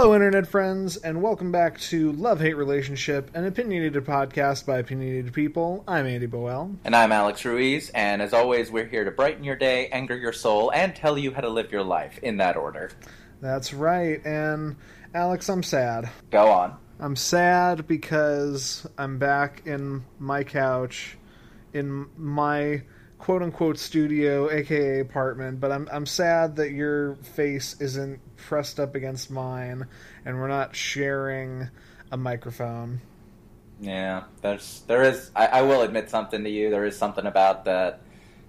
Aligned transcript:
Hello, 0.00 0.14
Internet 0.14 0.46
friends, 0.46 0.96
and 0.96 1.20
welcome 1.20 1.50
back 1.50 1.80
to 1.80 2.12
Love 2.12 2.38
Hate 2.38 2.56
Relationship, 2.56 3.32
an 3.34 3.44
opinionated 3.44 4.04
podcast 4.04 4.64
by 4.64 4.78
opinionated 4.78 5.32
people. 5.32 5.82
I'm 5.88 6.06
Andy 6.06 6.28
Boel. 6.28 6.76
And 6.84 6.94
I'm 6.94 7.10
Alex 7.10 7.44
Ruiz, 7.44 7.90
and 7.90 8.22
as 8.22 8.32
always, 8.32 8.70
we're 8.70 8.86
here 8.86 9.02
to 9.02 9.10
brighten 9.10 9.42
your 9.42 9.56
day, 9.56 9.88
anger 9.88 10.16
your 10.16 10.32
soul, 10.32 10.70
and 10.70 10.94
tell 10.94 11.18
you 11.18 11.34
how 11.34 11.40
to 11.40 11.48
live 11.48 11.72
your 11.72 11.82
life 11.82 12.20
in 12.22 12.36
that 12.36 12.56
order. 12.56 12.92
That's 13.40 13.74
right, 13.74 14.24
and 14.24 14.76
Alex, 15.14 15.48
I'm 15.48 15.64
sad. 15.64 16.08
Go 16.30 16.48
on. 16.48 16.76
I'm 17.00 17.16
sad 17.16 17.88
because 17.88 18.86
I'm 18.96 19.18
back 19.18 19.62
in 19.66 20.04
my 20.20 20.44
couch, 20.44 21.18
in 21.72 22.06
my 22.16 22.82
quote 23.18 23.42
unquote 23.42 23.78
studio, 23.78 24.48
aka 24.48 25.00
apartment, 25.00 25.58
but 25.58 25.72
I'm 25.72 25.88
I'm 25.90 26.06
sad 26.06 26.54
that 26.54 26.70
your 26.70 27.16
face 27.16 27.74
isn't 27.80 28.20
pressed 28.38 28.80
up 28.80 28.94
against 28.94 29.30
mine 29.30 29.86
and 30.24 30.38
we're 30.38 30.48
not 30.48 30.74
sharing 30.74 31.68
a 32.10 32.16
microphone. 32.16 33.00
Yeah, 33.80 34.24
there's 34.42 34.82
there 34.86 35.02
is 35.02 35.30
I, 35.36 35.46
I 35.46 35.62
will 35.62 35.82
admit 35.82 36.10
something 36.10 36.42
to 36.44 36.50
you. 36.50 36.70
There 36.70 36.84
is 36.84 36.96
something 36.96 37.26
about 37.26 37.64
the 37.64 37.96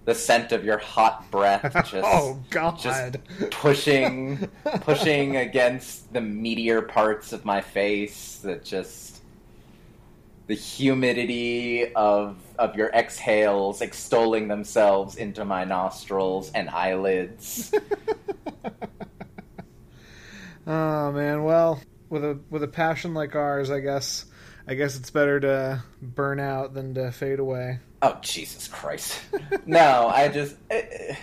the 0.06 0.14
scent 0.14 0.52
of 0.52 0.64
your 0.64 0.78
hot 0.78 1.30
breath 1.30 1.72
just 1.90 2.06
oh 2.06 2.42
god 2.48 2.78
just 2.78 3.18
pushing 3.50 4.48
pushing 4.80 5.36
against 5.36 6.10
the 6.12 6.20
meatier 6.20 6.88
parts 6.88 7.34
of 7.34 7.44
my 7.44 7.60
face 7.60 8.38
that 8.38 8.64
just 8.64 9.20
the 10.50 10.56
humidity 10.56 11.94
of 11.94 12.36
of 12.58 12.74
your 12.74 12.88
exhales 12.88 13.80
extolling 13.80 14.48
themselves 14.48 15.14
into 15.14 15.44
my 15.44 15.64
nostrils 15.64 16.50
and 16.52 16.68
eyelids. 16.68 17.72
oh 20.66 21.12
man, 21.12 21.44
well, 21.44 21.80
with 22.08 22.24
a 22.24 22.38
with 22.50 22.62
a 22.62 22.68
passion 22.68 23.14
like 23.14 23.34
ours, 23.34 23.70
I 23.70 23.80
guess 23.80 24.26
I 24.66 24.74
guess 24.74 24.96
it's 24.96 25.10
better 25.10 25.40
to 25.40 25.82
burn 26.02 26.40
out 26.40 26.74
than 26.74 26.94
to 26.94 27.10
fade 27.12 27.38
away. 27.38 27.80
Oh 28.02 28.18
Jesus 28.22 28.68
Christ! 28.68 29.20
no, 29.66 30.08
I 30.08 30.28
just. 30.28 30.56
It, 30.70 31.16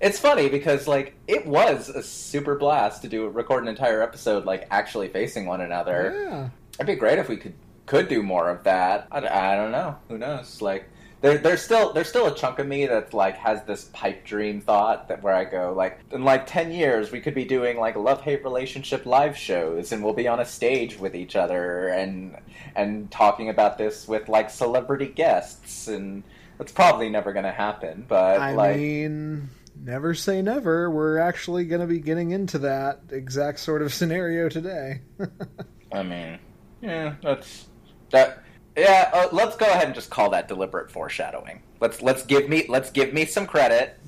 it's 0.00 0.18
funny 0.18 0.48
because 0.48 0.86
like 0.86 1.14
it 1.26 1.46
was 1.46 1.88
a 1.88 2.02
super 2.02 2.54
blast 2.54 3.02
to 3.02 3.08
do 3.08 3.28
record 3.28 3.62
an 3.62 3.68
entire 3.68 4.02
episode 4.02 4.44
like 4.44 4.66
actually 4.70 5.08
facing 5.08 5.46
one 5.46 5.60
another. 5.60 6.28
Yeah. 6.28 6.48
It'd 6.74 6.86
be 6.86 6.94
great 6.94 7.18
if 7.18 7.28
we 7.28 7.36
could 7.36 7.54
could 7.86 8.08
do 8.08 8.22
more 8.22 8.50
of 8.50 8.64
that. 8.64 9.08
I, 9.10 9.18
I 9.18 9.56
don't 9.56 9.72
know. 9.72 9.96
Who 10.08 10.18
knows? 10.18 10.60
Like 10.60 10.88
there, 11.20 11.38
there's 11.38 11.62
still 11.62 11.92
there's 11.92 12.08
still 12.08 12.26
a 12.26 12.34
chunk 12.34 12.58
of 12.58 12.66
me 12.66 12.86
that 12.86 13.14
like 13.14 13.36
has 13.38 13.62
this 13.64 13.90
pipe 13.92 14.24
dream 14.24 14.60
thought 14.60 15.08
that 15.08 15.22
where 15.22 15.34
I 15.34 15.44
go 15.44 15.72
like 15.76 16.00
in 16.12 16.24
like 16.24 16.46
ten 16.46 16.70
years 16.70 17.10
we 17.10 17.20
could 17.20 17.34
be 17.34 17.44
doing 17.44 17.78
like 17.78 17.96
love 17.96 18.20
hate 18.20 18.44
relationship 18.44 19.06
live 19.06 19.36
shows 19.36 19.92
and 19.92 20.04
we'll 20.04 20.12
be 20.12 20.28
on 20.28 20.40
a 20.40 20.44
stage 20.44 20.98
with 20.98 21.14
each 21.14 21.34
other 21.34 21.88
and 21.88 22.36
and 22.74 23.10
talking 23.10 23.48
about 23.48 23.78
this 23.78 24.06
with 24.06 24.28
like 24.28 24.50
celebrity 24.50 25.06
guests 25.08 25.88
and 25.88 26.22
it's 26.60 26.72
probably 26.72 27.08
never 27.08 27.32
going 27.32 27.44
to 27.44 27.52
happen. 27.52 28.04
But 28.06 28.40
I 28.40 28.52
like, 28.52 28.76
mean, 28.76 29.50
never 29.82 30.14
say 30.14 30.42
never. 30.42 30.90
We're 30.90 31.18
actually 31.18 31.64
going 31.64 31.80
to 31.80 31.86
be 31.86 32.00
getting 32.00 32.30
into 32.30 32.58
that 32.60 33.00
exact 33.10 33.60
sort 33.60 33.82
of 33.82 33.92
scenario 33.92 34.48
today. 34.48 35.02
I 35.92 36.02
mean, 36.02 36.38
yeah, 36.80 37.14
that's 37.22 37.66
that. 38.10 38.42
Yeah, 38.76 39.10
uh, 39.12 39.28
let's 39.32 39.56
go 39.56 39.66
ahead 39.66 39.86
and 39.86 39.94
just 39.94 40.10
call 40.10 40.30
that 40.30 40.48
deliberate 40.48 40.90
foreshadowing. 40.90 41.62
Let's 41.80 42.02
let's 42.02 42.24
give 42.24 42.48
me 42.48 42.66
let's 42.68 42.90
give 42.90 43.12
me 43.14 43.24
some 43.24 43.46
credit 43.46 43.98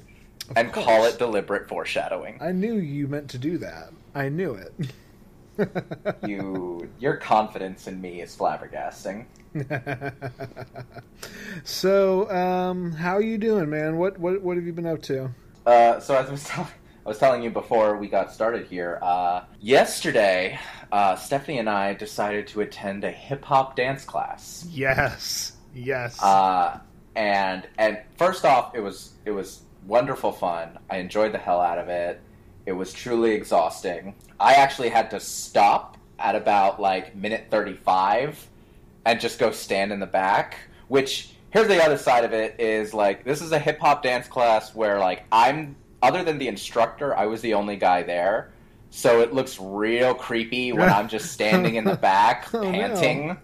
and 0.56 0.72
course. 0.72 0.86
call 0.86 1.05
it 1.05 1.19
deliberate 1.19 1.69
foreshadowing. 1.69 2.38
I 2.41 2.52
knew 2.52 2.75
you 2.75 3.08
meant 3.08 3.30
to 3.30 3.38
do 3.38 3.58
that. 3.58 3.91
I 4.14 4.28
knew 4.28 4.55
it. 4.55 4.75
you 6.27 6.88
your 6.98 7.16
confidence 7.16 7.87
in 7.87 8.00
me 8.00 8.20
is 8.20 8.37
flabbergasting. 8.37 9.25
so, 11.65 12.31
um, 12.31 12.92
how 12.92 13.15
are 13.15 13.22
you 13.22 13.38
doing, 13.38 13.71
man? 13.71 13.97
What 13.97 14.19
what 14.19 14.42
what 14.42 14.56
have 14.56 14.66
you 14.66 14.72
been 14.72 14.87
up 14.87 15.03
to? 15.03 15.31
Uh, 15.66 15.98
so 16.00 16.15
as 16.16 16.28
I 16.28 16.31
was, 16.31 16.44
tell- 16.44 16.71
I 17.08 17.10
was 17.10 17.16
telling 17.16 17.42
you 17.42 17.48
before 17.48 17.96
we 17.96 18.06
got 18.06 18.34
started 18.34 18.66
here, 18.66 18.98
uh, 19.00 19.44
yesterday 19.62 20.60
uh, 20.92 21.16
Stephanie 21.16 21.56
and 21.56 21.66
I 21.66 21.94
decided 21.94 22.48
to 22.48 22.60
attend 22.60 23.02
a 23.02 23.10
hip 23.10 23.46
hop 23.46 23.76
dance 23.76 24.04
class. 24.04 24.69
Yes, 24.70 25.54
yes. 25.74 26.22
Uh, 26.22 26.78
and 27.16 27.66
and 27.78 27.97
first 28.18 28.44
off, 28.44 28.74
it 28.74 28.80
was 28.80 29.14
it 29.24 29.30
was 29.30 29.62
wonderful 29.86 30.32
fun. 30.32 30.78
I 30.91 30.98
enjoyed 30.98 31.32
the 31.32 31.38
hell 31.38 31.62
out 31.62 31.78
of 31.78 31.88
it. 31.88 32.20
It 32.66 32.72
was 32.72 32.92
truly 32.92 33.32
exhausting. 33.32 34.14
I 34.38 34.52
actually 34.56 34.91
had 34.91 35.10
to 35.12 35.18
stop 35.18 35.97
at 36.18 36.34
about 36.34 36.78
like 36.78 37.16
minute 37.16 37.47
35 37.48 38.50
and 39.06 39.18
just 39.18 39.38
go 39.38 39.50
stand 39.50 39.92
in 39.92 40.00
the 40.00 40.06
back, 40.06 40.58
which 40.88 41.30
here's 41.48 41.68
the 41.68 41.82
other 41.82 41.97
side 41.97 42.26
of 42.26 42.34
it 42.34 42.60
is 42.60 42.92
like 42.92 43.24
this 43.24 43.41
is 43.41 43.52
a 43.52 43.58
hip 43.58 43.78
hop 43.78 44.02
dance 44.02 44.28
class 44.28 44.74
where 44.74 44.98
like 44.98 45.24
I'm 45.32 45.74
other 46.03 46.22
than 46.25 46.38
the 46.38 46.48
instructor, 46.48 47.16
I 47.16 47.26
was 47.26 47.41
the 47.41 47.54
only 47.54 47.76
guy 47.76 48.03
there. 48.03 48.50
So 48.91 49.20
it 49.20 49.34
looks 49.34 49.59
real 49.60 50.14
creepy 50.14 50.72
when 50.72 50.88
I'm 50.88 51.09
just 51.09 51.32
standing 51.32 51.75
in 51.75 51.84
the 51.84 51.97
back 52.10 52.48
Oh, 52.54 52.62
no. 52.62 52.70
panting. 52.70 53.36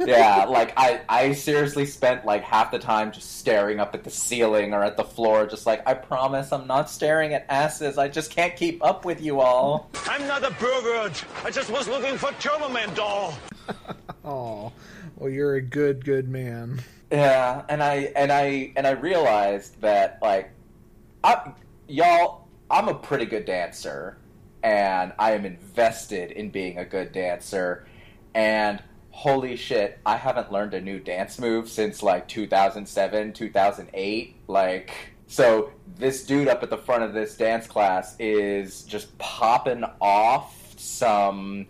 yeah, 0.00 0.46
like 0.48 0.72
I, 0.78 1.02
I 1.06 1.32
seriously 1.32 1.84
spent 1.84 2.24
like 2.24 2.42
half 2.42 2.70
the 2.70 2.78
time 2.78 3.12
just 3.12 3.36
staring 3.38 3.78
up 3.78 3.94
at 3.94 4.04
the 4.04 4.10
ceiling 4.10 4.72
or 4.72 4.82
at 4.82 4.96
the 4.96 5.04
floor, 5.04 5.44
just 5.46 5.66
like 5.66 5.86
I 5.86 5.92
promise 5.92 6.50
I'm 6.50 6.66
not 6.66 6.88
staring 6.88 7.34
at 7.34 7.44
asses. 7.50 7.98
I 7.98 8.08
just 8.08 8.30
can't 8.30 8.56
keep 8.56 8.82
up 8.82 9.04
with 9.04 9.20
you 9.20 9.40
all. 9.40 9.90
I'm 10.08 10.26
not 10.26 10.42
a 10.44 10.50
pervert. 10.52 11.22
I 11.44 11.50
just 11.50 11.68
was 11.70 11.88
looking 11.88 12.16
for 12.16 12.32
Turbo 12.40 12.68
Man 12.70 12.92
doll. 12.94 13.34
Oh, 14.24 14.72
well, 15.16 15.30
you're 15.30 15.54
a 15.54 15.62
good, 15.62 16.04
good 16.04 16.28
man. 16.28 16.80
Yeah, 17.12 17.62
and 17.68 17.80
I 17.82 18.10
and 18.16 18.32
I 18.32 18.72
and 18.76 18.84
I 18.86 18.90
realized 18.92 19.80
that 19.82 20.18
like, 20.20 20.50
I, 21.22 21.52
y'all, 21.88 22.46
I'm 22.70 22.88
a 22.88 22.94
pretty 22.94 23.26
good 23.26 23.44
dancer, 23.44 24.18
and 24.62 25.12
I 25.18 25.32
am 25.32 25.44
invested 25.44 26.32
in 26.32 26.50
being 26.50 26.78
a 26.78 26.84
good 26.84 27.12
dancer, 27.12 27.86
and 28.34 28.82
holy 29.10 29.56
shit, 29.56 29.98
I 30.04 30.16
haven't 30.16 30.52
learned 30.52 30.74
a 30.74 30.80
new 30.80 31.00
dance 31.00 31.38
move 31.38 31.68
since 31.68 32.02
like 32.02 32.28
2007, 32.28 33.32
2008, 33.32 34.36
like. 34.46 34.92
So 35.28 35.72
this 35.96 36.24
dude 36.24 36.46
up 36.46 36.62
at 36.62 36.70
the 36.70 36.76
front 36.76 37.02
of 37.02 37.12
this 37.12 37.36
dance 37.36 37.66
class 37.66 38.14
is 38.20 38.82
just 38.82 39.16
popping 39.18 39.84
off 40.00 40.74
some 40.76 41.66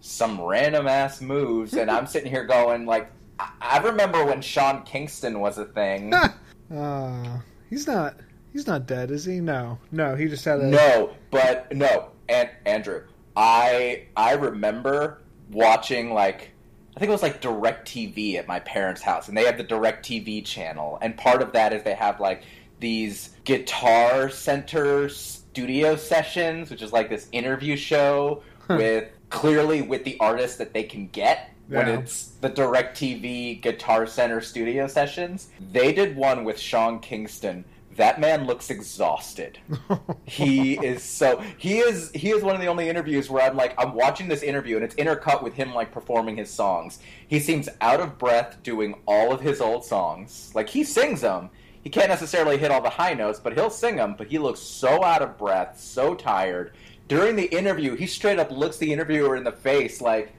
some 0.00 0.40
random 0.40 0.86
ass 0.86 1.20
moves, 1.20 1.74
and 1.74 1.90
I'm 1.90 2.06
sitting 2.08 2.30
here 2.30 2.44
going 2.44 2.86
like, 2.86 3.10
I, 3.38 3.50
I 3.60 3.78
remember 3.78 4.24
when 4.24 4.42
Sean 4.42 4.82
Kingston 4.82 5.40
was 5.40 5.58
a 5.58 5.64
thing. 5.64 6.12
Uh, 6.14 7.40
he's 7.70 7.86
not. 7.86 8.14
He's 8.52 8.66
not 8.66 8.86
dead, 8.86 9.10
is 9.10 9.24
he? 9.24 9.40
No, 9.40 9.78
no. 9.92 10.14
He 10.16 10.26
just 10.26 10.44
had 10.44 10.60
a. 10.60 10.66
no, 10.66 11.10
but 11.30 11.72
no, 11.74 12.10
and 12.28 12.50
Andrew, 12.66 13.02
I 13.36 14.06
I 14.16 14.32
remember 14.34 15.22
watching 15.52 16.12
like 16.12 16.50
I 16.96 17.00
think 17.00 17.08
it 17.08 17.12
was 17.12 17.22
like 17.22 17.40
DirecTV 17.40 18.34
at 18.36 18.48
my 18.48 18.60
parents' 18.60 19.02
house, 19.02 19.28
and 19.28 19.36
they 19.36 19.44
have 19.44 19.56
the 19.56 19.64
DirecTV 19.64 20.44
channel, 20.44 20.98
and 21.00 21.16
part 21.16 21.42
of 21.42 21.52
that 21.52 21.72
is 21.72 21.82
they 21.84 21.94
have 21.94 22.18
like 22.20 22.42
these 22.80 23.30
Guitar 23.44 24.30
Center 24.30 25.08
studio 25.08 25.94
sessions, 25.96 26.70
which 26.70 26.82
is 26.82 26.92
like 26.92 27.08
this 27.08 27.28
interview 27.32 27.76
show 27.76 28.42
with 28.68 29.08
clearly 29.30 29.82
with 29.82 30.02
the 30.04 30.16
artist 30.18 30.58
that 30.58 30.72
they 30.72 30.82
can 30.82 31.06
get 31.08 31.50
when 31.68 31.86
Yeah. 31.86 31.98
it's 32.00 32.26
the 32.40 32.50
DirecTV 32.50 33.60
Guitar 33.62 34.06
Center 34.06 34.40
studio 34.40 34.86
sessions. 34.88 35.48
They 35.72 35.92
did 35.92 36.16
one 36.16 36.42
with 36.44 36.58
Sean 36.58 36.98
Kingston. 37.00 37.64
That 38.00 38.18
man 38.18 38.46
looks 38.46 38.70
exhausted 38.70 39.58
he 40.24 40.74
is 40.74 41.02
so 41.02 41.42
he 41.58 41.78
is 41.78 42.10
he 42.12 42.30
is 42.30 42.42
one 42.42 42.54
of 42.54 42.60
the 42.60 42.66
only 42.66 42.88
interviews 42.88 43.28
where 43.28 43.48
I'm 43.48 43.56
like 43.56 43.74
I'm 43.78 43.94
watching 43.94 44.26
this 44.26 44.42
interview 44.42 44.76
and 44.76 44.84
it's 44.84 44.94
intercut 44.94 45.42
with 45.42 45.54
him 45.54 45.74
like 45.74 45.92
performing 45.92 46.36
his 46.36 46.50
songs. 46.50 46.98
He 47.28 47.38
seems 47.38 47.68
out 47.80 48.00
of 48.00 48.18
breath 48.18 48.62
doing 48.62 48.94
all 49.06 49.32
of 49.32 49.40
his 49.40 49.60
old 49.60 49.84
songs. 49.84 50.50
Like 50.54 50.68
he 50.68 50.82
sings 50.82 51.20
them. 51.20 51.50
He 51.82 51.90
can't 51.90 52.08
necessarily 52.08 52.58
hit 52.58 52.70
all 52.70 52.82
the 52.82 52.90
high 52.90 53.14
notes, 53.14 53.38
but 53.38 53.52
he'll 53.52 53.70
sing 53.70 53.96
them. 53.96 54.14
But 54.16 54.28
he 54.28 54.38
looks 54.38 54.60
so 54.60 55.04
out 55.04 55.22
of 55.22 55.38
breath, 55.38 55.78
so 55.78 56.14
tired. 56.14 56.72
During 57.08 57.36
the 57.36 57.46
interview, 57.46 57.96
he 57.96 58.06
straight 58.06 58.38
up 58.38 58.50
looks 58.50 58.76
the 58.76 58.92
interviewer 58.92 59.36
in 59.36 59.44
the 59.44 59.52
face 59.52 60.00
like 60.00 60.34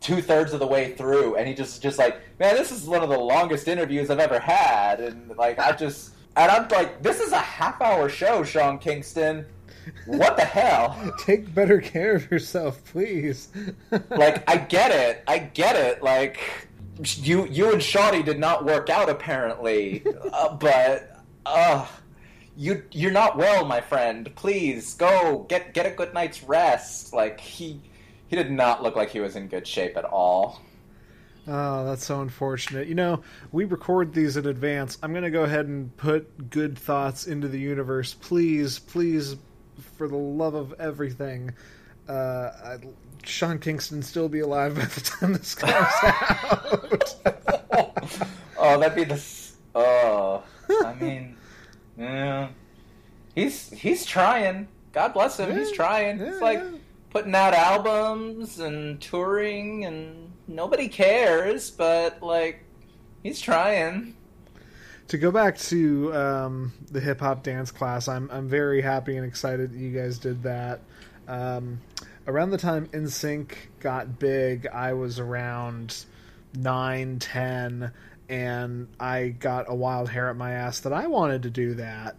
two 0.00 0.22
thirds 0.22 0.52
of 0.52 0.60
the 0.60 0.66
way 0.66 0.92
through, 0.92 1.36
and 1.36 1.46
he 1.46 1.54
just 1.54 1.82
just 1.82 1.98
like, 1.98 2.20
man, 2.38 2.56
this 2.56 2.72
is 2.72 2.86
one 2.86 3.02
of 3.02 3.08
the 3.08 3.18
longest 3.18 3.68
interviews 3.68 4.10
I've 4.10 4.18
ever 4.18 4.38
had, 4.38 5.00
and 5.00 5.36
like 5.36 5.58
I 5.58 5.72
just. 5.72 6.14
And 6.40 6.50
I'm 6.50 6.66
like, 6.68 7.02
this 7.02 7.20
is 7.20 7.32
a 7.32 7.38
half 7.38 7.82
hour 7.82 8.08
show, 8.08 8.42
Sean 8.44 8.78
Kingston. 8.78 9.44
What 10.06 10.38
the 10.38 10.44
hell? 10.44 11.12
Take 11.18 11.54
better 11.54 11.82
care 11.82 12.14
of 12.14 12.30
yourself, 12.30 12.82
please. 12.86 13.48
Like, 14.08 14.48
I 14.48 14.56
get 14.56 14.90
it. 14.90 15.22
I 15.28 15.38
get 15.38 15.76
it. 15.76 16.02
Like, 16.02 16.40
you 17.16 17.46
you 17.46 17.72
and 17.72 17.82
Shawty 17.82 18.24
did 18.24 18.38
not 18.38 18.64
work 18.64 18.88
out 18.88 19.10
apparently, 19.10 20.02
uh, 20.32 20.54
but 20.54 21.20
uh, 21.44 21.86
you 22.56 22.84
you're 22.92 23.10
not 23.10 23.36
well, 23.36 23.66
my 23.66 23.82
friend. 23.82 24.30
Please 24.34 24.94
go 24.94 25.44
get 25.48 25.74
get 25.74 25.84
a 25.84 25.90
good 25.90 26.14
night's 26.14 26.42
rest. 26.42 27.12
Like 27.12 27.38
he 27.40 27.80
He 28.28 28.36
did 28.36 28.50
not 28.50 28.82
look 28.82 28.96
like 28.96 29.10
he 29.10 29.20
was 29.20 29.36
in 29.36 29.48
good 29.48 29.66
shape 29.66 29.96
at 29.96 30.04
all. 30.04 30.62
Oh, 31.48 31.84
that's 31.84 32.04
so 32.04 32.20
unfortunate. 32.20 32.86
You 32.86 32.94
know, 32.94 33.22
we 33.50 33.64
record 33.64 34.12
these 34.12 34.36
in 34.36 34.46
advance. 34.46 34.98
I'm 35.02 35.12
going 35.12 35.24
to 35.24 35.30
go 35.30 35.44
ahead 35.44 35.66
and 35.66 35.94
put 35.96 36.50
good 36.50 36.78
thoughts 36.78 37.26
into 37.26 37.48
the 37.48 37.58
universe. 37.58 38.14
Please, 38.14 38.78
please, 38.78 39.36
for 39.96 40.06
the 40.06 40.16
love 40.16 40.54
of 40.54 40.74
everything, 40.78 41.52
uh, 42.08 42.50
I, 42.64 42.76
Sean 43.24 43.58
Kingston 43.58 44.02
still 44.02 44.28
be 44.28 44.40
alive 44.40 44.74
by 44.74 44.84
the 44.84 45.00
time 45.00 45.32
this 45.32 45.54
comes 45.54 45.72
out. 46.02 47.16
oh, 48.58 48.80
that'd 48.80 48.96
be 48.96 49.04
the. 49.04 49.22
Oh, 49.74 50.42
I 50.84 50.94
mean, 50.94 51.36
yeah, 51.98 52.48
he's 53.34 53.70
he's 53.70 54.04
trying. 54.04 54.68
God 54.92 55.12
bless 55.12 55.38
him. 55.38 55.56
he's 55.56 55.70
trying. 55.72 56.18
yeah, 56.18 56.26
it's 56.26 56.40
like 56.40 56.58
yeah. 56.58 56.78
putting 57.10 57.34
out 57.34 57.54
albums 57.54 58.58
and 58.58 59.00
touring, 59.00 59.84
and 59.84 60.29
nobody 60.50 60.88
cares. 60.88 61.70
But 61.70 62.22
like, 62.22 62.64
he's 63.22 63.40
trying. 63.40 64.14
to 65.08 65.18
go 65.18 65.30
back 65.30 65.58
to 65.58 66.14
um, 66.14 66.72
the 66.90 67.00
hip 67.00 67.20
hop 67.20 67.42
dance 67.42 67.70
class, 67.70 68.08
I'm 68.08 68.30
I'm 68.30 68.48
very 68.48 68.82
happy 68.82 69.16
and 69.16 69.26
excited 69.26 69.72
that 69.72 69.78
you 69.78 69.90
guys 69.90 70.18
did 70.18 70.42
that. 70.42 70.80
Um, 71.26 71.80
around 72.26 72.50
the 72.50 72.58
time 72.58 72.86
NSYNC 72.88 73.52
got 73.80 74.18
big, 74.18 74.66
I 74.66 74.92
was 74.92 75.18
around 75.18 76.04
nine, 76.54 77.18
ten, 77.18 77.92
and 78.28 78.88
I 78.98 79.28
got 79.28 79.66
a 79.68 79.74
wild 79.74 80.08
hair 80.08 80.28
at 80.28 80.36
my 80.36 80.52
ass 80.52 80.80
that 80.80 80.92
I 80.92 81.06
wanted 81.06 81.42
to 81.42 81.50
do 81.50 81.74
that. 81.74 82.16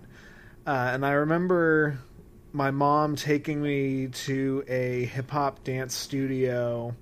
Uh, 0.66 0.92
and 0.94 1.06
I 1.06 1.12
remember 1.12 2.00
my 2.54 2.72
mom 2.72 3.16
taking 3.16 3.62
me 3.62 4.08
to 4.08 4.64
a 4.68 5.06
hip 5.06 5.32
hop 5.32 5.64
dance 5.64 5.96
studio 5.96 6.96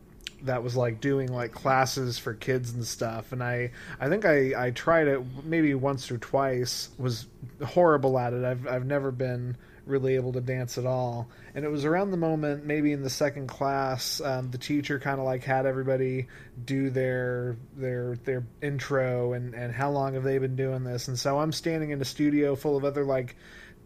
that 0.44 0.64
was 0.64 0.76
like 0.76 1.02
doing 1.02 1.32
like 1.32 1.52
classes 1.52 2.18
for 2.18 2.34
kids 2.34 2.74
and 2.74 2.86
stuff 2.86 3.32
and 3.32 3.44
i 3.44 3.72
i 4.00 4.08
think 4.08 4.26
i 4.26 4.52
i 4.58 4.72
tried 4.72 5.08
it 5.08 5.22
maybe 5.44 5.74
once 5.74 6.10
or 6.12 6.18
twice 6.18 6.90
was 6.98 7.28
horrible 7.66 8.18
at 8.18 8.34
it 8.34 8.44
i've 8.44 8.68
i've 8.68 8.86
never 8.86 9.12
been 9.12 9.56
really 9.86 10.16
able 10.16 10.32
to 10.32 10.42
dance 10.42 10.78
at 10.78 10.86
all 10.86 11.28
and 11.56 11.66
it 11.66 11.72
was 11.72 11.84
around 11.84 12.12
the 12.12 12.18
moment 12.18 12.64
maybe 12.64 12.92
in 12.92 13.02
the 13.02 13.10
second 13.10 13.48
class 13.48 14.22
um, 14.22 14.52
the 14.52 14.58
teacher 14.58 15.00
kind 15.00 15.20
of 15.20 15.26
like 15.26 15.44
had 15.44 15.66
everybody 15.66 16.28
do 16.64 16.92
their 16.92 17.58
their 17.76 18.16
their 18.24 18.46
intro 18.62 19.34
and 19.34 19.56
and 19.56 19.74
how 19.74 19.90
long 19.90 20.14
have 20.14 20.24
they 20.24 20.38
been 20.38 20.56
doing 20.56 20.84
this 20.84 21.08
and 21.08 21.18
so 21.18 21.40
i'm 21.40 21.52
standing 21.52 21.90
in 21.90 22.00
a 22.02 22.06
studio 22.06 22.56
full 22.56 22.78
of 22.78 22.86
other 22.86 23.04
like 23.04 23.36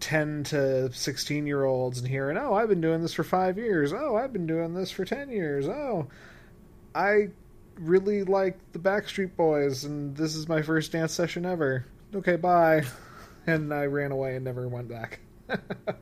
10 0.03 0.43
to 0.43 0.91
16 0.91 1.47
year 1.47 1.63
olds 1.63 1.99
and 1.99 2.07
hearing, 2.07 2.37
oh, 2.37 2.53
I've 2.53 2.67
been 2.67 2.81
doing 2.81 3.01
this 3.01 3.13
for 3.13 3.23
five 3.23 3.57
years. 3.57 3.93
Oh, 3.93 4.17
I've 4.17 4.33
been 4.33 4.45
doing 4.45 4.73
this 4.73 4.91
for 4.91 5.05
10 5.05 5.29
years. 5.29 5.65
Oh, 5.65 6.07
I 6.95 7.29
really 7.75 8.23
like 8.23 8.57
the 8.71 8.79
Backstreet 8.79 9.35
Boys 9.35 9.83
and 9.83 10.15
this 10.15 10.35
is 10.35 10.47
my 10.47 10.61
first 10.61 10.91
dance 10.91 11.13
session 11.13 11.45
ever. 11.45 11.85
Okay, 12.15 12.35
bye. 12.35 12.83
And 13.45 13.73
I 13.73 13.87
ran 13.87 14.13
away 14.13 14.37
and 14.37 14.45
never 14.45 14.69
went 14.69 14.87
back. 14.87 15.19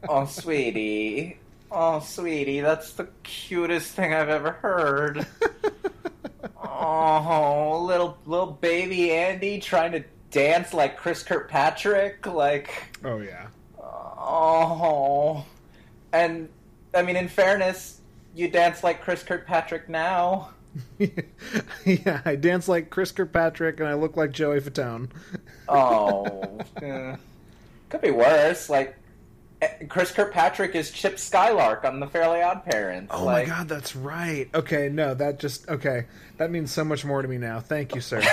Oh, 0.08 0.26
sweetie. 0.26 1.40
Oh, 1.72 2.00
sweetie, 2.02 2.60
that's 2.60 2.94
the 2.94 3.08
cutest 3.24 3.94
thing 3.94 4.14
I've 4.14 4.30
ever 4.30 4.52
heard. 4.52 5.26
oh, 6.64 7.84
little 7.84 8.18
little 8.26 8.52
baby 8.52 9.12
Andy 9.12 9.60
trying 9.60 9.94
to 9.94 10.04
dance 10.30 10.74
like 10.74 10.98
Chris 10.98 11.24
Kirkpatrick, 11.24 12.26
like 12.28 13.00
oh, 13.04 13.20
yeah. 13.22 13.48
oh. 13.80 15.46
And 16.14 16.50
I 16.94 17.02
mean, 17.04 17.16
in 17.16 17.28
fairness, 17.28 18.02
you 18.36 18.50
dance 18.50 18.84
like 18.84 19.02
Chris 19.02 19.24
Kirkpatrick 19.24 19.88
now. 19.90 20.50
yeah, 21.86 22.22
I 22.26 22.36
dance 22.36 22.68
like 22.68 22.90
Chris 22.90 23.12
Kirkpatrick 23.12 23.80
and 23.80 23.90
I 23.90 23.94
look 23.96 24.16
like 24.18 24.32
Joey 24.32 24.60
Fatone. 24.62 25.10
Oh, 25.68 26.60
eh. 26.82 27.16
could 27.90 28.02
be 28.02 28.12
worse. 28.12 28.70
Like 28.70 28.96
eh, 29.62 29.86
Chris 29.90 30.12
Kirkpatrick 30.12 30.76
is 30.76 30.92
Chip 30.92 31.20
Skylark 31.20 31.84
on 31.84 32.00
the 32.00 32.08
Fairly 32.08 32.42
Odd 32.42 32.64
Parents. 32.66 33.12
Oh 33.14 33.26
like, 33.26 33.48
my 33.48 33.54
god, 33.58 33.68
that's 33.70 33.96
right. 33.96 34.50
Okay, 34.54 34.90
no, 34.90 35.14
that 35.14 35.40
just 35.40 35.68
okay. 35.70 36.06
That 36.38 36.52
means 36.52 36.72
so 36.72 36.84
much 36.84 37.04
more 37.06 37.22
to 37.22 37.28
me 37.28 37.38
now. 37.38 37.60
Thank 37.60 37.96
you, 37.96 38.02
sir. 38.02 38.22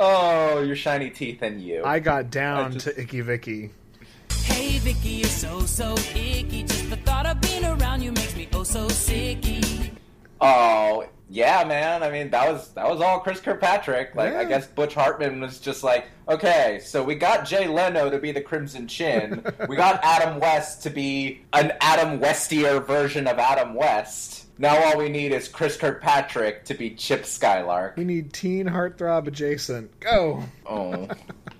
Oh, 0.00 0.62
your 0.62 0.76
shiny 0.76 1.10
teeth 1.10 1.42
and 1.42 1.60
you. 1.60 1.84
I 1.84 1.98
got 1.98 2.30
down 2.30 2.66
I 2.66 2.68
just- 2.74 2.86
to 2.86 3.00
Icky 3.00 3.20
Vicky. 3.20 3.70
Hey 4.50 4.78
Vicky, 4.78 5.08
you're 5.10 5.28
so 5.28 5.60
so 5.60 5.94
icky. 6.14 6.62
Just 6.64 6.90
the 6.90 6.96
thought 6.96 7.26
of 7.26 7.40
being 7.40 7.64
around 7.64 8.02
you 8.02 8.12
makes 8.12 8.36
me 8.36 8.48
oh 8.52 8.64
so 8.64 8.86
sicky. 8.88 9.90
Oh, 10.40 11.04
yeah, 11.28 11.64
man. 11.64 12.02
I 12.02 12.10
mean, 12.10 12.30
that 12.30 12.50
was 12.50 12.68
that 12.74 12.88
was 12.88 13.00
all 13.00 13.20
Chris 13.20 13.40
Kirkpatrick. 13.40 14.14
Like, 14.14 14.34
I 14.34 14.44
guess 14.44 14.66
Butch 14.66 14.94
Hartman 14.94 15.40
was 15.40 15.58
just 15.60 15.82
like, 15.82 16.06
okay, 16.28 16.80
so 16.82 17.02
we 17.02 17.16
got 17.16 17.44
Jay 17.44 17.66
Leno 17.66 18.08
to 18.08 18.18
be 18.18 18.32
the 18.32 18.40
Crimson 18.40 18.86
Chin. 18.86 19.44
we 19.68 19.76
got 19.76 20.00
Adam 20.02 20.40
West 20.40 20.82
to 20.84 20.90
be 20.90 21.42
an 21.52 21.72
Adam 21.80 22.20
Westier 22.20 22.84
version 22.86 23.26
of 23.26 23.38
Adam 23.38 23.74
West. 23.74 24.46
Now 24.60 24.76
all 24.76 24.98
we 24.98 25.08
need 25.08 25.32
is 25.32 25.48
Chris 25.48 25.76
Kirkpatrick 25.76 26.64
to 26.64 26.74
be 26.74 26.90
Chip 26.90 27.24
Skylark. 27.26 27.96
We 27.96 28.04
need 28.04 28.32
teen 28.32 28.66
heartthrob 28.66 29.26
adjacent. 29.28 30.00
Go. 30.00 30.42
Oh, 30.66 31.08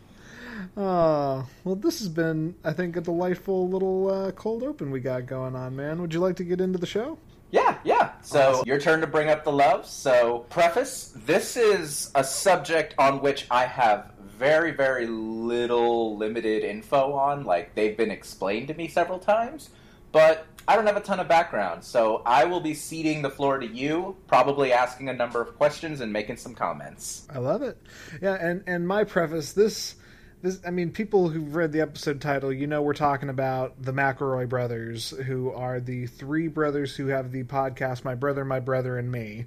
Oh, 0.80 1.44
well, 1.64 1.74
this 1.74 1.98
has 1.98 2.08
been, 2.08 2.54
I 2.62 2.72
think, 2.72 2.96
a 2.96 3.00
delightful 3.00 3.68
little 3.68 4.08
uh, 4.08 4.30
cold 4.30 4.62
open 4.62 4.92
we 4.92 5.00
got 5.00 5.26
going 5.26 5.56
on, 5.56 5.74
man. 5.74 6.00
Would 6.00 6.14
you 6.14 6.20
like 6.20 6.36
to 6.36 6.44
get 6.44 6.60
into 6.60 6.78
the 6.78 6.86
show? 6.86 7.18
Yeah, 7.50 7.78
yeah. 7.82 8.12
So 8.22 8.62
your 8.64 8.78
turn 8.78 9.00
to 9.00 9.08
bring 9.08 9.28
up 9.28 9.42
the 9.42 9.50
love. 9.50 9.86
So 9.86 10.46
preface: 10.50 11.12
This 11.16 11.56
is 11.56 12.12
a 12.14 12.22
subject 12.22 12.94
on 12.96 13.20
which 13.20 13.46
I 13.50 13.64
have 13.64 14.12
very, 14.20 14.70
very 14.70 15.06
little 15.06 16.16
limited 16.16 16.62
info 16.62 17.12
on. 17.14 17.42
Like 17.44 17.74
they've 17.74 17.96
been 17.96 18.12
explained 18.12 18.68
to 18.68 18.74
me 18.74 18.86
several 18.86 19.18
times, 19.18 19.70
but 20.12 20.46
I 20.68 20.76
don't 20.76 20.86
have 20.86 20.96
a 20.96 21.00
ton 21.00 21.18
of 21.18 21.26
background. 21.26 21.82
So 21.82 22.22
I 22.24 22.44
will 22.44 22.60
be 22.60 22.74
ceding 22.74 23.22
the 23.22 23.30
floor 23.30 23.58
to 23.58 23.66
you, 23.66 24.14
probably 24.28 24.72
asking 24.72 25.08
a 25.08 25.14
number 25.14 25.40
of 25.40 25.56
questions 25.56 26.02
and 26.02 26.12
making 26.12 26.36
some 26.36 26.54
comments. 26.54 27.26
I 27.34 27.38
love 27.38 27.62
it. 27.62 27.78
Yeah, 28.22 28.34
and 28.34 28.62
and 28.68 28.86
my 28.86 29.02
preface 29.02 29.54
this 29.54 29.96
this 30.42 30.60
I 30.66 30.70
mean 30.70 30.90
people 30.92 31.28
who've 31.28 31.54
read 31.54 31.72
the 31.72 31.80
episode 31.80 32.20
title, 32.20 32.52
you 32.52 32.66
know 32.66 32.82
we're 32.82 32.94
talking 32.94 33.28
about 33.28 33.82
the 33.82 33.92
McElroy 33.92 34.48
brothers 34.48 35.10
who 35.10 35.52
are 35.52 35.80
the 35.80 36.06
three 36.06 36.48
brothers 36.48 36.94
who 36.94 37.08
have 37.08 37.32
the 37.32 37.44
podcast 37.44 38.04
My 38.04 38.14
Brother, 38.14 38.44
My 38.44 38.60
Brother 38.60 38.98
and 38.98 39.10
Me. 39.10 39.46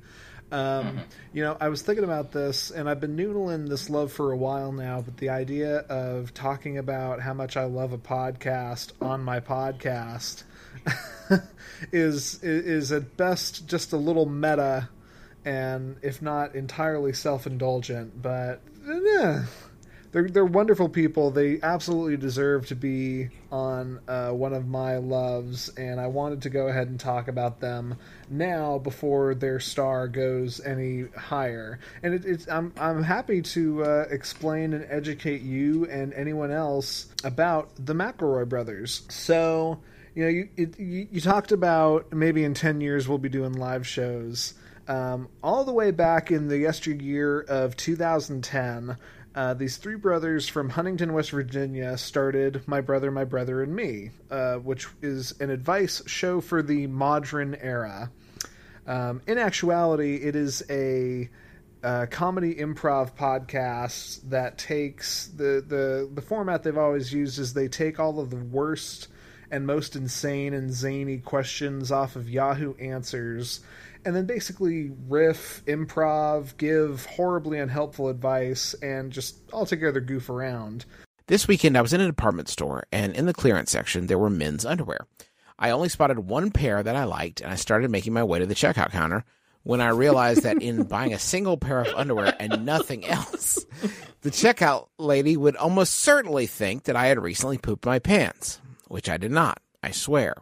Um, 0.52 1.00
You 1.34 1.44
know, 1.44 1.58
I 1.62 1.70
was 1.70 1.82
thinking 1.82 2.04
about 2.04 2.34
this, 2.34 2.72
and 2.72 2.90
I've 2.90 3.00
been 3.00 3.16
noodling 3.16 3.70
this 3.70 3.90
love 3.90 4.12
for 4.12 4.32
a 4.34 4.38
while 4.38 4.74
now. 4.74 5.02
But 5.02 5.18
the 5.18 5.30
idea 5.30 5.78
of 5.78 6.34
talking 6.34 6.78
about 6.78 7.22
how 7.22 7.34
much 7.34 7.56
I 7.56 7.64
love 7.64 7.94
a 7.94 7.98
podcast 7.98 8.92
on 9.02 9.24
my 9.24 9.40
podcast 9.40 10.44
is 11.94 12.44
is 12.44 12.92
at 12.92 13.16
best 13.16 13.66
just 13.68 13.94
a 13.94 13.98
little 13.98 14.26
meta, 14.26 14.90
and 15.46 15.96
if 16.02 16.22
not 16.22 16.54
entirely 16.54 17.14
self 17.14 17.48
indulgent. 17.48 18.22
But 18.22 18.62
eh, 18.90 19.44
they're 20.12 20.28
they're 20.28 20.46
wonderful 20.46 20.90
people. 20.90 21.32
They 21.32 21.60
absolutely 21.62 22.18
deserve 22.18 22.68
to 22.68 22.76
be 22.76 23.30
on 23.52 24.00
uh, 24.08 24.32
one 24.32 24.54
of 24.54 24.68
my 24.68 24.98
loves, 24.98 25.70
and 25.70 26.00
I 26.00 26.08
wanted 26.08 26.42
to 26.44 26.50
go 26.50 26.68
ahead 26.68 26.88
and 26.88 27.00
talk 27.00 27.28
about 27.28 27.60
them 27.60 27.96
now 28.30 28.78
before 28.78 29.36
their 29.36 29.60
star 29.60 30.08
goes 30.08 30.60
any 30.60 31.06
higher. 31.18 31.80
And 32.04 32.14
it, 32.14 32.26
it's 32.26 32.48
I'm 32.50 32.74
I'm 32.78 33.04
happy 33.04 33.42
to 33.42 33.84
uh, 33.84 34.06
explain 34.10 34.74
and 34.74 34.86
educate 34.90 35.42
you 35.42 35.86
and 35.86 36.14
anyone 36.14 36.52
else 36.52 37.08
about 37.24 37.70
the 37.78 37.94
McElroy 37.94 38.50
brothers. 38.50 39.04
So 39.10 39.80
you 40.14 40.24
know 40.24 40.30
you 40.30 40.50
it, 40.58 40.78
you, 40.78 41.08
you 41.10 41.22
talked 41.22 41.54
about 41.54 42.12
maybe 42.12 42.44
in 42.44 42.54
ten 42.54 42.82
years 42.82 43.08
we'll 43.08 43.18
be 43.18 43.30
doing 43.30 43.54
live 43.54 43.88
shows. 43.88 44.56
Um, 44.88 45.30
all 45.42 45.64
the 45.64 45.72
way 45.72 45.92
back 45.92 46.32
in 46.32 46.50
the 46.50 46.58
yesteryear 46.58 47.40
of 47.40 47.78
2010, 47.78 48.98
uh, 49.34 49.54
these 49.54 49.78
three 49.78 49.96
brothers 49.96 50.48
from 50.48 50.70
Huntington, 50.70 51.14
West 51.14 51.32
Virginia, 51.32 51.98
started 51.98 52.68
My 52.68 52.82
Brother, 52.82 53.12
My 53.12 53.24
Brother, 53.24 53.64
and 53.64 53.74
Me, 53.74 54.12
uh, 54.30 54.56
which 54.56 54.88
is 55.02 55.40
an 55.40 55.50
advice 55.50 56.02
show 56.06 56.42
for 56.42 56.62
the 56.62 56.88
modern 56.88 57.56
era. 57.56 58.12
Um, 58.86 59.22
in 59.28 59.38
actuality, 59.38 60.16
it 60.16 60.36
is 60.36 60.64
a 60.70 61.30
uh, 61.84 62.08
comedy 62.10 62.56
improv 62.56 63.16
podcast 63.16 64.22
that 64.30 64.58
takes 64.58 65.28
the, 65.28 65.64
the 65.68 66.10
the 66.14 66.22
format 66.22 66.64
they've 66.64 66.78
always 66.78 67.12
used 67.12 67.40
is 67.40 67.54
they 67.54 67.68
take 67.68 68.00
all 68.00 68.20
of 68.20 68.30
the 68.30 68.36
worst 68.36 69.08
and 69.50 69.66
most 69.66 69.96
insane 69.96 70.54
and 70.54 70.72
zany 70.72 71.18
questions 71.18 71.92
off 71.92 72.16
of 72.16 72.30
Yahoo 72.30 72.76
Answers, 72.76 73.62
and 74.06 74.16
then 74.16 74.26
basically 74.26 74.92
riff, 75.08 75.64
improv, 75.66 76.58
give 76.58 77.06
horribly 77.06 77.60
unhelpful 77.60 78.10
advice, 78.10 78.74
and 78.82 79.12
just 79.12 79.40
altogether 79.54 80.00
goof 80.00 80.30
around. 80.30 80.86
This 81.28 81.48
weekend, 81.48 81.78
I 81.78 81.82
was 81.82 81.94
in 81.94 82.02
a 82.02 82.08
department 82.08 82.50
store, 82.50 82.84
and 82.92 83.16
in 83.16 83.26
the 83.26 83.34
clearance 83.34 83.72
section, 83.72 84.08
there 84.08 84.18
were 84.18 84.30
men's 84.30 84.66
underwear. 84.66 85.08
I 85.58 85.70
only 85.70 85.90
spotted 85.90 86.20
one 86.20 86.52
pair 86.52 86.82
that 86.82 86.96
I 86.96 87.04
liked, 87.04 87.42
and 87.42 87.52
I 87.52 87.56
started 87.56 87.92
making 87.92 88.14
my 88.14 88.24
way 88.24 88.40
to 88.40 88.46
the 88.46 88.56
checkout 88.56 88.92
counter 88.92 89.24
when 89.64 89.82
I 89.82 89.90
realized 89.90 90.44
that 90.44 90.62
in 90.62 90.84
buying 90.88 91.14
a 91.14 91.20
single 91.20 91.58
pair 91.58 91.82
of 91.82 91.94
underwear 91.96 92.36
and 92.40 92.66
nothing 92.66 93.06
else, 93.06 93.64
the 94.22 94.32
checkout 94.32 94.88
lady 94.98 95.38
would 95.38 95.56
almost 95.56 95.94
certainly 95.94 96.48
think 96.48 96.84
that 96.84 96.96
I 96.96 97.08
had 97.08 97.20
recently 97.20 97.58
pooped 97.58 97.86
my 97.86 98.00
pants, 98.00 98.60
which 98.88 99.10
I 99.10 99.18
did 99.18 99.32
not, 99.32 99.62
I 99.84 99.92
swear. 99.92 100.36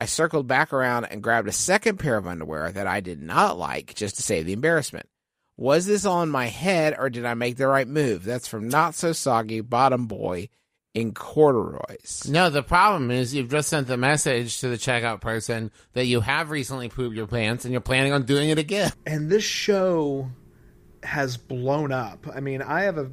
I 0.00 0.04
circled 0.06 0.46
back 0.46 0.72
around 0.72 1.06
and 1.06 1.22
grabbed 1.22 1.48
a 1.48 1.52
second 1.52 1.98
pair 1.98 2.16
of 2.16 2.26
underwear 2.26 2.70
that 2.70 2.86
I 2.86 3.00
did 3.00 3.22
not 3.22 3.58
like 3.58 3.94
just 3.94 4.16
to 4.16 4.22
save 4.22 4.46
the 4.46 4.52
embarrassment. 4.52 5.08
Was 5.56 5.86
this 5.86 6.04
all 6.04 6.22
in 6.22 6.28
my 6.28 6.46
head 6.46 6.94
or 6.98 7.08
did 7.08 7.24
I 7.24 7.32
make 7.34 7.56
the 7.56 7.66
right 7.66 7.88
move? 7.88 8.24
That's 8.24 8.46
from 8.46 8.68
Not 8.68 8.94
So 8.94 9.12
Soggy 9.12 9.62
Bottom 9.62 10.06
Boy 10.06 10.50
in 10.92 11.14
corduroys. 11.14 12.26
No, 12.28 12.50
the 12.50 12.62
problem 12.62 13.10
is 13.10 13.34
you've 13.34 13.50
just 13.50 13.68
sent 13.70 13.86
the 13.86 13.96
message 13.96 14.60
to 14.60 14.68
the 14.68 14.76
checkout 14.76 15.22
person 15.22 15.70
that 15.94 16.06
you 16.06 16.20
have 16.20 16.50
recently 16.50 16.88
pooped 16.90 17.16
your 17.16 17.26
pants 17.26 17.64
and 17.64 17.72
you're 17.72 17.80
planning 17.80 18.12
on 18.12 18.24
doing 18.24 18.50
it 18.50 18.58
again. 18.58 18.92
and 19.06 19.30
this 19.30 19.44
show 19.44 20.30
has 21.02 21.36
blown 21.38 21.92
up. 21.92 22.26
I 22.34 22.40
mean, 22.40 22.60
I 22.60 22.82
have 22.82 22.98
a, 22.98 23.10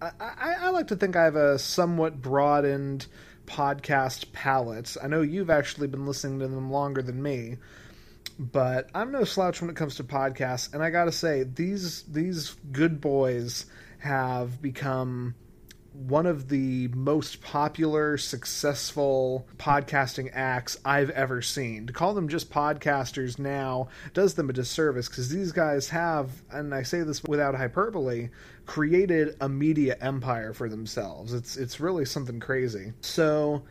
I, 0.00 0.10
I, 0.20 0.54
I 0.60 0.68
like 0.70 0.88
to 0.88 0.96
think 0.96 1.16
I 1.16 1.24
have 1.24 1.36
a 1.36 1.58
somewhat 1.58 2.20
broadened 2.20 3.06
podcast 3.52 4.32
palette. 4.32 4.96
I 5.02 5.08
know 5.08 5.20
you've 5.20 5.50
actually 5.50 5.86
been 5.86 6.06
listening 6.06 6.38
to 6.38 6.48
them 6.48 6.70
longer 6.70 7.02
than 7.02 7.22
me, 7.22 7.58
but 8.38 8.88
I'm 8.94 9.12
no 9.12 9.24
slouch 9.24 9.60
when 9.60 9.68
it 9.68 9.76
comes 9.76 9.96
to 9.96 10.04
podcasts. 10.04 10.72
And 10.72 10.82
I 10.82 10.90
gotta 10.90 11.12
say, 11.12 11.42
these 11.44 12.02
these 12.04 12.56
good 12.72 13.00
boys 13.00 13.66
have 13.98 14.62
become 14.62 15.34
one 15.92 16.26
of 16.26 16.48
the 16.48 16.88
most 16.88 17.42
popular, 17.42 18.16
successful 18.16 19.46
podcasting 19.58 20.30
acts 20.32 20.78
I've 20.84 21.10
ever 21.10 21.42
seen. 21.42 21.86
To 21.86 21.92
call 21.92 22.14
them 22.14 22.28
just 22.28 22.50
podcasters 22.50 23.38
now 23.38 23.88
does 24.14 24.34
them 24.34 24.48
a 24.48 24.54
disservice 24.54 25.08
because 25.08 25.28
these 25.28 25.52
guys 25.52 25.90
have, 25.90 26.30
and 26.50 26.74
I 26.74 26.82
say 26.82 27.02
this 27.02 27.22
without 27.22 27.54
hyperbole, 27.54 28.30
created 28.66 29.36
a 29.40 29.48
media 29.48 29.96
empire 30.00 30.52
for 30.52 30.68
themselves. 30.68 31.32
It's 31.32 31.56
it's 31.56 31.80
really 31.80 32.04
something 32.04 32.40
crazy. 32.40 32.92
So 33.00 33.62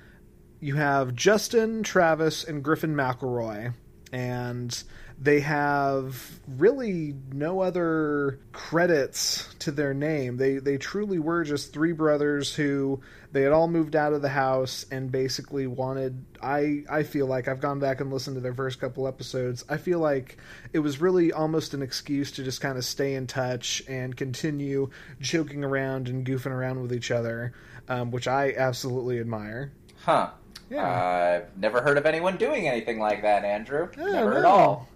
you 0.59 0.75
have 0.75 1.15
Justin, 1.15 1.83
Travis, 1.83 2.43
and 2.43 2.63
Griffin 2.63 2.95
McElroy, 2.95 3.73
and 4.11 4.83
they 5.19 5.39
have 5.41 6.39
really 6.47 7.15
no 7.31 7.61
other 7.61 8.39
credits 8.51 9.53
to 9.59 9.71
their 9.71 9.93
name. 9.93 10.37
They 10.37 10.57
they 10.57 10.77
truly 10.77 11.19
were 11.19 11.43
just 11.43 11.73
three 11.73 11.93
brothers 11.93 12.53
who 12.53 13.01
they 13.31 13.41
had 13.43 13.51
all 13.51 13.67
moved 13.67 13.95
out 13.95 14.13
of 14.13 14.21
the 14.21 14.29
house 14.29 14.85
and 14.91 15.11
basically 15.11 15.67
wanted 15.67 16.25
I 16.41 16.83
I 16.89 17.03
feel 17.03 17.27
like 17.27 17.47
I've 17.47 17.61
gone 17.61 17.79
back 17.79 18.01
and 18.01 18.11
listened 18.11 18.35
to 18.35 18.41
their 18.41 18.53
first 18.53 18.79
couple 18.79 19.07
episodes. 19.07 19.63
I 19.69 19.77
feel 19.77 19.99
like 19.99 20.37
it 20.73 20.79
was 20.79 20.99
really 20.99 21.31
almost 21.31 21.73
an 21.73 21.81
excuse 21.81 22.31
to 22.33 22.43
just 22.43 22.61
kind 22.61 22.77
of 22.77 22.85
stay 22.85 23.13
in 23.13 23.27
touch 23.27 23.81
and 23.87 24.15
continue 24.15 24.89
joking 25.19 25.63
around 25.63 26.09
and 26.09 26.25
goofing 26.25 26.51
around 26.51 26.81
with 26.81 26.93
each 26.93 27.11
other, 27.11 27.53
um, 27.87 28.11
which 28.11 28.27
I 28.27 28.53
absolutely 28.57 29.19
admire. 29.19 29.71
Huh. 30.03 30.31
Yeah. 30.69 31.41
I've 31.43 31.57
never 31.57 31.81
heard 31.81 31.97
of 31.97 32.05
anyone 32.05 32.37
doing 32.37 32.67
anything 32.67 32.99
like 32.99 33.21
that, 33.23 33.43
Andrew. 33.43 33.89
Yeah, 33.97 34.05
never 34.05 34.31
no. 34.33 34.37
at 34.37 34.45
all. 34.45 34.89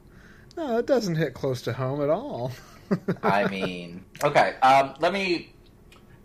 No, 0.57 0.77
it 0.77 0.85
doesn't 0.85 1.15
hit 1.15 1.33
close 1.33 1.61
to 1.63 1.73
home 1.73 2.01
at 2.01 2.09
all. 2.09 2.51
I 3.23 3.47
mean, 3.47 4.05
okay. 4.23 4.55
Um, 4.61 4.95
let 4.99 5.11
me 5.11 5.53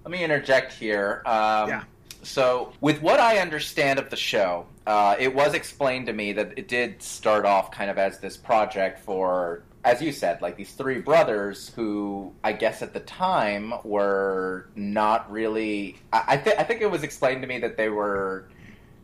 let 0.05 0.11
me 0.13 0.23
interject 0.23 0.73
here. 0.73 1.23
Um, 1.27 1.69
Yeah. 1.69 1.85
So, 2.23 2.73
with 2.81 3.01
what 3.01 3.19
I 3.19 3.39
understand 3.39 3.99
of 3.99 4.11
the 4.11 4.17
show, 4.17 4.67
uh, 4.87 5.17
it 5.19 5.35
was 5.35 5.55
explained 5.55 6.07
to 6.07 6.13
me 6.13 6.33
that 6.35 6.59
it 6.59 6.69
did 6.69 7.03
start 7.03 7.47
off 7.47 7.71
kind 7.71 7.91
of 7.91 7.99
as 7.99 8.19
this 8.19 8.37
project 8.37 8.99
for, 9.01 9.63
as 9.85 10.03
you 10.03 10.13
said, 10.13 10.43
like 10.43 10.57
these 10.57 10.73
three 10.73 11.01
brothers 11.01 11.73
who, 11.75 12.33
I 12.45 12.53
guess 12.53 12.83
at 12.83 12.93
the 12.93 13.01
time, 13.01 13.73
were 13.85 14.69
not 14.75 15.31
really. 15.31 15.99
I, 16.13 16.25
I, 16.29 16.37
th- 16.37 16.57
I 16.59 16.63
think 16.65 16.83
it 16.83 16.91
was 16.91 17.03
explained 17.03 17.43
to 17.43 17.49
me 17.49 17.59
that 17.59 17.77
they 17.77 17.89
were 17.89 18.49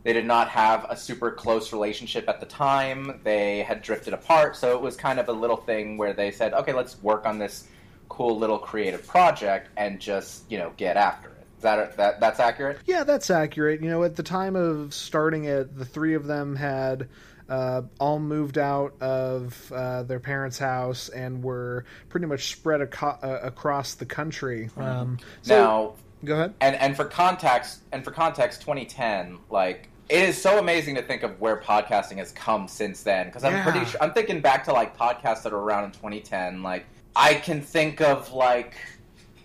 they 0.06 0.12
did 0.12 0.24
not 0.24 0.48
have 0.50 0.86
a 0.88 0.96
super 0.96 1.32
close 1.32 1.72
relationship 1.72 2.28
at 2.28 2.38
the 2.38 2.46
time. 2.46 3.18
They 3.24 3.64
had 3.64 3.82
drifted 3.82 4.14
apart, 4.14 4.54
so 4.54 4.72
it 4.76 4.80
was 4.80 4.94
kind 4.94 5.18
of 5.18 5.28
a 5.28 5.32
little 5.32 5.56
thing 5.56 5.96
where 5.96 6.12
they 6.12 6.30
said, 6.30 6.54
"Okay, 6.54 6.72
let's 6.72 7.02
work 7.02 7.26
on 7.26 7.40
this 7.40 7.66
cool 8.08 8.38
little 8.38 8.58
creative 8.58 9.04
project 9.04 9.70
and 9.76 9.98
just, 9.98 10.48
you 10.48 10.58
know, 10.58 10.72
get 10.76 10.96
after 10.96 11.30
it." 11.30 11.35
Is 11.56 11.62
that 11.62 11.96
that 11.96 12.20
that's 12.20 12.38
accurate? 12.40 12.78
Yeah, 12.86 13.04
that's 13.04 13.30
accurate. 13.30 13.80
You 13.82 13.88
know, 13.90 14.04
at 14.04 14.16
the 14.16 14.22
time 14.22 14.56
of 14.56 14.92
starting 14.94 15.44
it, 15.44 15.76
the 15.76 15.84
three 15.84 16.14
of 16.14 16.26
them 16.26 16.54
had 16.56 17.08
uh, 17.48 17.82
all 17.98 18.18
moved 18.18 18.58
out 18.58 19.00
of 19.00 19.72
uh, 19.72 20.02
their 20.02 20.20
parents' 20.20 20.58
house 20.58 21.08
and 21.08 21.42
were 21.42 21.84
pretty 22.08 22.26
much 22.26 22.50
spread 22.50 22.82
aco- 22.82 23.18
uh, 23.22 23.40
across 23.42 23.94
the 23.94 24.04
country. 24.06 24.68
Um, 24.76 25.18
so, 25.42 25.56
now, 25.64 25.94
go 26.24 26.34
ahead. 26.34 26.54
and 26.60 26.76
and 26.76 26.96
for 26.96 27.04
context, 27.04 27.80
and 27.92 28.04
for 28.04 28.10
context, 28.10 28.60
2010, 28.62 29.38
like 29.48 29.88
it 30.08 30.22
is 30.28 30.40
so 30.40 30.58
amazing 30.58 30.94
to 30.96 31.02
think 31.02 31.22
of 31.22 31.40
where 31.40 31.56
podcasting 31.56 32.18
has 32.18 32.32
come 32.32 32.68
since 32.68 33.02
then. 33.02 33.26
Because 33.26 33.44
I'm 33.44 33.52
Yeah. 33.54 33.64
pretty 33.64 33.84
sure 33.86 34.02
I'm 34.02 34.12
thinking 34.12 34.40
back 34.40 34.64
to 34.64 34.72
like 34.72 34.96
podcasts 34.96 35.42
that 35.44 35.52
are 35.52 35.58
around 35.58 35.84
in 35.84 35.90
2010. 35.92 36.62
Like 36.62 36.84
I 37.16 37.34
can 37.34 37.62
think 37.62 38.00
of 38.02 38.32
like. 38.32 38.74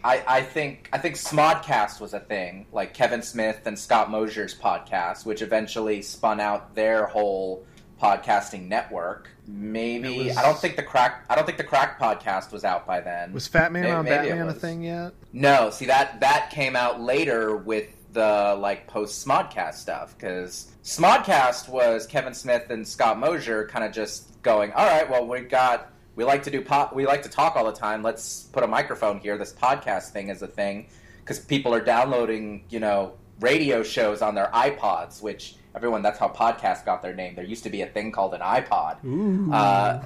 I, 0.04 0.24
I 0.28 0.42
think 0.42 0.90
I 0.94 0.98
think 0.98 1.16
Smodcast 1.16 2.00
was 2.00 2.14
a 2.14 2.20
thing, 2.20 2.66
like 2.72 2.94
Kevin 2.94 3.22
Smith 3.22 3.62
and 3.66 3.78
Scott 3.78 4.10
Mosier's 4.10 4.56
podcast, 4.56 5.26
which 5.26 5.42
eventually 5.42 6.02
spun 6.02 6.40
out 6.40 6.76
their 6.76 7.06
whole 7.06 7.66
podcasting 8.02 8.68
network. 8.68 9.30
Maybe 9.48 10.28
was- 10.28 10.38
I 10.38 10.42
don't 10.42 10.58
think 10.58 10.76
the 10.76 10.84
crack 10.84 11.26
I 11.30 11.36
don't 11.36 11.46
think 11.46 11.58
the 11.58 11.64
crack 11.64 12.00
podcast 12.00 12.52
was 12.52 12.64
out 12.64 12.88
by 12.88 13.00
then. 13.02 13.32
Was 13.34 13.48
Fat 13.48 13.72
Man 13.72 13.84
May- 13.84 13.92
on 13.92 14.06
maybe 14.06 14.30
Batman 14.30 14.50
a 14.50 14.54
thing 14.54 14.84
yet? 14.84 15.14
No, 15.34 15.70
see 15.70 15.86
that 15.86 16.20
that 16.22 16.50
came 16.52 16.76
out 16.76 17.00
later 17.02 17.56
with 17.56 17.88
the 18.14 18.58
like 18.60 18.88
post 18.88 19.26
Smodcast 19.26 19.76
stuff 19.76 20.16
because 20.18 20.68
Smodcast 20.84 21.70
was 21.70 22.08
Kevin 22.08 22.34
Smith 22.34 22.70
and 22.70 22.88
Scott 22.88 23.20
Mosier 23.20 23.68
kind 23.68 23.86
of 23.86 23.92
just 23.92 24.42
going, 24.42 24.72
all 24.74 24.86
right, 24.86 25.10
well 25.10 25.28
we 25.28 25.42
got 25.42 25.92
we 26.22 26.26
like 26.26 26.44
to 26.44 26.52
do 26.52 26.62
pop, 26.62 26.94
we 26.94 27.08
like 27.08 27.24
to 27.24 27.30
talk 27.30 27.56
all 27.56 27.66
the 27.66 27.72
time. 27.72 28.04
Let's 28.04 28.44
put 28.54 28.64
a 28.64 28.68
microphone 28.68 29.20
here. 29.20 29.40
This 29.40 29.52
podcast 29.54 30.10
thing 30.10 30.30
is 30.30 30.44
a 30.44 30.48
thing 30.48 30.86
because 31.22 31.40
people 31.40 31.74
are 31.74 31.82
downloading, 31.82 32.64
you 32.70 32.80
know, 32.80 33.14
radio 33.40 33.82
shows 33.82 34.22
on 34.22 34.36
their 34.36 34.52
iPods, 34.54 35.24
which 35.24 35.56
everyone 35.74 36.04
that's 36.04 36.20
how 36.20 36.28
podcasts 36.28 36.86
got 36.86 37.02
their 37.02 37.16
name. 37.16 37.34
There 37.34 37.44
used 37.44 37.64
to 37.64 37.72
be 37.72 37.82
a 37.82 37.88
thing 37.88 38.12
called 38.12 38.36
an 38.36 38.42
iPod. 38.42 39.04
Ooh. 39.04 39.52
Uh, 39.52 40.06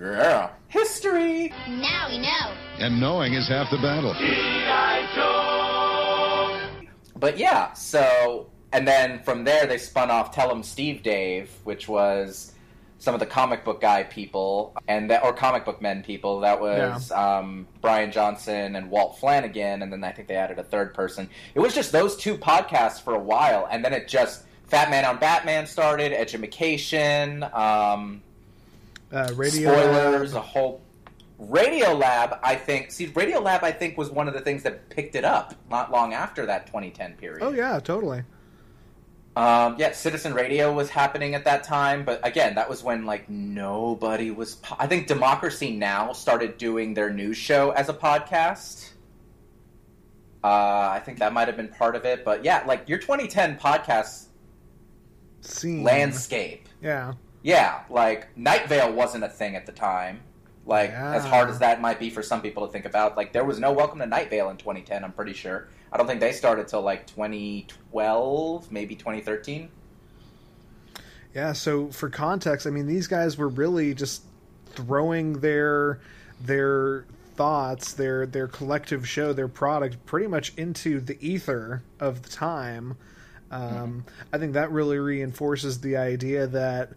yeah. 0.00 0.50
history. 0.66 1.50
Now 1.68 2.08
we 2.10 2.18
know. 2.18 2.54
And 2.80 3.00
knowing 3.00 3.34
is 3.34 3.46
half 3.48 3.70
the 3.70 3.76
battle. 3.76 4.14
But 7.14 7.38
yeah, 7.38 7.72
so 7.74 8.50
and 8.72 8.88
then 8.88 9.22
from 9.22 9.44
there 9.44 9.66
they 9.66 9.78
spun 9.78 10.10
off 10.10 10.34
Tell 10.34 10.50
'em 10.50 10.64
Steve 10.64 11.04
Dave, 11.04 11.52
which 11.62 11.86
was 11.86 12.52
some 13.02 13.14
of 13.14 13.18
the 13.20 13.26
comic 13.26 13.64
book 13.64 13.80
guy 13.80 14.04
people 14.04 14.72
and 14.86 15.10
that 15.10 15.24
or 15.24 15.32
comic 15.32 15.64
book 15.64 15.82
men 15.82 16.04
people. 16.04 16.38
That 16.38 16.60
was 16.60 17.10
um, 17.10 17.66
Bryan 17.80 18.12
Johnson 18.12 18.76
and 18.76 18.90
Walt 18.90 19.18
Flanagan, 19.18 19.82
and 19.82 19.92
then 19.92 20.04
I 20.04 20.12
think 20.12 20.28
they 20.28 20.36
added 20.36 20.60
a 20.60 20.62
third 20.62 20.94
person. 20.94 21.28
It 21.56 21.58
was 21.58 21.74
just 21.74 21.90
those 21.90 22.14
two 22.14 22.38
podcasts 22.38 23.02
for 23.02 23.12
a 23.14 23.18
while, 23.18 23.66
and 23.68 23.84
then 23.84 23.92
it 23.92 24.06
just 24.06 24.44
Fat 24.68 24.88
Man 24.88 25.04
on 25.04 25.18
Batman 25.18 25.66
started, 25.66 26.12
Education, 26.12 27.42
um, 27.52 28.22
Uh, 29.12 29.32
radio 29.34 29.72
spoilers, 29.72 30.32
Lab. 30.34 30.42
a 30.42 30.46
whole 30.46 30.80
Radio 31.40 31.94
Lab. 31.94 32.38
I 32.44 32.54
think 32.54 32.92
see 32.92 33.06
Radio 33.06 33.40
Lab. 33.40 33.64
I 33.64 33.72
think 33.72 33.98
was 33.98 34.10
one 34.10 34.28
of 34.28 34.34
the 34.34 34.40
things 34.40 34.62
that 34.62 34.88
picked 34.90 35.16
it 35.16 35.24
up 35.24 35.56
not 35.68 35.90
long 35.90 36.14
after 36.14 36.46
that 36.46 36.66
2010 36.68 37.14
period. 37.14 37.42
Oh 37.42 37.50
yeah, 37.50 37.80
totally. 37.80 38.22
Um, 39.34 39.76
yeah, 39.78 39.92
Citizen 39.92 40.34
Radio 40.34 40.72
was 40.72 40.90
happening 40.90 41.34
at 41.34 41.44
that 41.46 41.64
time, 41.64 42.04
but 42.04 42.20
again, 42.26 42.54
that 42.56 42.68
was 42.68 42.82
when 42.82 43.06
like 43.06 43.30
nobody 43.30 44.30
was. 44.30 44.56
Po- 44.56 44.76
I 44.78 44.86
think 44.86 45.06
Democracy 45.06 45.72
Now 45.74 46.12
started 46.12 46.58
doing 46.58 46.92
their 46.92 47.10
news 47.10 47.38
show 47.38 47.70
as 47.70 47.88
a 47.88 47.94
podcast. 47.94 48.90
Uh, 50.44 50.90
I 50.92 51.00
think 51.04 51.18
that 51.20 51.32
might 51.32 51.48
have 51.48 51.56
been 51.56 51.68
part 51.68 51.96
of 51.96 52.04
it, 52.04 52.24
but 52.24 52.44
yeah, 52.44 52.62
like 52.66 52.88
your 52.88 52.98
2010 52.98 53.58
podcast 53.58 54.26
Scene. 55.40 55.82
landscape. 55.82 56.68
Yeah. 56.82 57.14
Yeah, 57.42 57.82
like 57.88 58.36
Night 58.36 58.68
Vale 58.68 58.92
wasn't 58.92 59.24
a 59.24 59.28
thing 59.28 59.56
at 59.56 59.66
the 59.66 59.72
time. 59.72 60.20
Like 60.66 60.90
as 60.90 61.24
hard 61.24 61.48
as 61.50 61.58
that 61.58 61.80
might 61.80 61.98
be 61.98 62.08
for 62.10 62.22
some 62.22 62.40
people 62.40 62.66
to 62.66 62.72
think 62.72 62.84
about, 62.84 63.16
like 63.16 63.32
there 63.32 63.44
was 63.44 63.58
no 63.58 63.72
Welcome 63.72 63.98
to 64.00 64.06
Night 64.06 64.30
Vale 64.30 64.50
in 64.50 64.56
2010. 64.58 65.02
I'm 65.02 65.12
pretty 65.12 65.32
sure. 65.32 65.68
I 65.92 65.98
don't 65.98 66.06
think 66.06 66.20
they 66.20 66.32
started 66.32 66.68
till 66.68 66.82
like 66.82 67.06
2012, 67.06 68.72
maybe 68.72 68.94
2013. 68.96 69.68
Yeah, 71.34 71.52
so 71.52 71.88
for 71.88 72.08
context, 72.08 72.66
I 72.66 72.70
mean 72.70 72.86
these 72.86 73.06
guys 73.06 73.36
were 73.36 73.48
really 73.48 73.94
just 73.94 74.22
throwing 74.66 75.40
their 75.40 76.00
their 76.40 77.04
thoughts, 77.34 77.92
their 77.92 78.26
their 78.26 78.48
collective 78.48 79.06
show, 79.06 79.32
their 79.32 79.48
product, 79.48 80.04
pretty 80.06 80.26
much 80.26 80.52
into 80.56 81.00
the 81.00 81.16
ether 81.26 81.82
of 82.00 82.22
the 82.22 82.28
time. 82.30 82.96
Um, 83.50 84.04
I 84.32 84.38
think 84.38 84.54
that 84.54 84.70
really 84.70 84.98
reinforces 84.98 85.80
the 85.80 85.98
idea 85.98 86.46
that 86.48 86.90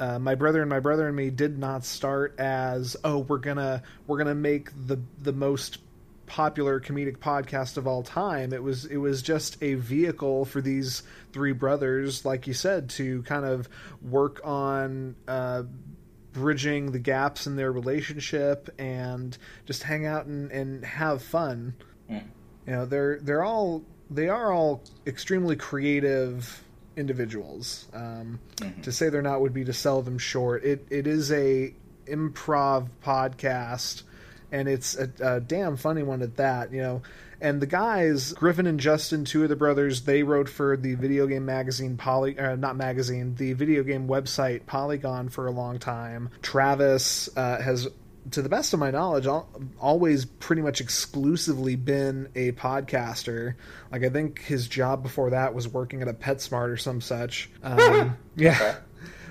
uh, 0.00 0.18
my 0.18 0.34
brother 0.34 0.60
and 0.60 0.68
my 0.68 0.80
brother 0.80 1.06
and 1.06 1.16
me 1.16 1.30
did 1.30 1.58
not 1.58 1.84
start 1.84 2.38
as 2.38 2.96
oh 3.04 3.18
we're 3.18 3.38
gonna 3.38 3.82
we're 4.06 4.18
gonna 4.18 4.34
make 4.34 4.70
the 4.86 5.00
the 5.22 5.32
most 5.32 5.78
popular 6.26 6.80
comedic 6.80 7.18
podcast 7.18 7.76
of 7.76 7.86
all 7.86 8.02
time. 8.02 8.52
It 8.52 8.62
was 8.62 8.84
it 8.86 8.96
was 8.96 9.22
just 9.22 9.62
a 9.62 9.74
vehicle 9.74 10.44
for 10.44 10.60
these 10.60 11.02
three 11.32 11.52
brothers, 11.52 12.24
like 12.24 12.46
you 12.46 12.54
said, 12.54 12.90
to 12.90 13.22
kind 13.24 13.44
of 13.44 13.68
work 14.02 14.40
on 14.44 15.16
uh, 15.28 15.64
bridging 16.32 16.92
the 16.92 16.98
gaps 16.98 17.46
in 17.46 17.56
their 17.56 17.70
relationship 17.72 18.68
and 18.78 19.36
just 19.66 19.82
hang 19.82 20.06
out 20.06 20.26
and, 20.26 20.50
and 20.50 20.84
have 20.84 21.22
fun. 21.22 21.74
You 22.66 22.72
know, 22.72 22.86
they're 22.86 23.18
they're 23.20 23.44
all 23.44 23.82
they 24.10 24.28
are 24.28 24.52
all 24.52 24.82
extremely 25.06 25.56
creative 25.56 26.62
individuals. 26.96 27.86
Um, 27.92 28.38
To 28.82 28.92
say 28.92 29.08
they're 29.08 29.22
not 29.22 29.40
would 29.40 29.54
be 29.54 29.64
to 29.64 29.72
sell 29.72 30.02
them 30.02 30.18
short. 30.18 30.64
It 30.64 30.86
it 30.90 31.06
is 31.06 31.30
a 31.32 31.74
improv 32.06 32.88
podcast, 33.02 34.02
and 34.54 34.68
it's 34.68 34.96
a, 34.96 35.10
a 35.20 35.40
damn 35.40 35.76
funny 35.76 36.04
one 36.04 36.22
at 36.22 36.36
that. 36.36 36.72
You 36.72 36.80
know, 36.80 37.02
and 37.40 37.60
the 37.60 37.66
guys 37.66 38.32
Griffin 38.32 38.66
and 38.66 38.78
Justin, 38.78 39.24
two 39.24 39.42
of 39.42 39.48
the 39.48 39.56
brothers, 39.56 40.02
they 40.02 40.22
wrote 40.22 40.48
for 40.48 40.76
the 40.76 40.94
video 40.94 41.26
game 41.26 41.44
magazine 41.44 41.96
Poly, 41.96 42.38
uh, 42.38 42.54
not 42.54 42.76
magazine, 42.76 43.34
the 43.34 43.52
video 43.52 43.82
game 43.82 44.06
website 44.06 44.64
Polygon 44.66 45.28
for 45.28 45.46
a 45.46 45.50
long 45.50 45.78
time. 45.78 46.30
Travis 46.40 47.28
uh, 47.36 47.60
has. 47.60 47.88
To 48.30 48.40
the 48.40 48.48
best 48.48 48.72
of 48.72 48.80
my 48.80 48.90
knowledge, 48.90 49.26
always 49.78 50.24
pretty 50.24 50.62
much 50.62 50.80
exclusively 50.80 51.76
been 51.76 52.30
a 52.34 52.52
podcaster. 52.52 53.56
Like 53.92 54.02
I 54.02 54.08
think 54.08 54.40
his 54.40 54.66
job 54.66 55.02
before 55.02 55.28
that 55.28 55.52
was 55.52 55.68
working 55.68 56.00
at 56.00 56.08
a 56.08 56.14
PetSmart 56.14 56.70
or 56.70 56.78
some 56.78 57.02
such. 57.02 57.50
Um, 57.62 58.16
yeah, 58.36 58.76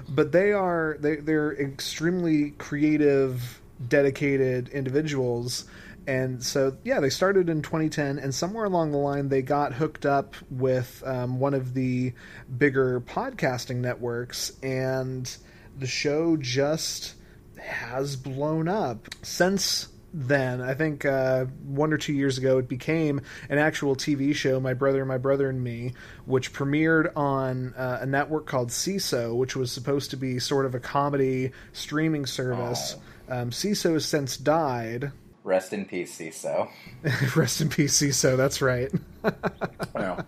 but 0.07 0.31
they 0.31 0.51
are 0.51 0.97
they 0.99 1.15
they're 1.15 1.59
extremely 1.59 2.51
creative 2.51 3.62
dedicated 3.87 4.69
individuals. 4.69 5.65
And 6.05 6.43
so 6.43 6.75
yeah 6.83 6.99
they 6.99 7.09
started 7.09 7.49
in 7.49 7.61
2010 7.61 8.19
and 8.19 8.35
somewhere 8.35 8.65
along 8.65 8.91
the 8.91 8.97
line 8.97 9.29
they 9.29 9.41
got 9.41 9.73
hooked 9.73 10.05
up 10.05 10.35
with 10.49 11.01
um, 11.05 11.39
one 11.39 11.53
of 11.53 11.73
the 11.73 12.13
bigger 12.57 12.99
podcasting 13.01 13.77
networks 13.77 14.51
and 14.61 15.33
the 15.77 15.87
show 15.87 16.37
just 16.37 17.15
has 17.57 18.15
blown 18.15 18.67
up 18.67 19.07
since 19.21 19.87
then. 20.13 20.61
I 20.61 20.75
think 20.75 21.05
uh, 21.05 21.45
one 21.65 21.91
or 21.91 21.97
two 21.97 22.13
years 22.13 22.37
ago 22.37 22.59
it 22.59 22.67
became 22.67 23.21
an 23.49 23.57
actual 23.57 23.95
tv 23.95 24.35
show 24.35 24.59
my 24.59 24.73
brother 24.73 25.03
my 25.05 25.17
brother 25.17 25.49
and 25.49 25.63
me 25.63 25.93
which 26.25 26.53
premiered 26.53 27.11
on 27.15 27.73
uh, 27.75 27.99
a 28.01 28.05
network 28.05 28.45
called 28.45 28.69
Seeso, 28.69 29.35
which 29.35 29.55
was 29.55 29.71
supposed 29.71 30.11
to 30.11 30.17
be 30.17 30.37
sort 30.37 30.65
of 30.65 30.75
a 30.75 30.79
comedy 30.79 31.51
streaming 31.71 32.25
service 32.25 32.95
um, 33.29 33.49
Seeso 33.51 33.93
has 33.93 34.05
since 34.05 34.37
died 34.37 35.11
Rest 35.43 35.73
in 35.73 35.83
peace, 35.85 36.17
Seeso. 36.17 36.69
rest 37.35 37.59
in 37.61 37.67
peace 37.69 37.99
Seeso 38.01 38.37
that's 38.37 38.61
right 38.61 38.91
Yeah. 39.95 40.21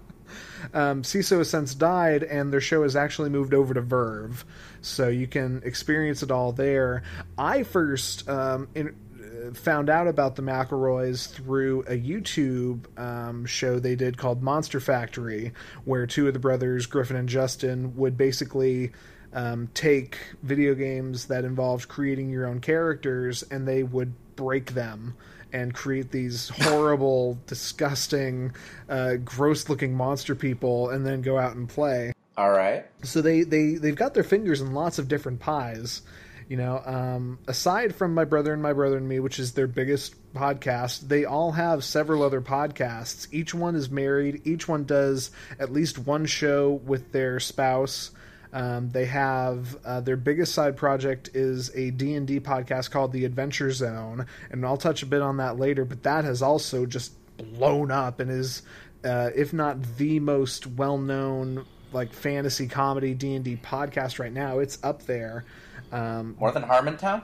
um, 0.74 1.04
Seeso 1.04 1.38
has 1.38 1.50
since 1.50 1.74
died, 1.74 2.24
and 2.24 2.52
their 2.52 2.60
show 2.62 2.84
has 2.84 2.96
actually 2.96 3.30
moved 3.30 3.54
over 3.54 3.74
to 3.74 3.82
VRV, 3.82 4.44
so 4.82 5.08
you 5.08 5.28
can 5.28 5.62
experience 5.64 6.22
it 6.24 6.32
all 6.32 6.52
there. 6.52 7.04
I 7.38 7.64
first 7.64 8.28
um, 8.30 8.68
in, 8.76 8.96
uh, 9.22 9.54
found 9.54 9.90
out 9.90 10.08
about 10.08 10.36
the 10.36 10.42
McElroys 10.42 11.30
through 11.30 11.82
a 11.82 11.98
YouTube 11.98 12.86
um, 13.00 13.46
show 13.46 13.80
they 13.80 13.96
did 13.96 14.18
called 14.18 14.42
Monster 14.44 14.80
Factory, 14.80 15.54
where 15.86 16.06
two 16.08 16.28
of 16.28 16.34
the 16.34 16.40
brothers, 16.40 16.86
Griffin 16.88 17.16
and 17.16 17.30
Justin, 17.30 17.96
would 17.96 18.18
basically. 18.18 18.92
Um, 19.36 19.70
take 19.74 20.18
video 20.42 20.74
games 20.74 21.26
that 21.26 21.44
involved 21.46 21.88
creating 21.90 22.30
your 22.30 22.48
own 22.48 22.62
characters 22.62 23.44
and 23.44 23.68
they 23.68 23.84
would 23.84 24.14
break 24.36 24.74
them 24.74 25.16
and 25.54 25.74
create 25.74 26.12
these 26.12 26.50
horrible, 26.62 27.38
disgusting, 27.48 28.54
uh, 28.90 29.16
gross-looking 29.16 29.94
monster 29.94 30.36
people, 30.36 30.90
and 30.90 31.06
then 31.06 31.22
go 31.22 31.38
out 31.38 31.56
and 31.56 31.70
play. 31.70 32.14
All 32.38 32.52
right. 32.52 32.86
So 33.04 33.22
they 33.22 33.44
they 33.44 33.76
they've 33.76 33.96
got 33.96 34.14
their 34.14 34.24
fingers 34.24 34.62
in 34.62 34.74
lots 34.74 35.00
of 35.00 35.08
different 35.08 35.40
pies. 35.40 36.02
You 36.50 36.58
know, 36.58 36.82
um, 36.86 37.40
aside 37.48 37.96
from 37.96 38.14
my 38.14 38.24
brother 38.26 38.54
and 38.54 38.62
my 38.62 38.74
brother 38.74 38.98
and 38.98 39.08
me, 39.08 39.20
which 39.20 39.40
is 39.40 39.54
their 39.54 39.66
biggest 39.66 40.16
podcast, 40.36 41.08
they 41.08 41.26
all 41.26 41.54
have 41.54 41.84
several 41.84 42.22
other 42.22 42.42
podcasts. 42.42 43.28
Each 43.32 43.54
one 43.54 43.76
is 43.76 43.90
married. 43.90 44.42
Each 44.46 44.68
one 44.68 44.84
does 44.84 45.32
at 45.58 45.74
least 45.74 45.98
one 45.98 46.28
show 46.28 46.74
with 46.86 47.12
their 47.12 47.40
spouse. 47.40 48.12
Um, 48.56 48.90
they 48.90 49.04
have 49.06 49.76
uh, 49.84 50.00
their 50.00 50.16
biggest 50.16 50.54
side 50.54 50.78
project 50.78 51.30
is 51.34 51.76
a 51.76 51.92
D&D 51.92 52.40
podcast 52.40 52.90
called 52.90 53.12
The 53.12 53.26
Adventure 53.26 53.70
Zone, 53.70 54.26
and 54.50 54.66
I'll 54.66 54.78
touch 54.78 55.04
a 55.04 55.06
bit 55.06 55.22
on 55.22 55.38
that 55.38 55.60
later, 55.60 55.84
but 55.84 56.04
that 56.04 56.24
has 56.24 56.42
also 56.42 56.86
just 56.86 57.12
blown 57.38 57.92
up 57.92 58.22
and 58.22 58.32
is 58.32 58.62
uh, 59.04 59.30
if 59.36 59.52
not 59.52 59.98
the 59.98 60.22
most 60.22 60.68
well-known 60.68 61.66
like 61.92 62.14
fantasy 62.14 62.68
comedy 62.68 63.14
D&D 63.14 63.58
podcast 63.58 64.20
right 64.20 64.32
now. 64.32 64.60
It's 64.60 64.80
up 64.84 65.04
there. 65.04 65.44
Um, 65.92 66.38
More 66.40 66.54
than 66.54 66.64
Harmontown? 66.64 67.24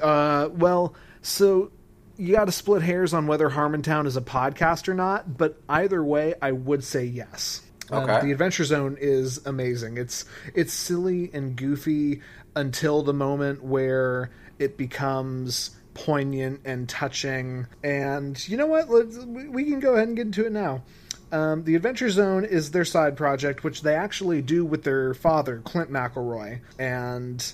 uh, 0.00 0.48
well, 0.52 0.94
so 1.22 1.72
you 2.16 2.34
got 2.34 2.44
to 2.44 2.52
split 2.52 2.82
hairs 2.82 3.12
on 3.14 3.26
whether 3.26 3.50
Harmontown 3.50 4.06
is 4.06 4.16
a 4.16 4.20
podcast 4.20 4.88
or 4.88 4.94
not, 4.94 5.36
but 5.36 5.60
either 5.68 6.04
way, 6.04 6.34
I 6.40 6.52
would 6.52 6.84
say 6.84 7.04
yes. 7.04 7.62
Um, 7.90 8.06
the 8.06 8.32
Adventure 8.32 8.64
Zone 8.64 8.96
is 9.00 9.44
amazing. 9.46 9.96
It's 9.96 10.24
it's 10.54 10.72
silly 10.72 11.30
and 11.32 11.56
goofy 11.56 12.22
until 12.54 13.02
the 13.02 13.14
moment 13.14 13.62
where 13.62 14.30
it 14.58 14.76
becomes 14.76 15.70
poignant 15.94 16.60
and 16.64 16.88
touching. 16.88 17.66
And 17.82 18.46
you 18.48 18.56
know 18.56 18.66
what? 18.66 18.90
Let's, 18.90 19.16
we 19.18 19.48
we 19.48 19.64
can 19.64 19.80
go 19.80 19.94
ahead 19.94 20.08
and 20.08 20.16
get 20.16 20.26
into 20.26 20.46
it 20.46 20.52
now. 20.52 20.82
Um, 21.30 21.64
the 21.64 21.74
Adventure 21.74 22.08
Zone 22.08 22.44
is 22.44 22.70
their 22.70 22.86
side 22.86 23.16
project, 23.16 23.62
which 23.62 23.82
they 23.82 23.94
actually 23.94 24.40
do 24.40 24.64
with 24.64 24.82
their 24.82 25.12
father, 25.12 25.60
Clint 25.62 25.90
McElroy, 25.90 26.60
and 26.78 27.52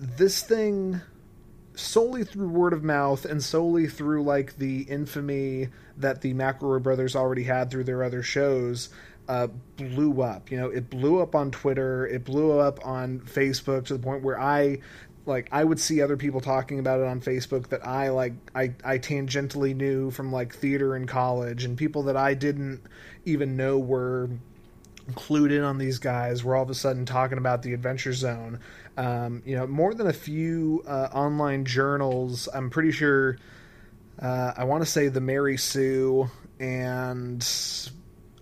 this 0.00 0.42
thing 0.42 1.00
solely 1.74 2.24
through 2.24 2.48
word 2.48 2.72
of 2.72 2.84
mouth 2.84 3.24
and 3.24 3.42
solely 3.42 3.88
through 3.88 4.22
like 4.22 4.56
the 4.58 4.82
infamy 4.82 5.68
that 5.96 6.20
the 6.20 6.32
McElroy 6.32 6.82
brothers 6.82 7.16
already 7.16 7.42
had 7.42 7.70
through 7.70 7.84
their 7.84 8.02
other 8.02 8.22
shows 8.22 8.88
uh, 9.28 9.48
blew 9.76 10.22
up. 10.22 10.50
You 10.50 10.58
know, 10.58 10.68
it 10.68 10.90
blew 10.90 11.20
up 11.20 11.34
on 11.34 11.50
Twitter, 11.50 12.06
it 12.06 12.24
blew 12.24 12.58
up 12.58 12.84
on 12.86 13.20
Facebook 13.20 13.86
to 13.86 13.94
the 13.94 14.02
point 14.02 14.22
where 14.22 14.40
I 14.40 14.78
like 15.26 15.48
I 15.52 15.64
would 15.64 15.80
see 15.80 16.02
other 16.02 16.16
people 16.16 16.40
talking 16.40 16.78
about 16.78 17.00
it 17.00 17.06
on 17.06 17.20
Facebook 17.20 17.68
that 17.68 17.86
I 17.86 18.10
like 18.10 18.34
I, 18.54 18.74
I 18.84 18.98
tangentially 18.98 19.74
knew 19.74 20.10
from 20.10 20.32
like 20.32 20.54
theater 20.54 20.96
in 20.96 21.06
college 21.06 21.64
and 21.64 21.78
people 21.78 22.04
that 22.04 22.16
I 22.16 22.34
didn't 22.34 22.82
even 23.24 23.56
know 23.56 23.78
were 23.78 24.28
clued 25.12 25.50
in 25.50 25.62
on 25.62 25.78
these 25.78 25.98
guys 25.98 26.42
were 26.42 26.56
all 26.56 26.62
of 26.62 26.70
a 26.70 26.74
sudden 26.74 27.04
talking 27.04 27.38
about 27.38 27.62
the 27.62 27.74
Adventure 27.74 28.12
Zone. 28.12 28.60
Um, 28.96 29.42
you 29.44 29.56
know, 29.56 29.66
more 29.66 29.92
than 29.94 30.06
a 30.06 30.12
few 30.12 30.82
uh, 30.86 31.08
online 31.12 31.64
journals. 31.64 32.48
I'm 32.52 32.70
pretty 32.70 32.92
sure. 32.92 33.38
Uh, 34.20 34.52
I 34.56 34.64
want 34.64 34.84
to 34.84 34.90
say 34.90 35.08
the 35.08 35.20
Mary 35.20 35.56
Sue 35.56 36.30
and 36.60 37.42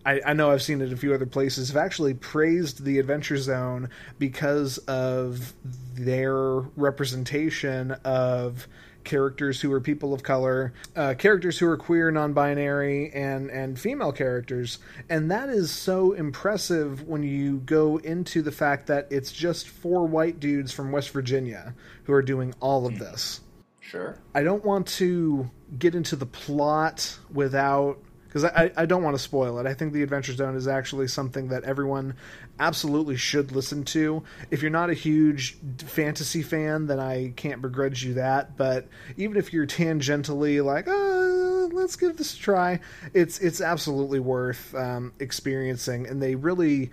I, 0.04 0.20
I 0.26 0.32
know 0.32 0.50
I've 0.50 0.62
seen 0.62 0.80
it 0.80 0.92
a 0.92 0.96
few 0.96 1.14
other 1.14 1.26
places. 1.26 1.68
Have 1.68 1.76
actually 1.76 2.14
praised 2.14 2.84
the 2.84 2.98
Adventure 2.98 3.36
Zone 3.36 3.88
because 4.18 4.78
of 4.78 5.52
their 5.94 6.34
representation 6.76 7.92
of 8.04 8.66
characters 9.04 9.60
who 9.60 9.72
are 9.72 9.80
people 9.80 10.14
of 10.14 10.22
color, 10.22 10.72
uh, 10.94 11.14
characters 11.14 11.58
who 11.58 11.66
are 11.66 11.76
queer, 11.76 12.10
non-binary, 12.10 13.10
and 13.12 13.50
and 13.50 13.78
female 13.78 14.12
characters, 14.12 14.78
and 15.08 15.30
that 15.30 15.48
is 15.48 15.70
so 15.70 16.12
impressive 16.12 17.06
when 17.06 17.22
you 17.22 17.58
go 17.58 17.98
into 17.98 18.42
the 18.42 18.52
fact 18.52 18.86
that 18.86 19.06
it's 19.10 19.32
just 19.32 19.68
four 19.68 20.06
white 20.06 20.40
dudes 20.40 20.72
from 20.72 20.92
West 20.92 21.10
Virginia 21.10 21.74
who 22.04 22.12
are 22.12 22.22
doing 22.22 22.54
all 22.60 22.86
of 22.86 22.98
this. 22.98 23.40
Sure. 23.80 24.16
I 24.34 24.42
don't 24.42 24.64
want 24.64 24.86
to 24.88 25.50
get 25.78 25.94
into 25.94 26.16
the 26.16 26.26
plot 26.26 27.18
without 27.32 27.98
because 28.32 28.44
I, 28.44 28.72
I 28.78 28.86
don't 28.86 29.02
want 29.02 29.14
to 29.14 29.22
spoil 29.22 29.58
it. 29.58 29.66
I 29.66 29.74
think 29.74 29.92
the 29.92 30.02
Adventure 30.02 30.32
Zone 30.32 30.56
is 30.56 30.66
actually 30.66 31.06
something 31.08 31.48
that 31.48 31.64
everyone 31.64 32.14
absolutely 32.58 33.18
should 33.18 33.52
listen 33.52 33.84
to. 33.84 34.22
If 34.50 34.62
you're 34.62 34.70
not 34.70 34.88
a 34.88 34.94
huge 34.94 35.58
fantasy 35.84 36.42
fan, 36.42 36.86
then 36.86 36.98
I 36.98 37.34
can't 37.36 37.60
begrudge 37.60 38.02
you 38.02 38.14
that. 38.14 38.56
But 38.56 38.88
even 39.18 39.36
if 39.36 39.52
you're 39.52 39.66
tangentially 39.66 40.64
like, 40.64 40.86
oh, 40.88 41.68
let's 41.74 41.96
give 41.96 42.16
this 42.16 42.34
a 42.34 42.38
try, 42.38 42.80
it's 43.12 43.38
it's 43.40 43.60
absolutely 43.60 44.20
worth 44.20 44.74
um, 44.74 45.12
experiencing. 45.18 46.06
And 46.06 46.22
they 46.22 46.34
really 46.34 46.90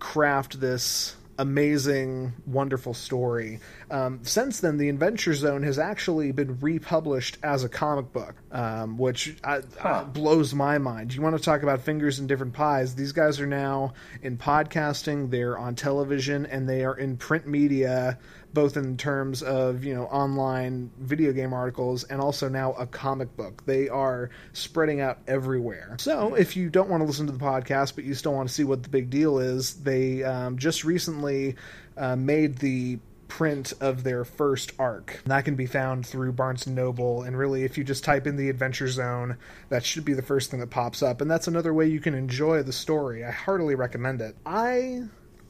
craft 0.00 0.60
this 0.60 1.16
amazing, 1.38 2.32
wonderful 2.46 2.94
story. 2.94 3.60
Um, 3.90 4.20
since 4.22 4.60
then, 4.60 4.78
the 4.78 4.88
Adventure 4.88 5.34
Zone 5.34 5.62
has 5.62 5.78
actually 5.78 6.32
been 6.32 6.58
republished 6.60 7.38
as 7.42 7.64
a 7.64 7.68
comic 7.68 8.12
book, 8.12 8.34
um, 8.52 8.98
which 8.98 9.36
I, 9.42 9.60
I, 9.82 10.04
blows 10.04 10.54
my 10.54 10.78
mind. 10.78 11.14
You 11.14 11.22
want 11.22 11.36
to 11.36 11.42
talk 11.42 11.62
about 11.62 11.80
fingers 11.80 12.18
in 12.18 12.26
different 12.26 12.52
pies? 12.52 12.94
These 12.94 13.12
guys 13.12 13.40
are 13.40 13.46
now 13.46 13.94
in 14.22 14.38
podcasting, 14.38 15.30
they're 15.30 15.58
on 15.58 15.74
television, 15.74 16.46
and 16.46 16.68
they 16.68 16.84
are 16.84 16.96
in 16.96 17.16
print 17.16 17.46
media 17.46 18.18
both 18.54 18.76
in 18.76 18.96
terms 18.96 19.42
of 19.42 19.84
you 19.84 19.94
know 19.94 20.04
online 20.04 20.90
video 20.98 21.32
game 21.32 21.52
articles 21.52 22.04
and 22.04 22.20
also 22.20 22.48
now 22.48 22.72
a 22.74 22.86
comic 22.86 23.36
book. 23.36 23.64
They 23.66 23.88
are 23.88 24.30
spreading 24.52 25.00
out 25.00 25.18
everywhere. 25.26 25.96
So 25.98 26.34
if 26.34 26.56
you 26.56 26.70
don't 26.70 26.88
want 26.88 27.02
to 27.02 27.06
listen 27.06 27.26
to 27.26 27.32
the 27.32 27.38
podcast 27.38 27.94
but 27.94 28.04
you 28.04 28.14
still 28.14 28.32
want 28.32 28.48
to 28.48 28.54
see 28.54 28.64
what 28.64 28.82
the 28.82 28.88
big 28.88 29.10
deal 29.10 29.38
is, 29.38 29.74
they 29.74 30.22
um, 30.22 30.56
just 30.56 30.84
recently 30.84 31.56
uh, 31.96 32.16
made 32.16 32.58
the 32.58 32.98
print 33.28 33.72
of 33.80 34.04
their 34.04 34.24
first 34.24 34.72
arc. 34.78 35.20
And 35.24 35.32
that 35.32 35.44
can 35.44 35.56
be 35.56 35.66
found 35.66 36.06
through 36.06 36.32
Barnes 36.32 36.66
and 36.66 36.76
Noble. 36.76 37.22
And 37.22 37.36
really, 37.36 37.64
if 37.64 37.76
you 37.76 37.82
just 37.82 38.04
type 38.04 38.26
in 38.28 38.36
the 38.36 38.48
Adventure 38.48 38.86
Zone, 38.86 39.36
that 39.70 39.84
should 39.84 40.04
be 40.04 40.14
the 40.14 40.22
first 40.22 40.50
thing 40.50 40.60
that 40.60 40.70
pops 40.70 41.02
up. 41.02 41.20
And 41.20 41.28
that's 41.28 41.48
another 41.48 41.74
way 41.74 41.88
you 41.88 42.00
can 42.00 42.14
enjoy 42.14 42.62
the 42.62 42.72
story. 42.72 43.24
I 43.24 43.32
heartily 43.32 43.74
recommend 43.74 44.20
it. 44.20 44.36
I 44.46 45.02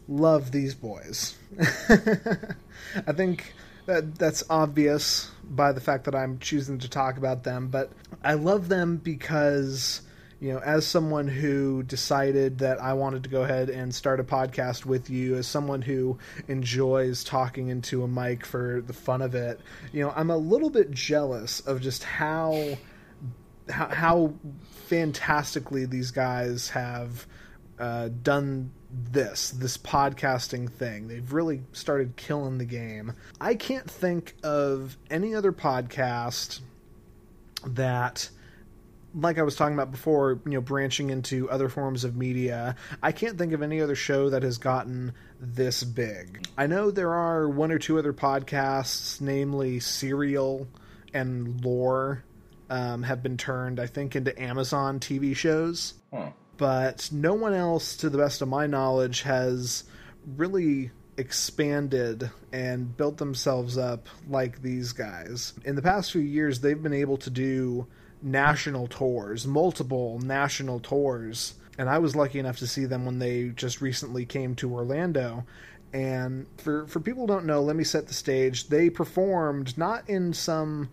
love 0.08 0.52
these 0.52 0.74
boys. 0.74 1.36
I 1.60 3.12
think 3.12 3.54
that 3.86 4.16
that's 4.16 4.42
obvious 4.48 5.30
by 5.42 5.72
the 5.72 5.80
fact 5.80 6.04
that 6.04 6.14
I'm 6.14 6.38
choosing 6.38 6.78
to 6.78 6.88
talk 6.88 7.16
about 7.16 7.44
them, 7.44 7.68
but 7.68 7.92
I 8.22 8.34
love 8.34 8.68
them 8.68 8.96
because 8.96 10.02
you 10.40 10.52
know, 10.52 10.58
as 10.58 10.86
someone 10.86 11.26
who 11.26 11.82
decided 11.84 12.58
that 12.58 12.78
I 12.78 12.92
wanted 12.92 13.22
to 13.22 13.30
go 13.30 13.44
ahead 13.44 13.70
and 13.70 13.94
start 13.94 14.20
a 14.20 14.24
podcast 14.24 14.84
with 14.84 15.08
you, 15.08 15.36
as 15.36 15.46
someone 15.46 15.80
who 15.80 16.18
enjoys 16.48 17.24
talking 17.24 17.68
into 17.68 18.02
a 18.02 18.08
mic 18.08 18.44
for 18.44 18.82
the 18.86 18.92
fun 18.92 19.22
of 19.22 19.34
it, 19.34 19.58
you 19.90 20.02
know, 20.02 20.12
I'm 20.14 20.30
a 20.30 20.36
little 20.36 20.68
bit 20.68 20.90
jealous 20.90 21.60
of 21.60 21.80
just 21.80 22.04
how 22.04 22.76
how, 23.70 23.88
how 23.88 24.34
fantastically 24.86 25.86
these 25.86 26.10
guys 26.10 26.68
have 26.68 27.26
uh, 27.78 28.10
done 28.22 28.70
this 29.10 29.50
this 29.50 29.76
podcasting 29.76 30.70
thing 30.70 31.08
they've 31.08 31.32
really 31.32 31.62
started 31.72 32.14
killing 32.16 32.58
the 32.58 32.64
game 32.64 33.12
i 33.40 33.54
can't 33.54 33.90
think 33.90 34.34
of 34.42 34.96
any 35.10 35.34
other 35.34 35.52
podcast 35.52 36.60
that 37.66 38.30
like 39.14 39.38
I 39.38 39.42
was 39.42 39.54
talking 39.54 39.74
about 39.74 39.90
before, 39.90 40.40
you 40.44 40.52
know, 40.52 40.60
branching 40.60 41.10
into 41.10 41.48
other 41.50 41.68
forms 41.68 42.04
of 42.04 42.16
media, 42.16 42.74
I 43.02 43.12
can't 43.12 43.38
think 43.38 43.52
of 43.52 43.62
any 43.62 43.80
other 43.80 43.94
show 43.94 44.30
that 44.30 44.42
has 44.42 44.58
gotten 44.58 45.12
this 45.40 45.84
big. 45.84 46.46
I 46.58 46.66
know 46.66 46.90
there 46.90 47.14
are 47.14 47.48
one 47.48 47.70
or 47.70 47.78
two 47.78 47.98
other 47.98 48.12
podcasts, 48.12 49.20
namely 49.20 49.78
Serial 49.80 50.66
and 51.12 51.64
Lore, 51.64 52.24
um, 52.70 53.02
have 53.04 53.22
been 53.22 53.36
turned, 53.36 53.78
I 53.78 53.86
think, 53.86 54.16
into 54.16 54.40
Amazon 54.40 54.98
TV 54.98 55.36
shows. 55.36 55.94
Hmm. 56.12 56.28
But 56.56 57.10
no 57.12 57.34
one 57.34 57.54
else, 57.54 57.96
to 57.96 58.10
the 58.10 58.18
best 58.18 58.42
of 58.42 58.48
my 58.48 58.66
knowledge, 58.66 59.22
has 59.22 59.84
really 60.36 60.90
expanded 61.16 62.30
and 62.52 62.96
built 62.96 63.18
themselves 63.18 63.78
up 63.78 64.08
like 64.28 64.62
these 64.62 64.92
guys. 64.92 65.52
In 65.64 65.76
the 65.76 65.82
past 65.82 66.12
few 66.12 66.20
years, 66.20 66.60
they've 66.60 66.82
been 66.82 66.92
able 66.92 67.16
to 67.18 67.30
do 67.30 67.86
national 68.22 68.86
tours, 68.86 69.46
multiple 69.46 70.18
national 70.20 70.80
tours. 70.80 71.54
And 71.76 71.88
I 71.88 71.98
was 71.98 72.16
lucky 72.16 72.38
enough 72.38 72.58
to 72.58 72.66
see 72.66 72.84
them 72.84 73.04
when 73.04 73.18
they 73.18 73.48
just 73.48 73.80
recently 73.80 74.24
came 74.24 74.54
to 74.56 74.72
Orlando. 74.72 75.44
And 75.92 76.46
for 76.58 76.86
for 76.86 77.00
people 77.00 77.22
who 77.22 77.28
don't 77.28 77.46
know, 77.46 77.62
let 77.62 77.76
me 77.76 77.84
set 77.84 78.08
the 78.08 78.14
stage. 78.14 78.68
They 78.68 78.90
performed 78.90 79.76
not 79.78 80.08
in 80.08 80.32
some, 80.32 80.88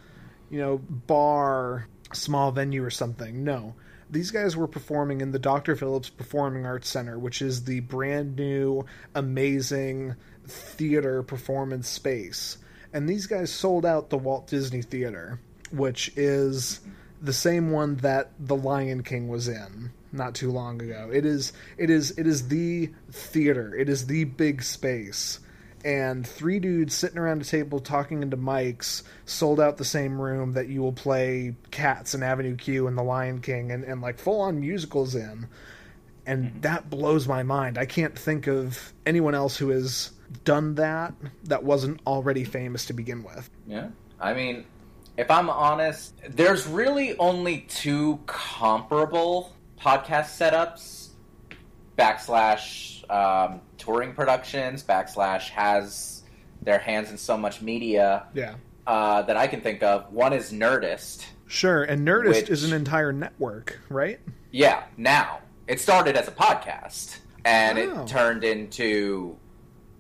you 0.50 0.60
know, 0.60 0.78
bar, 0.78 1.88
small 2.14 2.52
venue 2.52 2.84
or 2.84 2.92
something. 2.92 3.44
No. 3.44 3.76
These 4.12 4.32
guys 4.32 4.58
were 4.58 4.68
performing 4.68 5.22
in 5.22 5.32
the 5.32 5.40
Dr. 5.40 5.76
Phillips 5.76 6.10
Performing 6.10 6.66
Arts 6.66 6.90
Center, 6.90 7.18
which 7.18 7.42
is 7.42 7.64
the 7.64 7.80
brand 7.80 8.36
new, 8.36 8.86
amazing 9.16 10.16
theater 10.46 11.24
performance 11.24 11.88
space. 11.88 12.58
And 12.94 13.08
these 13.08 13.26
guys 13.26 13.52
sold 13.52 13.86
out 13.86 14.10
the 14.10 14.18
Walt 14.18 14.48
Disney 14.48 14.82
Theater, 14.82 15.40
which 15.72 16.12
is 16.18 16.82
the 17.22 17.32
same 17.32 17.72
one 17.72 17.96
that 17.98 18.32
The 18.38 18.56
Lion 18.56 19.02
King 19.04 19.30
was 19.30 19.48
in 19.48 19.92
not 20.12 20.36
too 20.36 20.52
long 20.52 20.82
ago. 20.82 21.10
It 21.12 21.26
is 21.26 21.54
it 21.78 21.90
is 21.90 22.12
it 22.18 22.28
is 22.28 22.48
the 22.48 22.90
theater. 23.12 23.74
It 23.76 23.90
is 23.90 24.08
the 24.08 24.26
big 24.26 24.64
space. 24.64 25.40
And 25.84 26.28
three 26.28 26.60
dudes 26.60 26.94
sitting 26.94 27.18
around 27.18 27.42
a 27.42 27.46
table 27.46 27.80
talking 27.80 28.22
into 28.22 28.38
mics 28.38 29.04
sold 29.26 29.60
out 29.60 29.78
the 29.78 29.86
same 29.86 30.22
room 30.22 30.54
that 30.54 30.68
you 30.68 30.82
will 30.82 30.94
play 30.94 31.56
Cats 31.72 32.14
and 32.14 32.24
Avenue 32.24 32.56
Q 32.56 32.88
and 32.88 32.98
The 32.98 33.04
Lion 33.04 33.42
King 33.42 33.72
and, 33.72 33.84
and 33.84 34.02
like 34.02 34.20
full 34.20 34.42
on 34.42 34.60
musicals 34.60 35.16
in. 35.16 35.48
And 36.26 36.46
mm-hmm. 36.46 36.62
that 36.62 36.90
blows 36.90 37.28
my 37.28 37.44
mind. 37.44 37.78
I 37.78 37.86
can't 37.86 38.18
think 38.18 38.48
of 38.48 38.94
anyone 39.06 39.34
else 39.34 39.58
who 39.58 39.70
has 39.70 40.12
done 40.44 40.76
that 40.76 41.14
that 41.46 41.64
wasn't 41.64 42.00
already 42.06 42.44
famous 42.44 42.86
to 42.86 42.94
begin 42.94 43.24
with. 43.24 43.50
Yeah. 43.68 43.90
I 44.20 44.34
mean, 44.34 44.66
if 45.18 45.30
I'm 45.32 45.50
honest, 45.50 46.14
there's 46.30 46.68
really 46.68 47.18
only 47.18 47.62
two 47.68 48.20
comparable 48.28 49.56
podcast 49.80 50.38
setups 50.38 51.10
backslash 51.98 52.91
um, 53.12 53.62
touring 53.78 54.14
productions 54.14 54.84
backslash 54.84 55.50
has 55.50 56.24
their 56.62 56.80
hands 56.80 57.10
in 57.12 57.18
so 57.18 57.38
much 57.38 57.62
media 57.62 58.26
Yeah. 58.34 58.56
uh, 58.88 59.22
that 59.24 59.36
I 59.38 59.48
can 59.48 59.62
think 59.62 59.84
of. 59.84 60.12
One 60.14 60.34
is 60.34 60.52
Nerdist. 60.52 61.26
Sure, 61.48 61.84
and 61.84 62.08
Nerdist 62.08 62.28
Which- 62.30 62.50
is 62.50 62.64
an 62.64 62.74
entire 62.74 63.12
network, 63.12 63.80
right? 63.90 64.20
Yeah, 64.52 64.84
now 64.98 65.40
it 65.68 65.80
started 65.82 66.16
as 66.16 66.28
a 66.28 66.32
podcast 66.32 67.18
and 67.46 67.78
Oh. 67.80 68.04
it 68.04 68.08
turned 68.08 68.44
into 68.44 69.36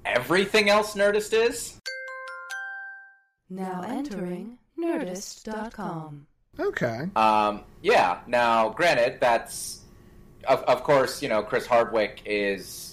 everything 0.05 0.69
else 0.69 0.95
Nerdist 0.95 1.33
is. 1.33 1.77
Now 3.49 3.81
entering 3.85 4.57
Nerdist.com. 4.79 6.27
Okay. 6.59 7.07
Um, 7.15 7.61
yeah. 7.81 8.19
Now, 8.27 8.69
granted, 8.69 9.19
that's 9.19 9.79
of, 10.47 10.61
of 10.63 10.83
course, 10.83 11.21
you 11.21 11.29
know, 11.29 11.43
Chris 11.43 11.65
Hardwick 11.65 12.21
is 12.25 12.90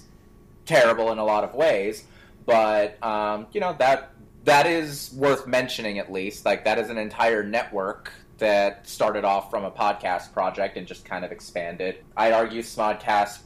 terrible 0.68 1.10
in 1.10 1.18
a 1.18 1.24
lot 1.24 1.42
of 1.44 1.54
ways, 1.54 2.04
but 2.46 3.02
um, 3.02 3.46
you 3.52 3.60
know 3.60 3.74
that 3.78 4.12
that 4.44 4.66
is 4.66 5.12
worth 5.16 5.46
mentioning 5.46 5.98
at 5.98 6.12
least. 6.12 6.44
Like 6.44 6.64
that 6.64 6.78
is 6.78 6.90
an 6.90 6.98
entire 6.98 7.42
network 7.42 8.12
that 8.38 8.86
started 8.86 9.24
off 9.24 9.50
from 9.50 9.64
a 9.64 9.70
podcast 9.70 10.32
project 10.32 10.76
and 10.76 10.86
just 10.86 11.04
kind 11.04 11.24
of 11.24 11.32
expanded. 11.32 11.96
I'd 12.16 12.32
argue 12.32 12.62
Smodcast 12.62 13.40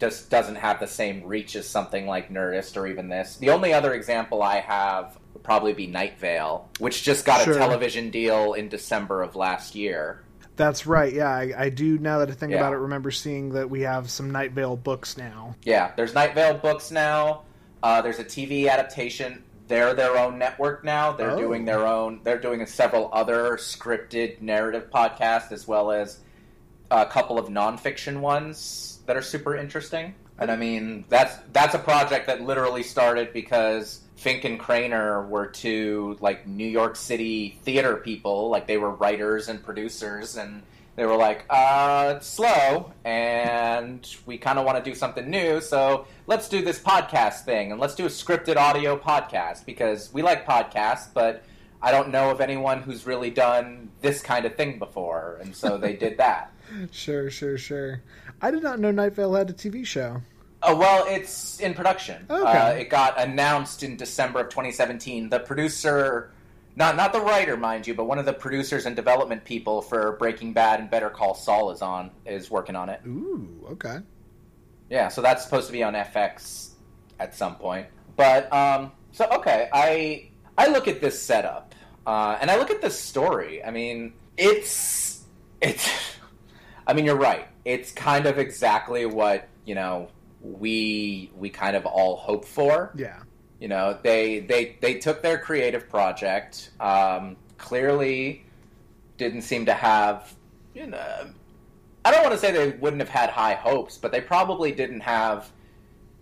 just 0.00 0.30
doesn't 0.30 0.56
have 0.56 0.80
the 0.80 0.86
same 0.88 1.22
reach 1.24 1.54
as 1.54 1.68
something 1.68 2.08
like 2.08 2.28
Nerdist 2.28 2.76
or 2.76 2.88
even 2.88 3.08
this. 3.08 3.36
The 3.36 3.50
only 3.50 3.72
other 3.72 3.94
example 3.94 4.42
I 4.42 4.56
have 4.58 5.16
would 5.32 5.44
probably 5.44 5.74
be 5.74 5.86
Night 5.86 6.18
Vale, 6.18 6.68
which 6.80 7.04
just 7.04 7.24
got 7.24 7.42
Sure. 7.44 7.54
a 7.54 7.56
television 7.56 8.10
deal 8.10 8.54
in 8.54 8.68
December 8.68 9.22
of 9.22 9.36
last 9.36 9.76
year. 9.76 10.22
That's 10.56 10.86
right. 10.86 11.12
Yeah, 11.12 11.28
I, 11.30 11.52
I 11.56 11.68
do. 11.70 11.98
Now 11.98 12.18
that 12.18 12.30
I 12.30 12.32
think 12.34 12.52
Yeah. 12.52 12.58
about 12.58 12.72
it, 12.74 12.76
remember 12.76 13.10
seeing 13.10 13.50
that 13.54 13.70
we 13.70 13.80
have 13.82 14.10
some 14.10 14.30
Night 14.30 14.52
Vale 14.52 14.76
books 14.76 15.16
now. 15.16 15.56
Yeah, 15.64 15.92
there's 15.96 16.14
Night 16.14 16.34
Vale 16.34 16.54
books 16.54 16.90
now. 16.90 17.42
Uh, 17.82 18.02
there's 18.02 18.18
a 18.18 18.24
TV 18.24 18.68
adaptation. 18.68 19.42
They're 19.68 19.94
their 19.94 20.18
own 20.18 20.38
network 20.38 20.84
now. 20.84 21.12
They're 21.12 21.30
Oh. 21.32 21.38
doing 21.38 21.64
their 21.64 21.86
own. 21.86 22.20
They're 22.22 22.38
doing 22.38 22.64
several 22.66 23.08
other 23.12 23.56
scripted 23.56 24.42
narrative 24.42 24.90
podcasts 24.92 25.50
as 25.52 25.66
well 25.66 25.90
as 25.90 26.18
a 26.90 27.06
couple 27.06 27.38
of 27.38 27.46
nonfiction 27.48 28.20
ones 28.20 28.98
that 29.06 29.16
are 29.16 29.22
super 29.22 29.56
interesting. 29.56 30.14
And 30.38 30.50
I 30.50 30.56
mean, 30.56 31.06
that's 31.08 31.34
that's 31.52 31.74
a 31.74 31.78
project 31.78 32.26
that 32.26 32.42
literally 32.42 32.82
started 32.82 33.32
because 33.32 34.01
Fink 34.16 34.44
and 34.44 34.58
Cranor 34.58 35.28
were 35.28 35.46
two 35.46 36.16
like 36.20 36.46
New 36.46 36.66
York 36.66 36.96
City 36.96 37.58
theater 37.64 37.96
people. 37.96 38.50
Like 38.50 38.66
they 38.66 38.78
were 38.78 38.90
writers 38.90 39.48
and 39.48 39.62
producers, 39.62 40.36
and 40.36 40.62
they 40.94 41.06
were 41.06 41.16
like, 41.16 41.46
uh, 41.48 42.20
slow, 42.20 42.92
and 43.04 44.06
we 44.26 44.36
kind 44.38 44.58
of 44.58 44.66
want 44.66 44.82
to 44.82 44.90
do 44.90 44.94
something 44.94 45.28
new, 45.30 45.60
so 45.60 46.06
let's 46.26 46.48
do 46.50 46.62
this 46.62 46.78
podcast 46.78 47.44
thing, 47.44 47.72
and 47.72 47.80
let's 47.80 47.94
do 47.94 48.04
a 48.04 48.10
scripted 48.10 48.56
audio 48.56 48.96
podcast 48.98 49.64
because 49.64 50.12
we 50.12 50.20
like 50.20 50.46
podcasts, 50.46 51.08
but 51.12 51.44
I 51.80 51.92
don't 51.92 52.10
know 52.10 52.30
of 52.30 52.40
anyone 52.42 52.82
who's 52.82 53.06
really 53.06 53.30
done 53.30 53.90
this 54.02 54.20
kind 54.22 54.44
of 54.44 54.54
thing 54.54 54.78
before, 54.78 55.38
and 55.40 55.56
so 55.56 55.78
they 55.78 55.94
did 55.94 56.18
that. 56.18 56.52
Sure, 56.90 57.28
sure, 57.28 57.58
sure. 57.58 58.00
I 58.40 58.50
did 58.50 58.62
not 58.62 58.80
know 58.80 58.90
Night 58.90 59.14
Vale 59.14 59.34
had 59.34 59.50
a 59.50 59.52
TV 59.52 59.84
show. 59.84 60.22
Oh 60.62 60.76
well, 60.76 61.06
it's 61.08 61.60
in 61.60 61.74
production. 61.74 62.26
Okay. 62.28 62.58
Uh, 62.58 62.70
it 62.70 62.88
got 62.88 63.18
announced 63.20 63.82
in 63.82 63.96
December 63.96 64.40
of 64.40 64.48
2017. 64.48 65.28
The 65.28 65.40
producer, 65.40 66.32
not 66.76 66.96
not 66.96 67.12
the 67.12 67.20
writer, 67.20 67.56
mind 67.56 67.86
you, 67.86 67.94
but 67.94 68.04
one 68.04 68.18
of 68.18 68.26
the 68.26 68.32
producers 68.32 68.86
and 68.86 68.94
development 68.94 69.44
people 69.44 69.82
for 69.82 70.12
Breaking 70.18 70.52
Bad 70.52 70.80
and 70.80 70.90
Better 70.90 71.10
Call 71.10 71.34
Saul 71.34 71.70
is 71.70 71.82
on 71.82 72.10
is 72.26 72.50
working 72.50 72.76
on 72.76 72.88
it. 72.88 73.00
Ooh, 73.06 73.66
okay. 73.72 73.98
Yeah, 74.88 75.08
so 75.08 75.22
that's 75.22 75.42
supposed 75.44 75.66
to 75.66 75.72
be 75.72 75.82
on 75.82 75.94
FX 75.94 76.70
at 77.18 77.34
some 77.34 77.56
point. 77.56 77.86
But 78.16 78.52
um, 78.52 78.92
so 79.12 79.26
okay, 79.32 79.68
I 79.72 80.30
I 80.56 80.68
look 80.68 80.86
at 80.86 81.00
this 81.00 81.20
setup 81.20 81.74
uh, 82.06 82.38
and 82.40 82.50
I 82.50 82.56
look 82.56 82.70
at 82.70 82.80
this 82.80 82.98
story. 82.98 83.64
I 83.64 83.70
mean, 83.70 84.14
it's 84.36 85.24
it's. 85.60 85.88
I 86.86 86.94
mean, 86.94 87.04
you're 87.04 87.16
right. 87.16 87.46
It's 87.64 87.92
kind 87.92 88.26
of 88.26 88.38
exactly 88.38 89.06
what 89.06 89.48
you 89.64 89.74
know 89.74 90.08
we 90.42 91.30
we 91.36 91.50
kind 91.50 91.76
of 91.76 91.86
all 91.86 92.16
hope 92.16 92.44
for. 92.44 92.92
Yeah. 92.96 93.20
You 93.60 93.68
know, 93.68 93.98
they 94.02 94.40
they 94.40 94.76
they 94.80 94.94
took 94.94 95.22
their 95.22 95.38
creative 95.38 95.88
project. 95.88 96.70
Um, 96.80 97.36
clearly, 97.58 98.44
didn't 99.18 99.42
seem 99.42 99.66
to 99.66 99.74
have. 99.74 100.34
You 100.74 100.88
know, 100.88 101.30
I 102.04 102.10
don't 102.10 102.22
want 102.22 102.32
to 102.32 102.38
say 102.38 102.50
they 102.50 102.76
wouldn't 102.78 103.00
have 103.00 103.08
had 103.08 103.30
high 103.30 103.54
hopes, 103.54 103.98
but 103.98 104.10
they 104.10 104.20
probably 104.20 104.72
didn't 104.72 105.00
have. 105.00 105.50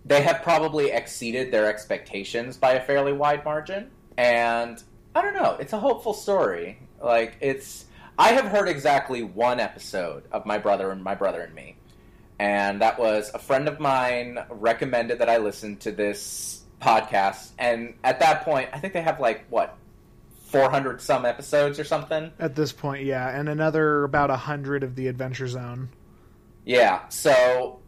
They 0.05 0.23
have 0.23 0.43
probably 0.43 0.91
exceeded 0.91 1.51
their 1.51 1.67
expectations 1.67 2.57
by 2.57 2.73
a 2.73 2.85
fairly 2.85 3.13
wide 3.13 3.45
margin, 3.45 3.91
and 4.19 4.83
I 5.15 5.23
don't 5.23 5.35
know. 5.35 5.57
It's 5.59 5.73
a 5.73 5.79
hopeful 5.79 6.13
story. 6.13 6.79
Like 7.03 7.37
it's. 7.41 7.87
I 8.19 8.33
have 8.33 8.47
heard 8.47 8.69
exactly 8.69 9.23
one 9.23 9.61
episode 9.61 10.25
of 10.31 10.45
My 10.45 10.59
Brother 10.59 10.91
and 10.91 11.03
My 11.03 11.15
Brother 11.15 11.41
and 11.41 11.55
Me, 11.55 11.77
and 12.41 12.81
that 12.81 12.99
was 12.99 13.31
a 13.35 13.39
friend 13.39 13.69
of 13.69 13.79
mine 13.79 14.39
recommended 14.49 15.19
that 15.19 15.29
I 15.29 15.37
listen 15.37 15.77
to 15.79 15.93
this 15.93 16.63
podcast, 16.81 17.51
and 17.59 17.95
at 18.03 18.21
that 18.21 18.45
point, 18.45 18.71
I 18.73 18.79
think 18.81 18.95
they 18.95 19.03
have 19.03 19.21
like 19.21 19.45
what. 19.49 19.77
400 20.47 21.01
some 21.01 21.25
episodes 21.25 21.79
or 21.79 21.85
something. 21.85 22.33
At 22.41 22.57
this 22.57 22.73
point, 22.73 23.05
yeah, 23.05 23.29
and 23.39 23.49
another 23.49 24.03
about 24.03 24.31
a 24.31 24.37
hundred 24.37 24.83
of 24.83 24.97
the 24.97 25.07
Adventure 25.07 25.47
Zone. 25.47 25.91
Yeah. 26.65 27.09
So 27.09 27.79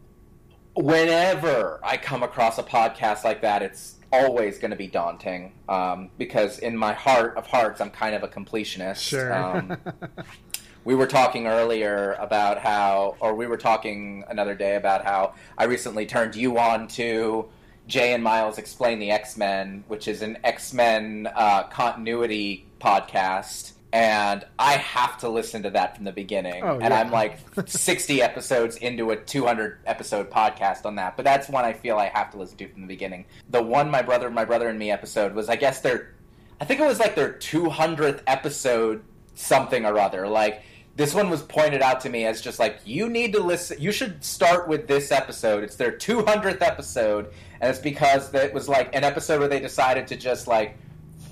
whenever 0.75 1.79
I 1.83 1.97
come 1.97 2.23
across 2.23 2.57
a 2.57 2.63
podcast 2.63 3.23
like 3.23 3.41
that, 3.41 3.61
it's 3.61 3.95
always 4.11 4.59
going 4.59 4.71
to 4.71 4.77
be 4.77 4.87
daunting 4.87 5.53
um, 5.67 6.09
because 6.17 6.59
in 6.59 6.77
my 6.77 6.93
heart 6.93 7.35
of 7.37 7.47
hearts, 7.47 7.81
I'm 7.81 7.89
kind 7.89 8.15
of 8.15 8.23
a 8.23 8.27
completionist. 8.27 9.01
Sure. 9.01 9.33
Um, 9.33 9.77
we 10.85 10.95
were 10.95 11.07
talking 11.07 11.47
earlier 11.47 12.13
about 12.19 12.59
how, 12.59 13.15
or 13.19 13.35
we 13.35 13.47
were 13.47 13.57
talking 13.57 14.23
another 14.27 14.55
day 14.55 14.75
about 14.75 15.05
how 15.05 15.33
I 15.57 15.65
recently 15.65 16.05
turned 16.05 16.35
you 16.35 16.57
on 16.59 16.87
to 16.89 17.49
Jay 17.87 18.13
and 18.13 18.23
Miles 18.23 18.57
Explain 18.57 18.99
the 18.99 19.11
X 19.11 19.37
Men, 19.37 19.83
which 19.87 20.07
is 20.07 20.21
an 20.21 20.37
X 20.43 20.73
Men 20.73 21.29
uh, 21.35 21.63
continuity 21.63 22.65
podcast. 22.79 23.73
And 23.91 24.43
I 24.57 24.73
have 24.73 25.19
to 25.19 25.29
listen 25.29 25.63
to 25.63 25.69
that 25.69 25.95
from 25.95 26.05
the 26.05 26.11
beginning. 26.11 26.63
Oh, 26.63 26.79
and 26.79 26.89
yeah. 26.91 26.99
I'm 26.99 27.11
like 27.11 27.37
60 27.67 28.21
episodes 28.23 28.75
into 28.77 29.11
a 29.11 29.15
200 29.15 29.79
episode 29.85 30.31
podcast 30.31 30.85
on 30.85 30.95
that. 30.95 31.15
But 31.15 31.25
that's 31.25 31.47
one 31.47 31.63
I 31.63 31.73
feel 31.73 31.97
I 31.97 32.07
have 32.07 32.31
to 32.31 32.37
listen 32.39 32.57
to 32.57 32.67
from 32.69 32.81
the 32.81 32.87
beginning. 32.87 33.25
The 33.51 33.61
one 33.61 33.91
My 33.91 34.01
Brother, 34.01 34.31
My 34.31 34.45
Brother 34.45 34.67
and 34.67 34.79
Me 34.79 34.89
episode 34.89 35.35
was, 35.35 35.47
I 35.47 35.57
guess, 35.57 35.81
their, 35.81 36.15
I 36.59 36.65
think 36.65 36.79
it 36.79 36.87
was 36.87 36.99
like 36.99 37.13
their 37.13 37.33
200th 37.33 38.23
episode 38.25 39.03
something 39.35 39.85
or 39.85 39.99
other. 39.99 40.27
Like, 40.27 40.63
this 40.95 41.13
one 41.13 41.29
was 41.29 41.41
pointed 41.41 41.81
out 41.81 42.01
to 42.01 42.09
me 42.09 42.25
as 42.25 42.39
just 42.41 42.59
like 42.59 42.79
you 42.85 43.09
need 43.09 43.33
to 43.33 43.39
listen 43.41 43.81
you 43.81 43.91
should 43.91 44.23
start 44.23 44.67
with 44.67 44.87
this 44.87 45.11
episode 45.11 45.63
it's 45.63 45.75
their 45.75 45.91
200th 45.91 46.61
episode 46.61 47.31
and 47.61 47.69
it's 47.69 47.79
because 47.79 48.31
it 48.33 48.53
was 48.53 48.69
like 48.69 48.93
an 48.95 49.03
episode 49.03 49.39
where 49.39 49.47
they 49.47 49.59
decided 49.59 50.05
to 50.07 50.15
just 50.15 50.47
like 50.47 50.77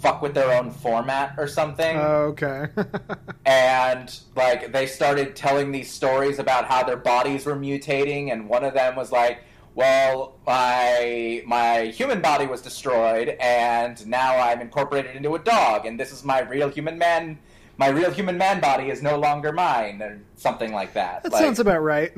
fuck 0.02 0.22
with 0.24 0.34
their 0.34 0.52
own 0.58 0.72
format 0.72 1.36
or 1.38 1.46
something 1.48 1.96
Oh, 1.96 2.34
okay. 2.34 2.66
and 3.46 4.20
like 4.36 4.72
they 4.72 4.88
started 4.88 5.36
telling 5.36 5.72
these 5.72 5.92
stories 5.92 6.40
about 6.40 6.66
how 6.66 6.84
their 6.84 6.98
bodies 6.98 7.46
were 7.46 7.56
mutating 7.56 8.32
and 8.32 8.50
one 8.50 8.64
of 8.64 8.74
them 8.74 8.96
was 8.96 9.12
like 9.12 9.44
well 9.76 10.36
my 10.46 11.44
my 11.46 11.82
human 11.86 12.20
body 12.22 12.46
was 12.46 12.62
destroyed 12.62 13.30
and 13.40 14.06
now 14.08 14.38
i'm 14.38 14.60
incorporated 14.60 15.16
into 15.16 15.34
a 15.36 15.40
dog 15.40 15.86
and 15.86 16.00
this 16.00 16.12
is 16.12 16.24
my 16.26 16.40
real 16.42 16.68
human 16.70 16.98
man 16.98 17.38
my 17.82 17.88
real 17.88 18.12
human 18.12 18.38
man 18.38 18.60
body 18.62 18.92
is 18.92 19.02
no 19.02 19.18
longer 19.18 19.52
mine 19.52 20.04
or 20.04 20.22
something 20.36 20.72
like 20.72 20.94
that 20.94 21.24
that 21.24 21.32
Like, 21.32 21.44
sounds 21.44 21.60
about 21.60 21.82
right. 21.82 22.12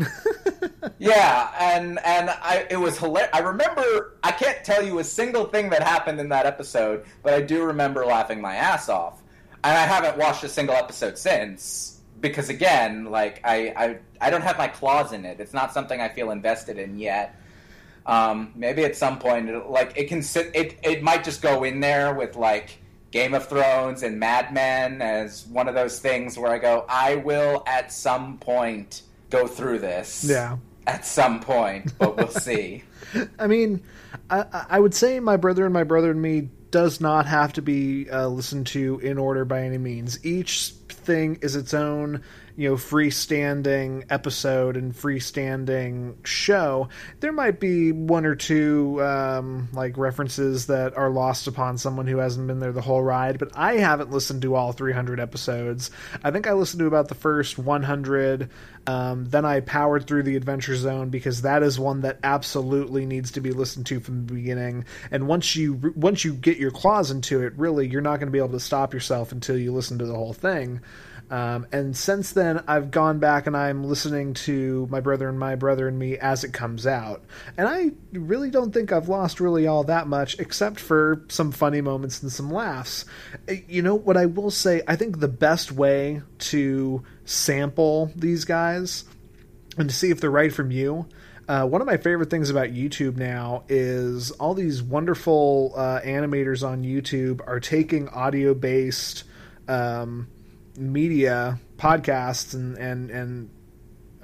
yeah, 0.99 1.51
and 1.57 1.99
and 2.03 2.29
I 2.29 2.67
it 2.69 2.75
was 2.75 2.97
hilarious. 2.99 3.29
I 3.31 3.39
remember 3.39 4.17
I 4.21 4.31
can't 4.33 4.61
tell 4.65 4.83
you 4.83 4.99
a 4.99 5.05
single 5.05 5.45
thing 5.45 5.69
that 5.69 5.81
happened 5.81 6.19
in 6.19 6.27
that 6.29 6.45
episode, 6.45 7.05
but 7.23 7.33
I 7.33 7.39
do 7.39 7.63
remember 7.63 8.05
laughing 8.05 8.41
my 8.41 8.55
ass 8.55 8.89
off. 8.89 9.21
And 9.63 9.77
I 9.77 9.83
haven't 9.85 10.17
watched 10.17 10.43
a 10.43 10.49
single 10.49 10.75
episode 10.75 11.17
since 11.17 12.01
because 12.19 12.49
again, 12.49 13.05
like 13.05 13.39
I 13.45 13.73
I, 13.83 13.97
I 14.19 14.29
don't 14.31 14.41
have 14.41 14.57
my 14.57 14.67
claws 14.67 15.13
in 15.13 15.23
it. 15.23 15.39
It's 15.39 15.53
not 15.53 15.71
something 15.73 16.01
I 16.01 16.09
feel 16.09 16.31
invested 16.31 16.77
in 16.77 16.99
yet. 16.99 17.39
Um, 18.05 18.51
maybe 18.53 18.83
at 18.83 18.97
some 18.97 19.17
point, 19.17 19.69
like 19.69 19.93
it 19.95 20.09
can 20.09 20.23
sit. 20.23 20.51
It 20.53 20.77
it 20.83 21.01
might 21.01 21.23
just 21.23 21.41
go 21.41 21.63
in 21.63 21.79
there 21.79 22.13
with 22.13 22.35
like 22.35 22.82
Game 23.13 23.35
of 23.35 23.47
Thrones 23.47 24.01
and 24.01 24.19
Mad 24.19 24.51
Men 24.51 24.99
as 24.99 25.45
one 25.45 25.67
of 25.67 25.75
those 25.75 25.99
things 25.99 26.35
where 26.35 26.51
I 26.51 26.57
go, 26.57 26.83
I 26.89 27.17
will 27.17 27.61
at 27.67 27.93
some 27.93 28.39
point 28.39 29.03
go 29.29 29.45
through 29.45 29.79
this 29.79 30.25
yeah. 30.27 30.57
at 30.87 31.05
some 31.05 31.39
point, 31.39 31.95
but 31.99 32.17
we'll 32.17 32.27
see. 32.29 32.83
I 33.37 33.45
mean, 33.45 33.83
I, 34.31 34.65
I 34.67 34.79
would 34.79 34.95
say 34.95 35.19
my 35.19 35.37
brother 35.37 35.63
and 35.63 35.71
my 35.71 35.83
brother 35.83 36.09
and 36.09 36.23
me 36.23 36.49
does 36.71 36.99
not 36.99 37.27
have 37.27 37.53
to 37.53 37.61
be 37.61 38.09
uh, 38.09 38.27
listened 38.29 38.65
to 38.67 38.97
in 39.03 39.19
order 39.19 39.45
by 39.45 39.61
any 39.61 39.77
means. 39.77 40.25
Each 40.25 40.71
thing 40.89 41.37
is 41.43 41.55
its 41.55 41.75
own, 41.75 42.23
you 42.55 42.69
know, 42.69 42.75
freestanding 42.75 44.05
episode 44.09 44.77
and 44.77 44.93
freestanding 44.93 46.25
show. 46.25 46.89
There 47.19 47.31
might 47.31 47.59
be 47.59 47.91
one 47.91 48.25
or 48.25 48.35
two 48.35 49.03
um, 49.03 49.69
like 49.73 49.97
references 49.97 50.67
that 50.67 50.95
are 50.95 51.09
lost 51.09 51.47
upon 51.47 51.77
someone 51.77 52.05
who 52.05 52.17
hasn't 52.17 52.47
been 52.47 52.59
there 52.59 52.71
the 52.71 52.81
whole 52.81 53.01
ride, 53.01 53.39
but 53.39 53.49
I 53.55 53.77
haven't 53.77 54.11
listened 54.11 54.43
to 54.43 54.55
all 54.55 54.71
300 54.71 55.19
episodes. 55.19 55.89
I 56.23 56.31
think 56.31 56.47
I 56.47 56.53
listened 56.53 56.79
to 56.81 56.87
about 56.87 57.07
the 57.07 57.15
first 57.15 57.57
100. 57.57 58.49
Um, 58.85 59.25
then 59.25 59.45
I 59.45 59.61
powered 59.61 60.05
through 60.07 60.23
the 60.23 60.35
Adventure 60.35 60.75
Zone 60.75 61.09
because 61.09 61.43
that 61.43 61.63
is 61.63 61.79
one 61.79 62.01
that 62.01 62.19
absolutely 62.23 63.05
needs 63.05 63.31
to 63.31 63.41
be 63.41 63.51
listened 63.51 63.85
to 63.87 63.99
from 63.99 64.25
the 64.25 64.33
beginning. 64.33 64.85
And 65.09 65.27
once 65.27 65.55
you 65.55 65.93
once 65.95 66.25
you 66.25 66.33
get 66.33 66.57
your 66.57 66.71
claws 66.71 67.09
into 67.09 67.41
it, 67.43 67.53
really, 67.57 67.87
you're 67.87 68.01
not 68.01 68.17
going 68.17 68.27
to 68.27 68.31
be 68.31 68.39
able 68.39 68.49
to 68.49 68.59
stop 68.59 68.93
yourself 68.93 69.31
until 69.31 69.57
you 69.57 69.71
listen 69.71 69.97
to 69.99 70.05
the 70.05 70.13
whole 70.13 70.33
thing. 70.33 70.81
Um, 71.33 71.65
and 71.71 71.97
since 71.97 72.31
then, 72.33 72.63
I've 72.67 72.91
gone 72.91 73.17
back 73.17 73.47
and 73.47 73.57
I'm 73.57 73.83
listening 73.83 74.35
to 74.35 74.87
My 74.91 74.99
Brother 74.99 75.27
and 75.27 75.39
My 75.39 75.55
Brother 75.55 75.87
and 75.87 75.97
Me 75.97 76.15
as 76.15 76.43
it 76.43 76.53
comes 76.53 76.85
out. 76.85 77.23
And 77.57 77.67
I 77.67 77.89
really 78.11 78.51
don't 78.51 78.71
think 78.71 78.91
I've 78.91 79.09
lost 79.09 79.39
really 79.39 79.65
all 79.65 79.83
that 79.85 80.05
much, 80.05 80.37
except 80.37 80.79
for 80.79 81.25
some 81.29 81.51
funny 81.51 81.81
moments 81.81 82.21
and 82.21 82.31
some 82.31 82.51
laughs. 82.51 83.05
Uh, 83.49 83.55
You 83.67 83.81
know, 83.81 83.95
what 83.95 84.15
I 84.15 84.27
will 84.27 84.51
say, 84.51 84.83
I 84.87 84.95
think 84.95 85.19
the 85.19 85.27
best 85.27 85.71
way 85.71 86.21
to 86.37 87.03
sample 87.25 88.11
these 88.15 88.45
guys 88.45 89.05
and 89.75 89.89
to 89.89 89.95
see 89.95 90.11
if 90.11 90.21
they're 90.21 90.29
right 90.29 90.53
from 90.53 90.69
you. 90.69 91.07
Uh, 91.47 91.65
one 91.65 91.81
of 91.81 91.87
my 91.87 91.97
favorite 91.97 92.29
things 92.29 92.51
about 92.51 92.69
YouTube 92.69 93.17
now 93.17 93.63
is 93.67 94.29
all 94.29 94.53
these 94.53 94.83
wonderful 94.83 95.73
uh, 95.75 95.99
animators 96.01 96.63
on 96.63 96.83
YouTube 96.83 97.41
are 97.47 97.59
taking 97.59 98.07
audio 98.09 98.53
based 98.53 99.23
um, 99.67 100.27
media 100.77 101.59
podcasts 101.77 102.53
and 102.53 102.77
and 102.77 103.09
and 103.11 103.49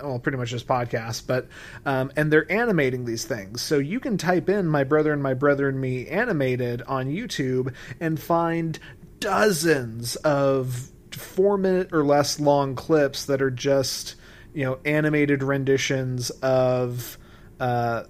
well, 0.02 0.20
pretty 0.20 0.38
much 0.38 0.50
just 0.50 0.68
podcasts, 0.68 1.26
but 1.26 1.48
um, 1.86 2.12
and 2.16 2.32
they're 2.32 2.50
animating 2.52 3.06
these 3.06 3.26
things. 3.26 3.62
So 3.62 3.78
you 3.78 4.00
can 4.00 4.18
type 4.18 4.50
in 4.50 4.68
"my 4.68 4.84
brother 4.84 5.12
and 5.14 5.22
my 5.22 5.34
brother 5.34 5.68
and 5.68 5.80
me" 5.80 6.08
animated 6.08 6.82
on 6.84 7.08
YouTube 7.08 7.74
and 8.00 8.20
find 8.20 8.80
dozens 9.20 10.16
of 10.18 10.90
four 11.12 11.58
minute 11.58 11.90
or 11.92 12.04
less 12.04 12.40
long 12.40 12.76
clips 12.76 13.26
that 13.26 13.42
are 13.42 13.52
just 13.52 14.16
you 14.54 14.64
know 14.64 14.80
animated 14.86 15.44
renditions 15.44 16.30
of 16.30 17.18
uh, 17.60 18.04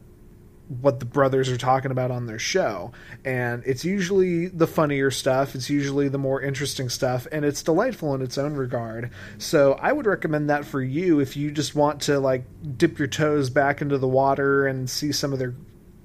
what 0.69 0.99
the 0.99 1.05
brothers 1.05 1.49
are 1.49 1.57
talking 1.57 1.89
about 1.89 2.11
on 2.11 2.27
their 2.27 2.39
show. 2.39 2.91
And 3.25 3.63
it's 3.65 3.83
usually 3.83 4.47
the 4.47 4.67
funnier 4.67 5.09
stuff, 5.09 5.55
it's 5.55 5.69
usually 5.69 6.09
the 6.09 6.19
more 6.19 6.41
interesting 6.41 6.89
stuff, 6.89 7.27
and 7.31 7.43
it's 7.43 7.63
delightful 7.63 8.13
in 8.13 8.21
its 8.21 8.37
own 8.37 8.53
regard. 8.53 9.09
So 9.39 9.73
I 9.73 9.91
would 9.91 10.05
recommend 10.05 10.49
that 10.51 10.65
for 10.65 10.81
you 10.81 11.19
if 11.19 11.35
you 11.35 11.49
just 11.51 11.73
want 11.73 12.03
to 12.03 12.19
like 12.19 12.43
dip 12.77 12.99
your 12.99 13.07
toes 13.07 13.49
back 13.49 13.81
into 13.81 13.97
the 13.97 14.07
water 14.07 14.67
and 14.67 14.87
see 14.89 15.11
some 15.11 15.33
of 15.33 15.39
their 15.39 15.55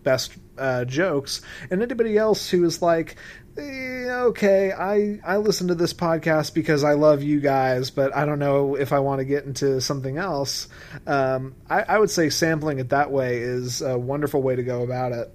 best 0.03 0.33
uh, 0.57 0.85
jokes. 0.85 1.43
And 1.71 1.83
anybody 1.83 2.17
else 2.17 2.49
who 2.49 2.65
is 2.65 2.81
like, 2.81 3.17
okay, 3.59 4.73
I 4.73 5.21
I 5.25 5.37
listen 5.37 5.69
to 5.69 5.75
this 5.75 5.95
podcast 5.95 6.55
because 6.55 6.85
I 6.85 6.95
love 6.95 7.23
you 7.23 7.41
guys, 7.41 7.91
but 7.91 8.15
I 8.15 8.25
don't 8.25 8.39
know 8.39 8.75
if 8.75 8.93
I 8.93 8.99
want 8.99 9.21
to 9.21 9.25
get 9.25 9.45
into 9.45 9.81
something 9.81 10.19
else. 10.19 10.69
Um, 11.07 11.55
I, 11.69 11.83
I 11.83 11.99
would 11.99 12.11
say 12.11 12.31
sampling 12.31 12.79
it 12.79 12.91
that 12.91 13.11
way 13.11 13.39
is 13.39 13.83
a 13.83 13.99
wonderful 13.99 14.43
way 14.43 14.57
to 14.57 14.63
go 14.63 14.83
about 14.83 15.13
it. 15.13 15.33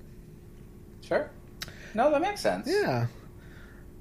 Sure. 1.01 1.29
No, 1.93 2.12
that 2.12 2.21
makes 2.21 2.41
sense. 2.41 2.67
Yeah. 2.67 3.08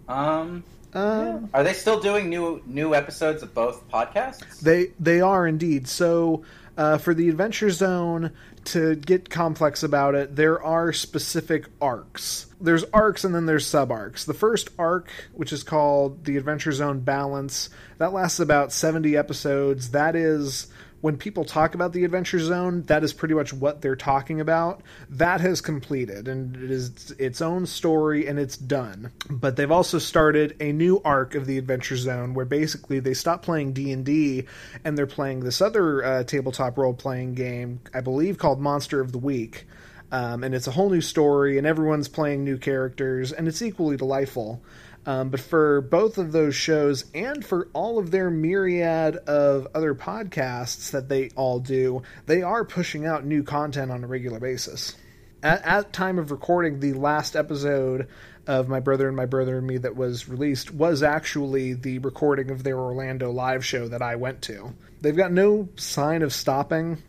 Um, 0.09 0.65
Um, 0.95 1.51
Are 1.53 1.63
they 1.63 1.75
still 1.75 2.01
doing 2.01 2.29
new 2.29 2.63
new 2.67 2.95
episodes 2.95 3.43
of 3.43 3.55
both 3.55 3.89
podcasts? 3.91 4.61
They 4.61 4.93
they 4.99 5.21
are 5.21 5.47
indeed. 5.47 5.87
So 5.87 6.45
uh, 6.77 6.99
for 6.99 7.15
the 7.15 7.29
Adventure 7.29 7.71
Zone, 7.71 8.33
to 8.67 8.95
get 8.97 9.31
complex 9.31 9.83
about 9.83 10.15
it, 10.15 10.35
there 10.37 10.63
are 10.63 10.93
specific 10.93 11.67
arcs. 11.81 12.47
There's 12.61 12.85
arcs 12.93 13.25
and 13.25 13.35
then 13.35 13.47
there's 13.47 13.67
sub 13.67 13.91
arcs. 13.91 14.25
The 14.25 14.35
first 14.35 14.71
arc, 14.79 15.11
which 15.33 15.53
is 15.53 15.63
called 15.63 16.25
the 16.25 16.37
Adventure 16.37 16.73
Zone 16.73 17.01
Balance, 17.01 17.71
that 17.99 18.13
lasts 18.13 18.41
about 18.41 18.73
70 18.73 19.17
episodes. 19.17 19.91
That 19.91 20.17
is 20.17 20.69
when 21.01 21.17
people 21.17 21.45
talk 21.45 21.75
about 21.75 21.93
the 21.93 22.05
Adventure 22.05 22.41
Zone, 22.41 22.83
that 22.87 23.05
is 23.05 23.13
pretty 23.13 23.35
much 23.35 23.53
what 23.53 23.81
they're 23.81 23.97
talking 23.97 24.41
about. 24.41 24.83
That 25.11 25.41
has 25.41 25.61
completed 25.61 26.27
and 26.27 26.57
it 26.57 26.71
is 26.71 27.13
its 27.19 27.41
own 27.41 27.67
story 27.67 28.27
and 28.27 28.39
it's 28.39 28.57
done. 28.57 29.13
But 29.31 29.57
they've 29.57 29.71
also 29.71 29.99
started 29.99 30.57
a 30.61 30.73
new 30.73 31.01
arc 31.05 31.35
of 31.35 31.47
the 31.47 31.59
Adventure 31.59 31.97
Zone 31.97 32.35
where 32.35 32.47
basically 32.47 32.99
they 32.99 33.15
stop 33.15 33.43
playing 33.43 33.73
D&D 33.75 34.45
and 34.85 34.99
they're 34.99 35.07
playing 35.07 35.41
this 35.41 35.61
other 35.61 36.05
uh, 36.05 36.25
tabletop 36.25 36.77
role-playing 36.77 37.35
game, 37.35 37.81
I 37.95 38.01
believe 38.01 38.39
called 38.39 38.61
Monster 38.61 39.01
of 39.01 39.13
the 39.13 39.19
Week. 39.19 39.67
Um, 40.11 40.43
and 40.43 40.55
it's 40.55 40.67
a 40.67 40.71
whole 40.71 40.91
new 40.91 41.01
story 41.01 41.59
and 41.59 41.67
everyone's 41.67 42.09
playing 42.09 42.45
new 42.45 42.57
characters 42.57 43.33
and 43.33 43.47
it's 43.47 43.61
equally 43.63 43.97
delightful. 43.97 44.63
Um, 45.07 45.31
but 45.31 45.41
for 45.41 45.81
both 45.81 46.19
of 46.19 46.33
those 46.33 46.55
shows 46.55 47.05
and 47.15 47.45
for 47.45 47.69
all 47.73 47.99
of 47.99 48.11
their 48.11 48.31
myriad 48.31 49.17
of 49.17 49.69
other 49.75 49.95
podcasts 49.95 50.91
that 50.91 51.09
they 51.09 51.31
all 51.31 51.61
do, 51.61 52.03
they 52.27 52.43
are 52.43 52.65
pushing 52.65 53.07
out 53.07 53.25
new 53.25 53.43
content 53.43 53.91
on 53.91 54.05
a 54.05 54.07
regular 54.07 54.39
basis. 54.39 54.97
At, 55.43 55.65
at 55.65 55.93
time 55.93 56.19
of 56.19 56.31
recording, 56.31 56.81
the 56.81 56.95
last 56.95 57.37
episode 57.37 58.09
of 58.47 58.69
My 58.69 58.81
Brother 58.81 59.09
and 59.09 59.17
My 59.17 59.27
Brother 59.27 59.59
and 59.59 59.67
Me 59.67 59.79
that 59.79 59.95
was 59.95 60.29
released 60.29 60.73
was 60.73 61.03
actually 61.03 61.75
the 61.75 62.01
recording 62.01 62.51
of 62.51 62.63
their 62.63 62.79
Orlando 62.79 63.31
live 63.31 63.65
show 63.65 63.89
that 63.89 64.03
I 64.03 64.17
went 64.17 64.43
to. 64.43 64.75
They've 65.01 65.17
got 65.17 65.33
no 65.33 65.69
sign 65.77 66.23
of 66.23 66.33
stopping. 66.33 67.03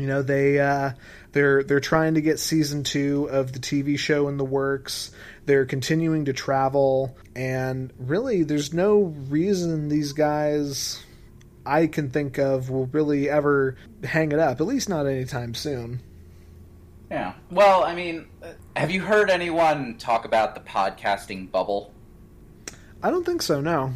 You 0.00 0.06
know, 0.06 0.22
they 0.22 0.58
uh, 0.58 0.92
they're 1.32 1.62
they're 1.62 1.80
trying 1.80 2.14
to 2.14 2.20
get 2.20 2.38
season 2.38 2.84
two 2.84 3.28
of 3.30 3.52
the 3.52 3.58
TV 3.58 3.98
show 3.98 4.28
in 4.28 4.36
the 4.36 4.44
works. 4.44 5.10
They're 5.46 5.66
continuing 5.66 6.26
to 6.26 6.32
travel, 6.32 7.16
and 7.36 7.92
really, 7.98 8.42
there's 8.42 8.72
no 8.72 9.14
reason 9.28 9.88
these 9.88 10.12
guys 10.12 11.04
I 11.64 11.86
can 11.86 12.10
think 12.10 12.38
of 12.38 12.70
will 12.70 12.86
really 12.86 13.28
ever 13.28 13.76
hang 14.02 14.32
it 14.32 14.38
up. 14.38 14.60
At 14.60 14.66
least 14.66 14.88
not 14.88 15.06
anytime 15.06 15.54
soon. 15.54 16.00
Yeah. 17.10 17.34
Well, 17.50 17.84
I 17.84 17.94
mean, 17.94 18.26
have 18.76 18.90
you 18.90 19.00
heard 19.00 19.30
anyone 19.30 19.96
talk 19.98 20.24
about 20.24 20.54
the 20.54 20.60
podcasting 20.60 21.50
bubble? 21.50 21.92
I 23.02 23.10
don't 23.10 23.24
think 23.24 23.42
so. 23.42 23.60
No. 23.60 23.92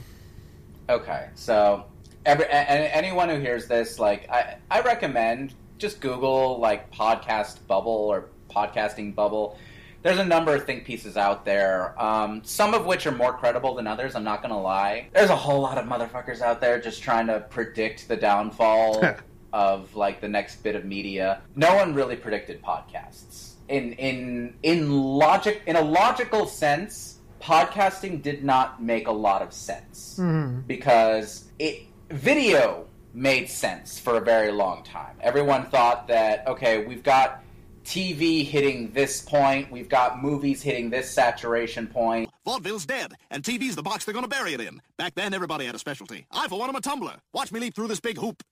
Okay, 0.88 1.28
so 1.34 1.86
every, 2.26 2.46
anyone 2.48 3.28
who 3.28 3.38
hears 3.38 3.66
this, 3.66 3.98
like, 3.98 4.28
I, 4.30 4.56
I 4.70 4.80
recommend 4.80 5.54
just 5.78 6.00
Google 6.00 6.58
like 6.58 6.92
podcast 6.92 7.66
bubble 7.66 7.92
or 7.92 8.28
podcasting 8.50 9.14
bubble. 9.14 9.58
There's 10.02 10.18
a 10.18 10.24
number 10.24 10.54
of 10.54 10.64
think 10.64 10.84
pieces 10.84 11.16
out 11.16 11.46
there, 11.46 12.00
um, 12.00 12.42
some 12.44 12.74
of 12.74 12.84
which 12.84 13.06
are 13.06 13.12
more 13.12 13.32
credible 13.32 13.74
than 13.74 13.86
others. 13.86 14.14
I'm 14.14 14.24
not 14.24 14.42
gonna 14.42 14.60
lie. 14.60 15.08
There's 15.12 15.30
a 15.30 15.36
whole 15.36 15.60
lot 15.60 15.78
of 15.78 15.86
motherfuckers 15.86 16.40
out 16.42 16.60
there 16.60 16.78
just 16.80 17.02
trying 17.02 17.26
to 17.28 17.40
predict 17.40 18.06
the 18.08 18.16
downfall 18.16 19.02
of 19.52 19.94
like 19.96 20.20
the 20.20 20.28
next 20.28 20.62
bit 20.62 20.74
of 20.76 20.84
media. 20.84 21.40
No 21.56 21.74
one 21.76 21.94
really 21.94 22.16
predicted 22.16 22.62
podcasts. 22.62 23.52
In 23.68 23.92
in 23.94 24.54
in 24.62 24.90
logic 24.92 25.62
in 25.66 25.76
a 25.76 25.80
logical 25.80 26.46
sense, 26.46 27.20
podcasting 27.40 28.20
did 28.20 28.44
not 28.44 28.82
make 28.82 29.06
a 29.06 29.12
lot 29.12 29.40
of 29.40 29.52
sense 29.54 30.16
because 30.66 31.44
it 31.58 31.86
video 32.10 32.86
made 33.14 33.48
sense 33.48 33.98
for 33.98 34.16
a 34.16 34.20
very 34.20 34.50
long 34.50 34.82
time. 34.82 35.16
Everyone 35.20 35.66
thought 35.66 36.08
that 36.08 36.46
okay, 36.48 36.84
we've 36.84 37.02
got 37.02 37.42
TV 37.84 38.44
hitting 38.44 38.90
this 38.92 39.20
point, 39.22 39.70
we've 39.70 39.88
got 39.88 40.22
movies 40.22 40.62
hitting 40.62 40.90
this 40.90 41.10
saturation 41.10 41.86
point. 41.86 42.28
Vaudeville's 42.44 42.86
dead, 42.86 43.14
and 43.30 43.42
TV's 43.42 43.76
the 43.76 43.82
box 43.82 44.04
they're 44.04 44.14
gonna 44.14 44.28
bury 44.28 44.54
it 44.54 44.60
in. 44.60 44.80
Back 44.96 45.14
then, 45.14 45.32
everybody 45.32 45.66
had 45.66 45.74
a 45.74 45.78
specialty. 45.78 46.26
I, 46.30 46.48
for 46.48 46.58
one, 46.58 46.68
am 46.68 46.76
a 46.76 46.80
tumbler. 46.80 47.16
Watch 47.32 47.52
me 47.52 47.60
leap 47.60 47.74
through 47.74 47.88
this 47.88 48.00
big 48.00 48.18
hoop. 48.18 48.42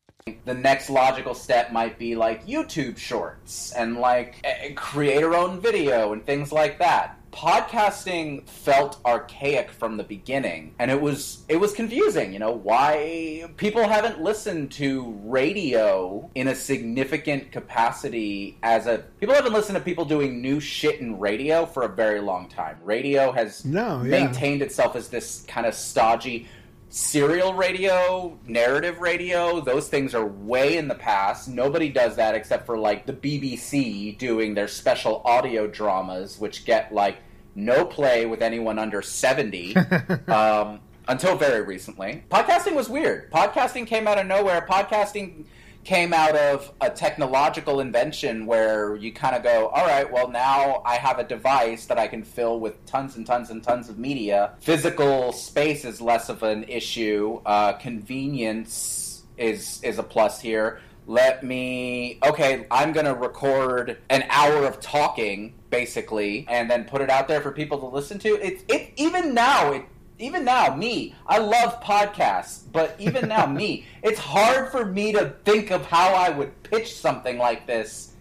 The 0.45 0.55
next 0.55 0.89
logical 0.89 1.35
step 1.35 1.73
might 1.73 1.99
be 1.99 2.15
like 2.15 2.47
YouTube 2.47 2.97
shorts 2.97 3.73
and 3.73 3.97
like 3.97 4.37
eh, 4.45 4.73
create 4.75 5.25
our 5.25 5.35
own 5.35 5.61
video 5.61 6.13
and 6.13 6.25
things 6.25 6.53
like 6.53 6.79
that. 6.79 7.19
Podcasting 7.33 8.47
felt 8.49 9.01
archaic 9.05 9.71
from 9.71 9.97
the 9.97 10.05
beginning 10.05 10.75
and 10.79 10.91
it 10.91 11.01
was 11.01 11.43
it 11.49 11.57
was 11.57 11.73
confusing, 11.73 12.33
you 12.33 12.39
know, 12.39 12.53
why 12.53 13.47
people 13.57 13.89
haven't 13.89 14.23
listened 14.23 14.71
to 14.73 15.11
radio 15.25 16.31
in 16.35 16.49
a 16.49 16.55
significant 16.55 17.51
capacity 17.51 18.59
as 18.63 18.87
a 18.87 18.99
people 19.19 19.35
haven't 19.35 19.53
listened 19.55 19.77
to 19.77 19.83
people 19.83 20.05
doing 20.05 20.41
new 20.43 20.61
shit 20.61 21.01
in 21.01 21.19
radio 21.19 21.67
for 21.67 21.83
a 21.83 21.89
very 21.89 22.21
long 22.21 22.49
time. 22.49 22.77
Radio 22.85 23.33
has 23.33 23.65
No, 23.65 24.03
yeah. 24.03 24.11
maintained 24.11 24.63
itself 24.63 24.95
as 24.95 25.09
this 25.09 25.45
kind 25.49 25.67
of 25.67 25.75
stodgy 25.75 26.47
serial 26.93 27.55
radio, 27.55 28.39
narrative 28.47 29.01
radio, 29.01 29.63
those 29.63 29.89
things 29.89 30.15
are 30.15 30.27
way 30.27 30.77
in 30.77 30.89
the 30.89 30.95
past. 30.95 31.49
Nobody 31.49 31.89
does 31.89 32.17
that 32.17 32.35
except 32.35 32.67
for 32.67 32.77
like 32.77 33.07
the 33.07 33.15
BBC 33.15 34.19
doing 34.19 34.53
their 34.53 34.69
special 34.69 35.23
audio 35.25 35.67
dramas, 35.67 36.39
which 36.39 36.67
get 36.67 36.93
like 36.93 37.17
no 37.55 37.87
play 37.87 38.27
with 38.27 38.43
anyone 38.43 38.79
under 38.79 39.01
70 39.01 39.75
um, 40.29 40.81
until 41.09 41.35
very 41.35 41.63
recently. 41.63 42.25
Podcasting 42.31 42.75
was 42.75 42.91
weird. 42.91 43.31
Podcasting 43.31 43.87
came 43.87 44.07
out 44.07 44.19
of 44.19 44.27
nowhere. 44.27 44.67
Podcasting 44.71 45.47
came 45.85 46.13
out 46.13 46.37
of 46.37 46.73
a 46.81 46.91
technological 46.91 47.81
invention 47.81 48.47
where 48.47 48.97
you 48.97 49.13
kind 49.13 49.35
of 49.35 49.43
go, 49.43 49.69
all 49.69 49.87
right, 49.87 50.11
well, 50.11 50.29
now 50.29 50.83
I 50.85 50.97
have 50.97 51.19
a 51.19 51.25
device 51.25 51.87
that 51.87 51.99
I 51.99 52.07
can 52.07 52.23
fill 52.23 52.61
with 52.61 52.85
tons 52.87 53.17
and 53.17 53.27
tons 53.27 53.51
and 53.51 53.63
tons 53.63 53.89
of 53.89 53.99
media. 53.99 54.55
Physical 54.61 55.33
space 55.33 55.85
is 55.85 56.01
less 56.01 56.29
of 56.29 56.43
an 56.43 56.65
issue. 56.65 57.41
Uh, 57.45 57.73
convenience 57.75 59.25
is 59.37 59.81
is 59.83 59.99
a 59.99 60.03
plus 60.03 60.41
here. 60.41 60.81
Let 61.07 61.43
me 61.43 62.19
okay, 62.25 62.67
I'm 62.71 62.93
going 62.93 63.07
to 63.07 63.15
record 63.15 63.99
an 64.09 64.25
hour 64.31 64.65
of 64.65 64.81
talking 64.81 65.55
basically 65.69 66.47
and 66.49 66.71
then 66.71 66.85
put 66.85 67.01
it 67.01 67.11
out 67.11 67.27
there 67.27 67.41
for 67.41 67.51
people 67.51 67.81
to 67.81 67.87
listen 67.87 68.21
to. 68.21 68.29
It's 68.41 68.63
it 68.69 68.93
even 68.97 69.35
now 69.35 69.73
it 69.73 69.85
even 70.23 70.45
now, 70.45 70.75
me, 70.75 71.15
I 71.27 71.39
love 71.39 71.83
podcasts, 71.83 72.63
but 72.71 72.95
even 72.99 73.29
now, 73.29 73.47
me, 73.47 73.87
it's 74.03 74.19
hard 74.19 74.71
for 74.71 74.85
me 74.85 75.13
to 75.13 75.35
think 75.45 75.71
of 75.71 75.85
how 75.87 76.15
I 76.15 76.31
would 76.31 76.63
pitch 76.63 76.95
something 76.95 77.39
like 77.39 77.67
this, 77.67 78.13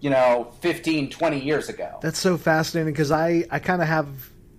you 0.00 0.10
know, 0.10 0.52
15, 0.60 1.10
20 1.10 1.40
years 1.40 1.68
ago. 1.68 1.98
That's 2.00 2.18
so 2.18 2.36
fascinating 2.36 2.92
because 2.92 3.10
I, 3.10 3.44
I 3.50 3.58
kind 3.58 3.82
of 3.82 3.88
have 3.88 4.08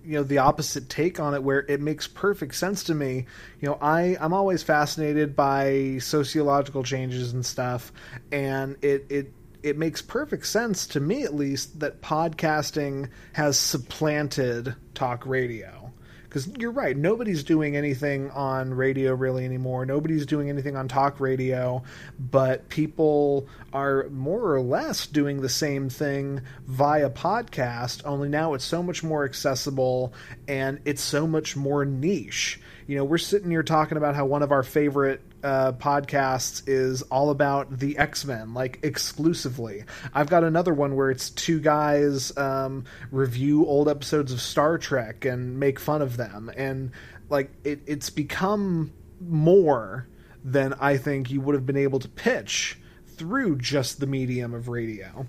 you 0.04 0.14
know 0.14 0.24
the 0.24 0.38
opposite 0.38 0.88
take 0.88 1.20
on 1.20 1.32
it 1.32 1.42
where 1.44 1.60
it 1.68 1.80
makes 1.80 2.08
perfect 2.08 2.56
sense 2.56 2.82
to 2.82 2.92
me 2.92 3.24
you 3.60 3.68
know 3.68 3.78
i 3.80 4.16
i'm 4.20 4.32
always 4.32 4.60
fascinated 4.60 5.36
by 5.36 5.96
sociological 6.00 6.82
changes 6.82 7.32
and 7.32 7.46
stuff 7.46 7.92
and 8.32 8.76
it 8.82 9.06
it 9.10 9.32
it 9.62 9.78
makes 9.78 10.02
perfect 10.02 10.44
sense 10.44 10.88
to 10.88 10.98
me 10.98 11.22
at 11.22 11.36
least 11.36 11.78
that 11.78 12.02
podcasting 12.02 13.08
has 13.32 13.56
supplanted 13.56 14.74
talk 14.92 15.24
radio 15.24 15.81
because 16.32 16.48
you're 16.58 16.70
right 16.70 16.96
nobody's 16.96 17.44
doing 17.44 17.76
anything 17.76 18.30
on 18.30 18.72
radio 18.72 19.12
really 19.12 19.44
anymore. 19.44 19.84
Nobody's 19.84 20.24
doing 20.24 20.48
anything 20.48 20.76
on 20.76 20.88
talk 20.88 21.20
radio 21.20 21.82
but 22.18 22.68
people 22.70 23.46
are 23.74 24.08
more 24.08 24.54
or 24.54 24.62
less 24.62 25.06
doing 25.06 25.42
the 25.42 25.48
same 25.50 25.90
thing 25.90 26.40
via 26.66 27.10
podcast 27.10 28.00
only 28.06 28.30
now 28.30 28.54
it's 28.54 28.64
so 28.64 28.82
much 28.82 29.02
more 29.02 29.24
accessible 29.26 30.14
and 30.48 30.80
it's 30.86 31.02
so 31.02 31.26
much 31.26 31.54
more 31.54 31.84
niche. 31.84 32.60
You 32.86 32.96
know 32.96 33.04
we're 33.04 33.18
sitting 33.18 33.50
here 33.50 33.62
talking 33.62 33.98
about 33.98 34.14
how 34.14 34.24
one 34.24 34.42
of 34.42 34.52
our 34.52 34.62
favorite 34.62 35.20
uh, 35.42 35.72
podcasts 35.72 36.62
is 36.66 37.02
all 37.02 37.30
about 37.30 37.78
the 37.78 37.98
X 37.98 38.24
Men, 38.24 38.54
like 38.54 38.78
exclusively. 38.82 39.84
I've 40.14 40.28
got 40.28 40.44
another 40.44 40.72
one 40.72 40.96
where 40.96 41.10
it's 41.10 41.30
two 41.30 41.60
guys 41.60 42.36
um, 42.36 42.84
review 43.10 43.66
old 43.66 43.88
episodes 43.88 44.32
of 44.32 44.40
Star 44.40 44.78
Trek 44.78 45.24
and 45.24 45.58
make 45.58 45.78
fun 45.78 46.02
of 46.02 46.16
them, 46.16 46.50
and 46.56 46.92
like 47.28 47.50
it, 47.64 47.80
it's 47.86 48.10
become 48.10 48.92
more 49.20 50.06
than 50.44 50.74
I 50.74 50.96
think 50.96 51.30
you 51.30 51.40
would 51.40 51.54
have 51.54 51.66
been 51.66 51.76
able 51.76 52.00
to 52.00 52.08
pitch 52.08 52.78
through 53.06 53.58
just 53.58 54.00
the 54.00 54.06
medium 54.06 54.54
of 54.54 54.68
radio. 54.68 55.26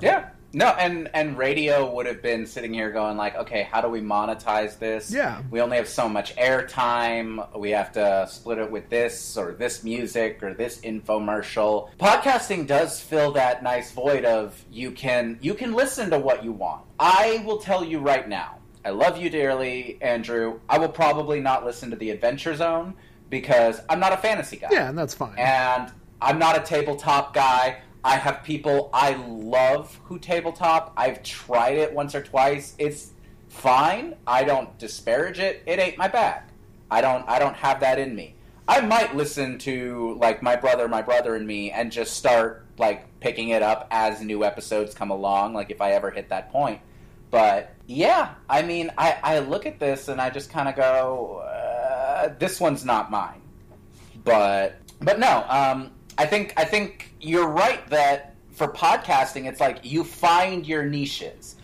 Yeah. 0.00 0.30
No, 0.54 0.68
and 0.68 1.10
and 1.14 1.36
radio 1.36 1.92
would 1.92 2.06
have 2.06 2.22
been 2.22 2.46
sitting 2.46 2.72
here 2.72 2.90
going 2.90 3.16
like, 3.16 3.34
okay, 3.34 3.68
how 3.70 3.80
do 3.80 3.88
we 3.88 4.00
monetize 4.00 4.78
this? 4.78 5.10
Yeah. 5.10 5.42
We 5.50 5.60
only 5.60 5.76
have 5.76 5.88
so 5.88 6.08
much 6.08 6.34
airtime. 6.36 7.58
We 7.58 7.70
have 7.70 7.92
to 7.92 8.26
split 8.30 8.58
it 8.58 8.70
with 8.70 8.88
this 8.88 9.36
or 9.36 9.52
this 9.52 9.82
music 9.82 10.42
or 10.42 10.54
this 10.54 10.80
infomercial. 10.80 11.90
Podcasting 11.98 12.66
does 12.66 13.00
fill 13.00 13.32
that 13.32 13.62
nice 13.62 13.92
void 13.92 14.24
of 14.24 14.64
you 14.70 14.92
can 14.92 15.38
you 15.42 15.54
can 15.54 15.72
listen 15.72 16.10
to 16.10 16.18
what 16.18 16.44
you 16.44 16.52
want. 16.52 16.82
I 16.98 17.42
will 17.44 17.58
tell 17.58 17.84
you 17.84 17.98
right 17.98 18.28
now, 18.28 18.58
I 18.84 18.90
love 18.90 19.18
you 19.18 19.30
dearly, 19.30 19.98
Andrew. 20.00 20.60
I 20.68 20.78
will 20.78 20.88
probably 20.88 21.40
not 21.40 21.64
listen 21.64 21.90
to 21.90 21.96
the 21.96 22.10
Adventure 22.10 22.54
Zone 22.54 22.94
because 23.28 23.80
I'm 23.88 23.98
not 23.98 24.12
a 24.12 24.16
fantasy 24.16 24.58
guy. 24.58 24.68
Yeah, 24.70 24.88
and 24.88 24.96
that's 24.96 25.14
fine. 25.14 25.34
And 25.36 25.90
I'm 26.20 26.38
not 26.38 26.56
a 26.56 26.60
tabletop 26.60 27.34
guy. 27.34 27.80
I 28.04 28.16
have 28.16 28.44
people 28.44 28.90
I 28.92 29.14
love 29.14 29.98
who 30.04 30.18
tabletop. 30.18 30.92
I've 30.96 31.22
tried 31.22 31.78
it 31.78 31.92
once 31.92 32.14
or 32.14 32.22
twice. 32.22 32.74
It's 32.78 33.12
fine. 33.48 34.14
I 34.26 34.44
don't 34.44 34.78
disparage 34.78 35.38
it. 35.38 35.62
It 35.66 35.78
ain't 35.78 35.96
my 35.96 36.08
bag. 36.08 36.42
I 36.90 37.00
don't 37.00 37.26
I 37.28 37.38
don't 37.38 37.56
have 37.56 37.80
that 37.80 37.98
in 37.98 38.14
me. 38.14 38.34
I 38.68 38.80
might 38.80 39.16
listen 39.16 39.58
to 39.60 40.16
like 40.20 40.42
my 40.42 40.56
brother, 40.56 40.86
my 40.86 41.02
brother 41.02 41.34
and 41.34 41.46
me 41.46 41.70
and 41.70 41.90
just 41.90 42.14
start 42.14 42.66
like 42.78 43.06
picking 43.20 43.50
it 43.50 43.62
up 43.62 43.88
as 43.90 44.20
new 44.20 44.44
episodes 44.44 44.94
come 44.94 45.10
along, 45.10 45.54
like 45.54 45.70
if 45.70 45.80
I 45.80 45.92
ever 45.92 46.10
hit 46.10 46.28
that 46.28 46.52
point. 46.52 46.80
But 47.30 47.74
yeah, 47.86 48.34
I 48.48 48.62
mean, 48.62 48.90
I, 48.96 49.18
I 49.22 49.38
look 49.40 49.66
at 49.66 49.80
this 49.80 50.08
and 50.08 50.20
I 50.20 50.30
just 50.30 50.50
kind 50.50 50.68
of 50.68 50.76
go, 50.76 51.38
uh, 51.38 52.34
this 52.38 52.60
one's 52.60 52.84
not 52.84 53.10
mine. 53.10 53.40
But 54.24 54.76
but 55.00 55.18
no, 55.18 55.44
um, 55.48 55.90
I 56.16 56.26
think 56.26 56.54
I 56.56 56.64
think 56.64 57.14
you're 57.20 57.48
right 57.48 57.86
that 57.88 58.34
for 58.52 58.68
podcasting, 58.68 59.46
it's 59.46 59.60
like 59.60 59.84
you 59.84 60.04
find 60.04 60.66
your 60.66 60.84
niches. 60.84 61.56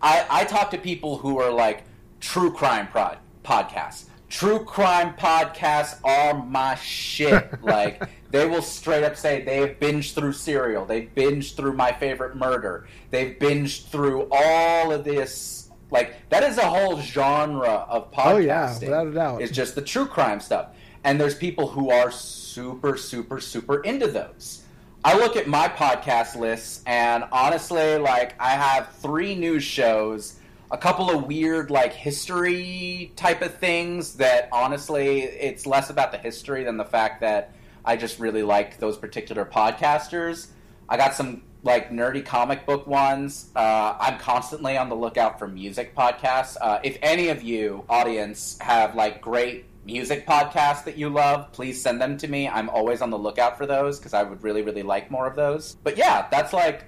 I, 0.00 0.26
I 0.30 0.44
talk 0.44 0.70
to 0.70 0.78
people 0.78 1.18
who 1.18 1.38
are 1.38 1.50
like 1.50 1.84
true 2.20 2.52
crime 2.52 2.86
prod, 2.88 3.18
podcasts. 3.44 4.04
True 4.28 4.64
crime 4.64 5.14
podcasts 5.14 5.98
are 6.04 6.44
my 6.44 6.74
shit. 6.76 7.50
like 7.62 8.02
they 8.30 8.46
will 8.46 8.62
straight 8.62 9.04
up 9.04 9.16
say 9.16 9.42
they've 9.42 9.78
binged 9.78 10.14
through 10.14 10.32
Serial, 10.32 10.84
they've 10.84 11.12
binged 11.14 11.56
through 11.56 11.72
My 11.72 11.92
Favorite 11.92 12.36
Murder, 12.36 12.86
they've 13.10 13.38
binged 13.38 13.86
through 13.88 14.28
all 14.30 14.92
of 14.92 15.04
this. 15.04 15.70
Like 15.90 16.28
that 16.30 16.42
is 16.42 16.58
a 16.58 16.66
whole 16.66 17.00
genre 17.00 17.86
of 17.88 18.12
podcasting. 18.12 18.26
Oh, 18.26 18.38
yeah, 18.38 18.78
without 18.78 19.06
a 19.06 19.12
doubt. 19.12 19.42
It's 19.42 19.52
just 19.52 19.74
the 19.74 19.82
true 19.82 20.06
crime 20.06 20.40
stuff, 20.40 20.68
and 21.04 21.20
there's 21.20 21.34
people 21.34 21.68
who 21.68 21.90
are 21.90 22.10
super, 22.56 22.96
super, 22.96 23.38
super 23.38 23.82
into 23.82 24.06
those. 24.06 24.62
I 25.04 25.18
look 25.18 25.36
at 25.36 25.46
my 25.46 25.68
podcast 25.68 26.36
lists, 26.36 26.82
and 26.86 27.22
honestly, 27.30 27.98
like 27.98 28.34
I 28.40 28.52
have 28.52 28.94
three 28.94 29.34
news 29.34 29.62
shows, 29.62 30.40
a 30.70 30.78
couple 30.78 31.10
of 31.10 31.26
weird 31.26 31.70
like 31.70 31.92
history 31.92 33.12
type 33.14 33.42
of 33.42 33.58
things 33.58 34.14
that 34.14 34.48
honestly, 34.52 35.20
it's 35.20 35.66
less 35.66 35.90
about 35.90 36.12
the 36.12 36.18
history 36.18 36.64
than 36.64 36.78
the 36.78 36.84
fact 36.86 37.20
that 37.20 37.52
I 37.84 37.96
just 37.96 38.18
really 38.18 38.42
like 38.42 38.78
those 38.78 38.96
particular 38.96 39.44
podcasters. 39.44 40.46
I 40.88 40.96
got 40.96 41.12
some 41.12 41.42
like 41.62 41.90
nerdy 41.90 42.24
comic 42.24 42.64
book 42.64 42.86
ones. 42.86 43.50
Uh, 43.54 43.98
I'm 44.00 44.18
constantly 44.18 44.78
on 44.78 44.88
the 44.88 44.96
lookout 44.96 45.38
for 45.38 45.46
music 45.46 45.94
podcasts. 45.94 46.56
Uh, 46.58 46.78
if 46.82 46.96
any 47.02 47.28
of 47.28 47.42
you 47.42 47.84
audience 47.90 48.56
have 48.62 48.94
like 48.94 49.20
great 49.20 49.66
music 49.86 50.26
podcasts 50.26 50.84
that 50.84 50.98
you 50.98 51.08
love, 51.08 51.52
please 51.52 51.80
send 51.80 52.00
them 52.00 52.18
to 52.18 52.28
me. 52.28 52.48
I'm 52.48 52.68
always 52.68 53.00
on 53.00 53.10
the 53.10 53.18
lookout 53.18 53.56
for 53.56 53.64
those 53.66 53.98
because 53.98 54.12
I 54.12 54.22
would 54.24 54.42
really, 54.42 54.60
really 54.62 54.82
like 54.82 55.10
more 55.10 55.26
of 55.26 55.36
those. 55.36 55.76
But 55.84 55.96
yeah, 55.96 56.26
that's 56.30 56.52
like 56.52 56.84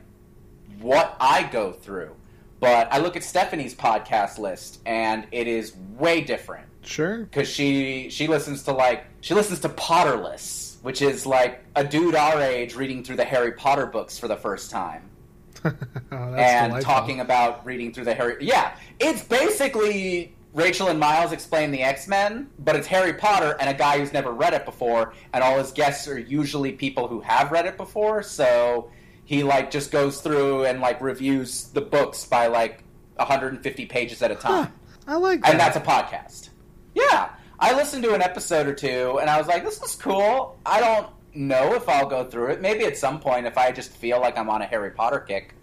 what 0.80 1.16
I 1.20 1.44
go 1.44 1.72
through. 1.72 2.14
But 2.61 2.92
I 2.92 2.99
look 2.99 3.14
at 3.16 3.22
Stephanie's 3.22 3.74
podcast 3.74 4.38
list 4.38 4.80
and 4.84 5.26
it 5.30 5.46
is 5.46 5.76
way 5.96 6.20
different 6.22 6.66
Sure. 6.82 7.18
because 7.18 7.49
she 7.49 8.09
she 8.11 8.26
listens 8.26 8.64
to 8.64 8.72
like 8.72 9.05
she 9.20 9.34
listens 9.34 9.61
to 9.61 9.68
Potterless, 9.68 10.82
which 10.82 11.01
is 11.03 11.24
like 11.24 11.62
a 11.76 11.84
dude 11.84 12.14
our 12.16 12.40
age 12.40 12.74
reading 12.74 13.05
through 13.05 13.16
the 13.16 13.24
Harry 13.24 13.53
Potter 13.53 13.86
books 13.86 14.18
for 14.18 14.26
the 14.26 14.36
first 14.36 14.70
time 14.70 15.09
Oh, 15.64 15.70
that's 15.70 16.12
and 16.12 16.70
delightful. 16.70 16.80
talking 16.92 17.20
about 17.20 17.64
reading 17.66 17.92
through 17.92 18.05
the 18.07 18.14
Harry. 18.14 18.36
Yeah, 18.40 18.74
it's 18.99 19.22
basically 19.22 20.34
Rachel 20.59 20.89
and 20.89 20.99
Miles 20.99 21.31
explain 21.31 21.71
the 21.71 21.83
X 21.83 22.09
Men, 22.09 22.51
but 22.59 22.75
it's 22.75 22.89
Harry 22.89 23.13
Potter 23.13 23.57
and 23.61 23.71
a 23.71 23.75
guy 23.75 23.99
who's 23.99 24.13
never 24.13 24.33
read 24.33 24.55
it 24.55 24.65
before, 24.65 25.15
and 25.33 25.45
all 25.45 25.57
his 25.57 25.71
guests 25.71 26.09
are 26.09 26.19
usually 26.19 26.73
people 26.73 27.07
who 27.07 27.21
have 27.21 27.53
read 27.53 27.65
it 27.67 27.77
before. 27.77 28.25
So 28.25 28.91
he 29.25 29.45
like 29.45 29.71
just 29.71 29.93
goes 29.93 30.21
through 30.21 30.65
and 30.65 30.81
like 30.81 31.01
reviews 31.01 31.69
the 31.69 31.81
books 31.81 32.25
by 32.25 32.49
like 32.49 32.83
150 33.17 33.87
pages 33.87 34.21
at 34.21 34.33
a 34.33 34.35
time, 34.35 34.73
I 35.07 35.15
like 35.15 35.43
that. 35.43 35.51
and 35.51 35.61
that's 35.61 35.77
a 35.77 35.81
podcast. 35.81 36.49
Yeah, 36.93 37.31
I 37.61 37.75
listened 37.77 38.03
to 38.03 38.15
an 38.15 38.23
episode 38.23 38.67
or 38.67 38.75
two, 38.75 39.19
and 39.21 39.31
I 39.31 39.39
was 39.39 39.47
like, 39.47 39.65
"This 39.65 39.81
is 39.81 39.95
cool." 39.95 40.59
I 40.67 40.81
don't 40.81 41.09
know 41.35 41.75
if 41.75 41.89
I'll 41.89 42.09
go 42.09 42.25
through 42.25 42.49
it. 42.49 42.61
Maybe 42.61 42.85
at 42.85 42.97
some 42.97 43.21
point, 43.21 43.47
if 43.47 43.57
I 43.57 43.71
just 43.71 43.93
feel 43.93 44.21
like 44.21 44.37
I'm 44.37 44.51
on 44.51 44.61
a 44.61 44.67
Harry 44.67 44.91
Potter 44.91 45.21
kick. 45.21 45.55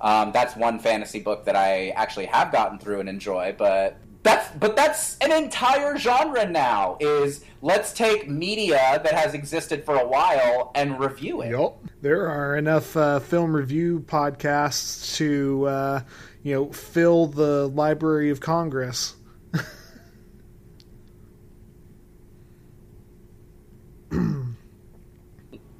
Um, 0.00 0.30
that's 0.32 0.54
one 0.56 0.78
fantasy 0.78 1.18
book 1.20 1.44
that 1.46 1.56
I 1.56 1.88
actually 1.88 2.26
have 2.26 2.52
gotten 2.52 2.78
through 2.78 3.00
and 3.00 3.08
enjoy, 3.08 3.54
but 3.58 3.98
that's 4.28 4.56
but 4.56 4.76
that's 4.76 5.16
an 5.18 5.32
entire 5.32 5.96
genre 5.96 6.46
now. 6.46 6.96
Is 7.00 7.44
let's 7.62 7.92
take 7.92 8.28
media 8.28 9.00
that 9.02 9.14
has 9.14 9.34
existed 9.34 9.84
for 9.84 9.96
a 9.96 10.06
while 10.06 10.70
and 10.74 11.00
review 11.00 11.42
it. 11.42 11.50
Yup. 11.50 11.82
There 12.00 12.28
are 12.28 12.56
enough 12.56 12.96
uh, 12.96 13.18
film 13.20 13.54
review 13.54 14.00
podcasts 14.00 15.16
to, 15.16 15.66
uh, 15.66 16.00
you 16.42 16.54
know, 16.54 16.72
fill 16.72 17.26
the 17.26 17.68
Library 17.68 18.30
of 18.30 18.40
Congress. 18.40 19.14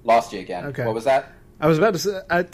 Lost 0.05 0.33
you 0.33 0.41
again. 0.41 0.67
Okay. 0.67 0.85
What 0.87 0.95
was 0.95 1.05
that? 1.05 1.33
I 1.61 1.67
was 1.67 1.79
about 1.79 1.95
to 1.95 1.99
say, 1.99 2.21
I, 2.31 2.47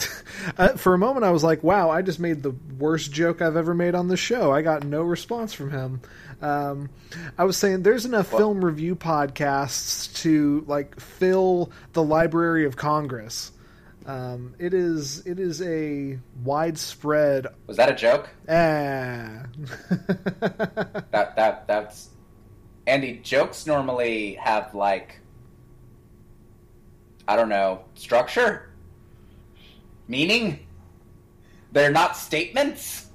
I, 0.57 0.67
for 0.69 0.93
a 0.93 0.97
moment, 0.97 1.25
I 1.25 1.31
was 1.31 1.43
like, 1.43 1.63
wow, 1.63 1.89
I 1.89 2.01
just 2.01 2.19
made 2.19 2.41
the 2.43 2.55
worst 2.79 3.11
joke 3.11 3.41
I've 3.41 3.55
ever 3.55 3.73
made 3.73 3.95
on 3.95 4.07
the 4.07 4.17
show. 4.17 4.51
I 4.51 4.61
got 4.61 4.83
no 4.83 5.01
response 5.03 5.53
from 5.53 5.71
him. 5.71 6.01
Um, 6.41 6.89
I 7.37 7.43
was 7.45 7.55
saying 7.57 7.83
there's 7.83 8.05
enough 8.05 8.27
film 8.29 8.63
review 8.63 8.95
podcasts 8.95 10.13
to, 10.21 10.63
like, 10.67 10.99
fill 10.99 11.71
the 11.93 12.03
Library 12.03 12.65
of 12.65 12.75
Congress. 12.75 13.51
Um, 14.05 14.53
it 14.59 14.75
is 14.75 15.25
it 15.25 15.39
is 15.39 15.63
a 15.63 16.19
widespread 16.43 17.47
Was 17.65 17.77
that 17.77 17.89
a 17.89 17.95
joke? 17.95 18.29
ah 18.47 19.45
That 21.09 21.35
that 21.35 21.67
that's 21.67 22.09
Andy. 22.85 23.19
Jokes 23.23 23.65
normally 23.65 24.35
have 24.35 24.75
like 24.75 25.19
I 27.27 27.35
don't 27.35 27.49
know 27.49 27.85
structure, 27.95 28.64
meaning. 30.07 30.59
They're 31.71 31.91
not 31.91 32.15
statements. 32.17 33.07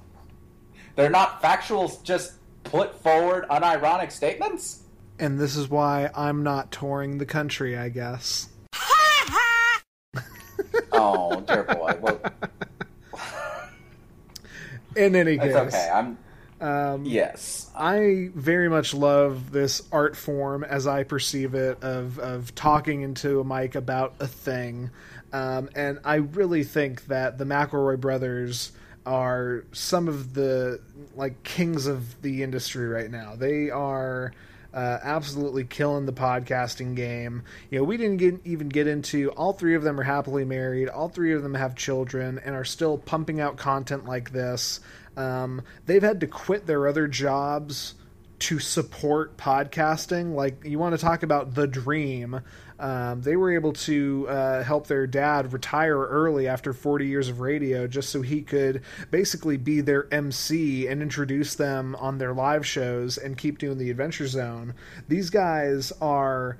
They're 0.95 1.09
not 1.09 1.41
factual. 1.41 1.91
Just 2.03 2.33
put 2.63 3.01
forward 3.01 3.45
unironic 3.49 4.11
statements. 4.11 4.83
and 5.19 5.39
this 5.39 5.55
is 5.55 5.67
why 5.69 6.09
I'm 6.15 6.43
not 6.43 6.71
touring 6.71 7.17
the 7.17 7.25
country, 7.25 7.77
I 7.77 7.89
guess. 7.89 8.49
Ha 8.75 9.25
ha 10.15 10.23
Oh 10.91 11.41
dear 11.41 11.63
boy. 11.63 11.97
Well, 11.99 12.19
In 14.95 15.15
any 15.15 15.37
case, 15.37 15.55
it's 15.55 15.75
okay. 15.75 15.89
I'm. 15.93 16.17
Um, 16.59 17.05
yes. 17.05 17.71
I 17.75 18.29
very 18.35 18.69
much 18.69 18.93
love 18.93 19.51
this 19.51 19.81
art 19.91 20.15
form 20.15 20.63
as 20.63 20.85
I 20.85 21.03
perceive 21.03 21.55
it 21.55 21.81
of 21.83 22.19
of 22.19 22.53
talking 22.53 23.01
into 23.01 23.39
a 23.39 23.43
mic 23.43 23.73
about 23.75 24.15
a 24.19 24.27
thing, 24.27 24.91
um, 25.33 25.69
and 25.75 25.99
I 26.03 26.15
really 26.15 26.63
think 26.63 27.05
that 27.07 27.37
the 27.37 27.45
McElroy 27.45 27.99
brothers 27.99 28.71
are 29.05 29.65
some 29.71 30.07
of 30.07 30.33
the 30.33 30.79
like 31.15 31.43
kings 31.43 31.87
of 31.87 32.21
the 32.21 32.43
industry 32.43 32.87
right 32.87 33.09
now. 33.09 33.35
They 33.35 33.69
are. 33.69 34.33
Uh, 34.73 34.97
absolutely 35.03 35.65
killing 35.65 36.05
the 36.05 36.13
podcasting 36.13 36.95
game. 36.95 37.43
You 37.69 37.79
know, 37.79 37.83
we 37.83 37.97
didn't 37.97 38.15
get, 38.15 38.39
even 38.45 38.69
get 38.69 38.87
into 38.87 39.29
all 39.31 39.51
three 39.51 39.75
of 39.75 39.83
them 39.83 39.99
are 39.99 40.03
happily 40.03 40.45
married. 40.45 40.87
All 40.87 41.09
three 41.09 41.33
of 41.33 41.43
them 41.43 41.55
have 41.55 41.75
children 41.75 42.39
and 42.39 42.55
are 42.55 42.63
still 42.63 42.97
pumping 42.97 43.41
out 43.41 43.57
content 43.57 44.05
like 44.05 44.31
this. 44.31 44.79
Um, 45.17 45.63
they've 45.87 46.01
had 46.01 46.21
to 46.21 46.27
quit 46.27 46.67
their 46.67 46.87
other 46.87 47.09
jobs 47.09 47.95
to 48.39 48.59
support 48.59 49.35
podcasting. 49.35 50.35
Like, 50.35 50.63
you 50.63 50.79
want 50.79 50.95
to 50.95 51.01
talk 51.01 51.23
about 51.23 51.53
the 51.53 51.67
dream. 51.67 52.39
Um, 52.81 53.21
they 53.21 53.35
were 53.35 53.53
able 53.53 53.73
to 53.73 54.25
uh, 54.27 54.63
help 54.63 54.87
their 54.87 55.05
dad 55.05 55.53
retire 55.53 55.99
early 55.99 56.47
after 56.47 56.73
40 56.73 57.05
years 57.05 57.29
of 57.29 57.39
radio 57.39 57.85
just 57.85 58.09
so 58.09 58.23
he 58.23 58.41
could 58.41 58.81
basically 59.11 59.57
be 59.57 59.81
their 59.81 60.11
MC 60.11 60.87
and 60.87 60.99
introduce 60.99 61.53
them 61.53 61.95
on 61.97 62.17
their 62.17 62.33
live 62.33 62.65
shows 62.65 63.19
and 63.19 63.37
keep 63.37 63.59
doing 63.59 63.77
the 63.77 63.91
Adventure 63.91 64.25
Zone. 64.25 64.73
These 65.07 65.29
guys 65.29 65.93
are 66.01 66.57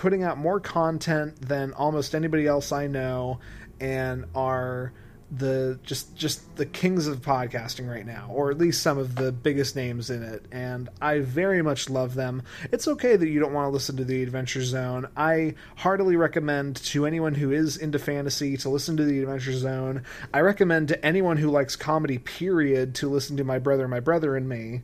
putting 0.00 0.22
out 0.22 0.36
more 0.36 0.60
content 0.60 1.40
than 1.40 1.72
almost 1.72 2.14
anybody 2.14 2.46
else 2.46 2.70
I 2.70 2.86
know 2.86 3.40
and 3.80 4.26
are 4.34 4.92
the 5.34 5.78
just 5.82 6.14
just 6.14 6.56
the 6.56 6.66
kings 6.66 7.06
of 7.06 7.22
podcasting 7.22 7.88
right 7.88 8.04
now 8.04 8.28
or 8.30 8.50
at 8.50 8.58
least 8.58 8.82
some 8.82 8.98
of 8.98 9.14
the 9.14 9.32
biggest 9.32 9.74
names 9.74 10.10
in 10.10 10.22
it 10.22 10.44
and 10.52 10.90
I 11.00 11.20
very 11.20 11.62
much 11.62 11.88
love 11.88 12.14
them. 12.14 12.42
It's 12.70 12.86
okay 12.86 13.16
that 13.16 13.28
you 13.28 13.40
don't 13.40 13.54
want 13.54 13.64
to 13.64 13.70
listen 13.70 13.96
to 13.96 14.04
the 14.04 14.22
Adventure 14.22 14.62
Zone. 14.62 15.08
I 15.16 15.54
heartily 15.76 16.16
recommend 16.16 16.76
to 16.76 17.06
anyone 17.06 17.34
who 17.34 17.50
is 17.50 17.78
into 17.78 17.98
fantasy 17.98 18.58
to 18.58 18.68
listen 18.68 18.98
to 18.98 19.04
the 19.04 19.20
Adventure 19.20 19.54
Zone. 19.54 20.02
I 20.34 20.40
recommend 20.40 20.88
to 20.88 21.02
anyone 21.04 21.38
who 21.38 21.50
likes 21.50 21.76
comedy 21.76 22.18
period 22.18 22.94
to 22.96 23.08
listen 23.08 23.38
to 23.38 23.44
My 23.44 23.58
Brother 23.58 23.88
My 23.88 24.00
Brother 24.00 24.36
and 24.36 24.46
Me. 24.46 24.82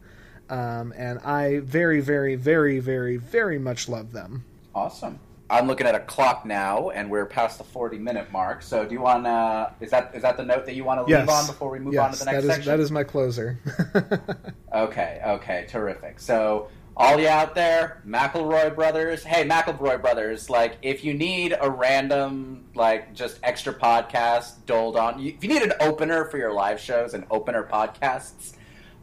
um, 0.49 0.95
and 0.97 1.19
I 1.19 1.61
very, 1.61 2.01
very, 2.01 2.37
very, 2.37 2.79
very, 2.79 3.19
very 3.19 3.59
much 3.59 3.87
love 3.87 4.13
them. 4.13 4.45
Awesome. 4.75 5.19
I'm 5.51 5.67
looking 5.67 5.87
at 5.87 5.95
a 5.95 6.01
clock 6.01 6.45
now, 6.45 6.91
and 6.91 7.11
we're 7.11 7.25
past 7.25 7.57
the 7.59 7.65
40 7.65 7.99
minute 7.99 8.31
mark. 8.31 8.63
So, 8.63 8.85
do 8.85 8.93
you 8.95 9.01
want 9.01 9.25
to? 9.25 9.73
Is 9.81 9.91
that 9.91 10.15
is 10.15 10.23
that 10.23 10.37
the 10.37 10.45
note 10.45 10.67
that 10.67 10.75
you 10.75 10.85
want 10.85 11.07
to 11.07 11.11
Yes. 11.11 11.21
leave 11.21 11.31
on 11.31 11.47
before 11.47 11.71
we 11.71 11.79
move 11.79 11.95
yes, 11.95 12.05
on 12.05 12.13
to 12.13 12.19
the 12.19 12.25
next 12.27 12.37
that 12.37 12.45
is 12.45 12.55
section? 12.55 12.71
that 12.73 12.81
is 12.81 12.91
my 12.91 13.05
closer. 13.05 13.59
Okay, 14.75 15.21
okay, 15.25 15.65
terrific. 15.67 16.21
So, 16.21 16.69
all 16.95 17.19
you 17.19 17.27
out 17.27 17.55
there, 17.55 18.03
McElroy 18.07 18.75
brothers, 18.75 19.25
hey, 19.25 19.49
McElroy 19.49 20.01
brothers, 20.03 20.51
like, 20.51 20.77
if 20.83 21.03
you 21.03 21.15
need 21.15 21.57
a 21.59 21.71
random, 21.71 22.67
like, 22.75 23.15
just 23.15 23.39
extra 23.43 23.73
podcast 23.73 24.67
doled 24.67 24.97
on, 24.97 25.19
if 25.21 25.43
you 25.43 25.49
need 25.49 25.63
an 25.63 25.73
opener 25.81 26.27
for 26.27 26.37
your 26.37 26.53
live 26.53 26.79
shows 26.79 27.15
and 27.15 27.25
opener 27.31 27.63
podcasts, 27.65 28.53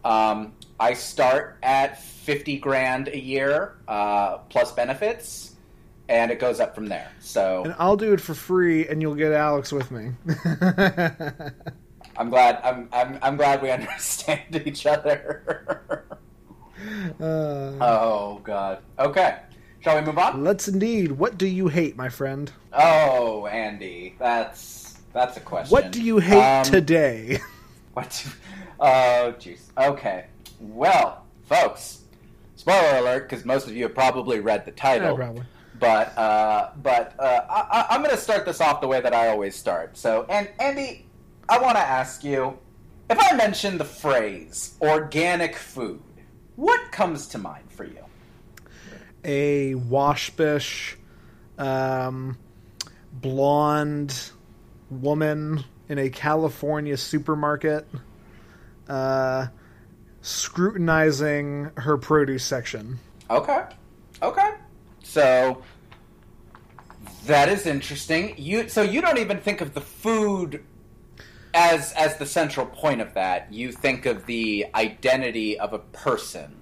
um, 0.03 0.53
I 0.79 0.93
start 0.93 1.57
at 1.63 1.99
50 1.99 2.57
grand 2.59 3.07
a 3.07 3.19
year 3.19 3.77
uh, 3.87 4.37
plus 4.49 4.71
benefits, 4.71 5.54
and 6.09 6.31
it 6.31 6.39
goes 6.39 6.59
up 6.59 6.75
from 6.75 6.87
there. 6.87 7.11
So, 7.19 7.63
and 7.65 7.75
I'll 7.79 7.97
do 7.97 8.13
it 8.13 8.21
for 8.21 8.33
free, 8.33 8.87
and 8.87 9.01
you'll 9.01 9.15
get 9.15 9.31
Alex 9.31 9.71
with 9.71 9.91
me. 9.91 10.11
I'm 12.17 12.29
glad, 12.29 12.59
I'm, 12.63 12.87
I'm, 12.93 13.19
I'm 13.21 13.35
glad 13.37 13.61
we 13.61 13.69
understand 13.79 14.61
each 14.65 14.85
other. 14.85 16.05
Uh, 17.19 17.23
oh, 17.81 18.41
God. 18.43 18.79
Okay. 18.99 19.37
Shall 19.81 19.99
we 19.99 20.05
move 20.05 20.17
on? 20.17 20.43
let's 20.43 20.67
indeed. 20.67 21.11
What 21.11 21.37
do 21.37 21.45
you 21.45 21.67
hate, 21.67 21.95
my 21.95 22.09
friend? 22.09 22.51
Oh, 22.73 23.45
Andy, 23.45 24.15
that's 24.17 24.97
that's 25.13 25.37
a 25.37 25.39
question. 25.41 25.71
What 25.71 25.91
do 25.91 26.01
you 26.01 26.17
hate 26.17 26.41
Um, 26.41 26.63
today? 26.65 27.39
What? 27.93 28.23
do- 28.25 28.31
Oh, 28.77 29.33
jeez. 29.39 29.59
Okay. 29.77 30.25
Well, 30.59 31.23
folks, 31.47 32.01
spoiler 32.57 32.97
alert, 32.97 33.29
because 33.29 33.45
most 33.45 33.67
of 33.67 33.73
you 33.75 33.83
have 33.83 33.93
probably 33.95 34.39
read 34.41 34.65
the 34.65 34.71
title. 34.71 35.17
Yeah. 35.17 35.43
But 35.79 36.17
uh, 36.17 36.69
but 36.81 37.13
uh, 37.19 37.41
I, 37.49 37.79
I- 37.79 37.85
I'm 37.89 38.01
going 38.01 38.15
to 38.15 38.21
start 38.21 38.45
this 38.45 38.61
off 38.61 38.81
the 38.81 38.87
way 38.87 39.01
that 39.01 39.13
I 39.13 39.27
always 39.29 39.55
start. 39.55 39.97
So, 39.97 40.25
and 40.29 40.49
Andy, 40.59 41.05
I 41.49 41.59
want 41.59 41.75
to 41.75 41.81
ask 41.81 42.23
you, 42.23 42.57
if 43.09 43.17
I 43.19 43.35
mention 43.35 43.77
the 43.77 43.85
phrase 43.85 44.75
organic 44.81 45.55
food, 45.55 46.01
what 46.55 46.91
comes 46.91 47.27
to 47.27 47.37
mind 47.37 47.65
for 47.71 47.83
you? 47.85 47.97
a 49.27 49.73
waspish, 49.73 50.95
um, 51.57 52.37
blonde 53.11 54.29
woman 54.91 55.63
in 55.89 55.97
a 55.97 56.09
California 56.11 56.95
supermarket, 56.95 57.87
uh, 58.87 59.47
scrutinizing 60.21 61.71
her 61.77 61.97
produce 61.97 62.43
section. 62.43 62.99
Okay. 63.29 63.63
Okay. 64.21 64.51
So 65.05 65.61
that 67.25 67.47
is 67.49 67.65
interesting. 67.65 68.35
You 68.37 68.67
so 68.69 68.81
you 68.81 69.01
don't 69.01 69.19
even 69.19 69.39
think 69.39 69.61
of 69.61 69.73
the 69.73 69.81
food 69.81 70.63
as 71.53 71.91
as 71.93 72.17
the 72.17 72.25
central 72.25 72.65
point 72.65 73.01
of 73.01 73.13
that. 73.13 73.51
You 73.53 73.71
think 73.71 74.05
of 74.05 74.25
the 74.25 74.67
identity 74.75 75.59
of 75.59 75.73
a 75.73 75.79
person 75.79 76.55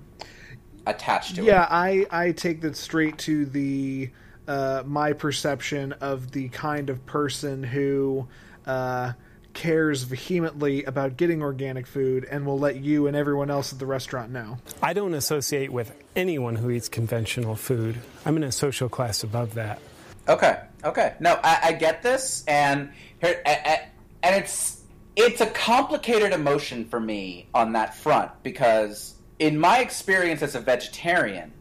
attached 0.86 1.36
to 1.38 1.44
Yeah, 1.44 1.64
it. 1.64 1.68
I 1.70 2.06
I 2.12 2.32
take 2.32 2.62
that 2.62 2.76
straight 2.76 3.18
to 3.20 3.46
the 3.46 4.12
uh, 4.48 4.84
my 4.86 5.14
perception 5.14 5.94
of 5.94 6.32
the 6.32 6.50
kind 6.50 6.89
of 6.89 7.06
person 7.06 7.64
who 7.64 8.28
uh, 8.66 9.14
cares 9.54 10.04
vehemently 10.04 10.84
about 10.84 11.16
getting 11.18 11.41
organic 11.41 11.86
food 11.88 12.26
and 12.30 12.45
will 12.45 12.58
let 12.60 12.78
you 12.78 13.08
and 13.08 13.16
everyone 13.16 13.49
else 13.49 13.72
at 13.74 13.80
the 13.80 13.86
restaurant 13.86 14.32
know. 14.32 14.58
I 14.82 14.93
don't 14.93 15.14
associate 15.14 15.72
with 15.72 15.93
anyone 16.16 16.56
who 16.56 16.70
eats 16.72 16.89
conventional 16.89 17.56
food. 17.56 17.97
I'm 18.26 18.36
in 18.38 18.43
a 18.43 18.51
social 18.51 18.89
class 18.89 19.24
above 19.24 19.54
that. 19.54 19.80
Okay. 20.28 20.60
Okay. 20.84 21.14
No, 21.20 21.39
I, 21.43 21.60
I 21.64 21.72
get 21.74 22.01
this, 22.01 22.43
and 22.47 22.91
here, 23.22 23.41
a- 23.45 23.49
a- 23.70 23.88
and 24.24 24.36
it's 24.43 24.82
it's 25.16 25.41
a 25.41 25.47
complicated 25.47 26.32
emotion 26.32 26.86
for 26.86 26.99
me 26.99 27.47
on 27.54 27.74
that 27.74 27.93
front 27.95 28.32
because 28.41 29.14
in 29.39 29.60
my 29.60 29.80
experience 29.80 30.41
as 30.41 30.56
a 30.56 30.60
vegetarian, 30.60 31.51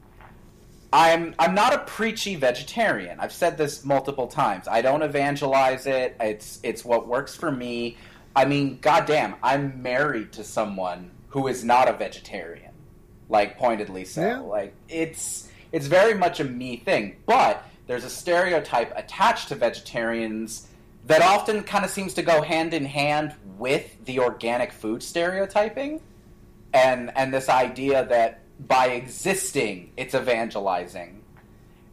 I'm 0.92 1.34
I'm 1.38 1.54
not 1.54 1.72
a 1.72 1.78
preachy 1.78 2.36
vegetarian. 2.36 3.18
I've 3.18 3.32
said 3.32 3.56
this 3.56 3.84
multiple 3.84 4.26
times. 4.26 4.68
I 4.68 4.82
don't 4.82 5.02
evangelize 5.02 5.86
it. 5.86 6.16
It's 6.20 6.60
it's 6.62 6.84
what 6.84 7.08
works 7.08 7.34
for 7.34 7.50
me. 7.50 7.96
I 8.36 8.44
mean, 8.44 8.78
goddamn, 8.80 9.36
I'm 9.42 9.82
married 9.82 10.32
to 10.32 10.44
someone 10.44 11.10
who 11.28 11.48
is 11.48 11.64
not 11.64 11.88
a 11.88 11.92
vegetarian. 11.94 12.72
Like 13.28 13.56
pointedly 13.56 14.04
so. 14.04 14.20
Yeah. 14.20 14.38
Like 14.40 14.74
it's 14.88 15.48
it's 15.72 15.86
very 15.86 16.14
much 16.14 16.40
a 16.40 16.44
me 16.44 16.76
thing. 16.76 17.16
But 17.24 17.66
there's 17.86 18.04
a 18.04 18.10
stereotype 18.10 18.92
attached 18.96 19.48
to 19.48 19.54
vegetarians 19.54 20.68
that 21.06 21.22
often 21.22 21.62
kind 21.62 21.84
of 21.84 21.90
seems 21.90 22.14
to 22.14 22.22
go 22.22 22.42
hand 22.42 22.74
in 22.74 22.84
hand 22.84 23.34
with 23.58 24.04
the 24.04 24.18
organic 24.20 24.72
food 24.72 25.02
stereotyping 25.02 26.00
and 26.74 27.10
and 27.16 27.32
this 27.32 27.48
idea 27.48 28.04
that 28.06 28.41
by 28.68 28.88
existing 28.88 29.92
it's 29.96 30.14
evangelizing. 30.14 31.22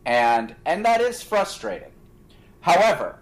And 0.06 0.56
and 0.66 0.86
that 0.86 1.02
is 1.02 1.22
frustrating. 1.22 1.92
However 2.62 3.20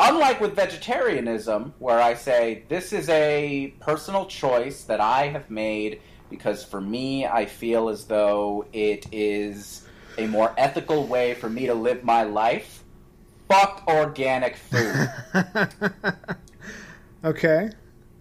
unlike 0.00 0.40
with 0.40 0.56
vegetarianism 0.56 1.72
where 1.78 2.00
i 2.00 2.12
say 2.12 2.64
this 2.68 2.92
is 2.92 3.08
a 3.10 3.72
personal 3.78 4.26
choice 4.26 4.82
that 4.82 5.00
i 5.00 5.28
have 5.28 5.48
made 5.48 6.00
because 6.30 6.64
for 6.64 6.80
me 6.80 7.24
i 7.26 7.46
feel 7.46 7.88
as 7.88 8.04
though 8.06 8.66
it 8.72 9.06
is 9.12 9.86
a 10.18 10.26
more 10.26 10.52
ethical 10.58 11.06
way 11.06 11.32
for 11.34 11.48
me 11.48 11.66
to 11.66 11.74
live 11.74 12.02
my 12.02 12.24
life 12.24 12.82
fuck 13.48 13.84
organic 13.86 14.56
food. 14.56 15.08
Okay. 17.24 17.70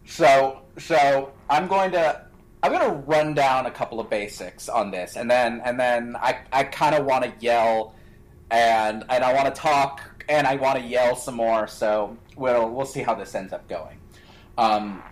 So, 0.05 0.61
so 0.77 1.33
I'm 1.49 1.67
going 1.67 1.91
to 1.91 2.21
I'm 2.63 2.71
to 2.71 2.95
run 3.05 3.33
down 3.33 3.65
a 3.65 3.71
couple 3.71 3.99
of 3.99 4.09
basics 4.09 4.69
on 4.69 4.89
this, 4.89 5.17
and 5.17 5.29
then 5.29 5.61
and 5.65 5.77
then 5.77 6.15
I 6.15 6.39
I 6.51 6.63
kind 6.63 6.95
of 6.95 7.05
want 7.05 7.25
to 7.25 7.33
yell, 7.41 7.93
and 8.49 9.03
and 9.09 9.21
I 9.23 9.33
want 9.33 9.53
to 9.53 9.61
talk, 9.61 10.23
and 10.29 10.47
I 10.47 10.55
want 10.55 10.79
to 10.79 10.85
yell 10.85 11.13
some 11.17 11.35
more. 11.35 11.67
So 11.67 12.17
we'll 12.37 12.69
we'll 12.69 12.85
see 12.85 13.01
how 13.01 13.15
this 13.15 13.35
ends 13.35 13.51
up 13.51 13.67
going. 13.67 13.99
Um, 14.57 15.03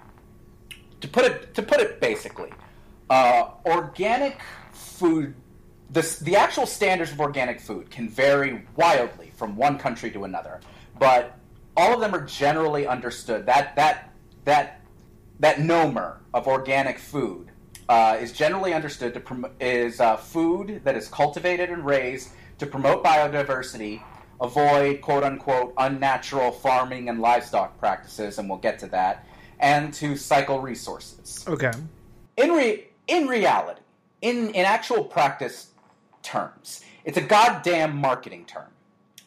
to 1.01 1.09
put 1.09 1.25
it 1.25 1.53
to 1.55 1.61
put 1.61 1.81
it 1.81 1.99
basically, 1.99 2.53
uh, 3.09 3.49
organic 3.65 4.39
food. 4.71 5.35
The, 5.89 6.19
the 6.21 6.37
actual 6.37 6.65
standards 6.65 7.11
of 7.11 7.19
organic 7.19 7.59
food 7.59 7.91
can 7.91 8.07
vary 8.07 8.65
wildly 8.77 9.33
from 9.35 9.57
one 9.57 9.77
country 9.77 10.09
to 10.11 10.23
another, 10.23 10.61
but 10.97 11.37
all 11.75 11.93
of 11.93 11.99
them 11.99 12.15
are 12.15 12.23
generally 12.23 12.87
understood. 12.87 13.45
That 13.45 13.75
that 13.75 14.13
that 14.45 14.80
that 15.41 15.57
nomer 15.57 16.17
of 16.33 16.47
organic 16.47 16.97
food 16.97 17.51
uh, 17.89 18.17
is 18.21 18.31
generally 18.31 18.73
understood 18.73 19.13
to 19.13 19.19
prom- 19.19 19.51
is 19.59 19.99
uh, 19.99 20.15
food 20.15 20.81
that 20.85 20.95
is 20.95 21.09
cultivated 21.09 21.69
and 21.69 21.85
raised 21.85 22.29
to 22.59 22.65
promote 22.65 23.03
biodiversity, 23.03 24.01
avoid 24.39 25.01
quote 25.01 25.23
unquote 25.23 25.73
unnatural 25.77 26.51
farming 26.51 27.09
and 27.09 27.19
livestock 27.19 27.77
practices, 27.79 28.37
and 28.37 28.47
we'll 28.47 28.59
get 28.59 28.79
to 28.79 28.87
that, 28.87 29.27
and 29.59 29.93
to 29.95 30.15
cycle 30.15 30.61
resources 30.61 31.43
Okay. 31.47 31.71
in 32.37 32.51
re- 32.51 32.85
in 33.07 33.27
reality, 33.27 33.81
in 34.21 34.51
in 34.51 34.63
actual 34.65 35.03
practice 35.03 35.71
terms, 36.21 36.81
it's 37.03 37.17
a 37.17 37.21
goddamn 37.21 37.97
marketing 37.97 38.45
term, 38.45 38.69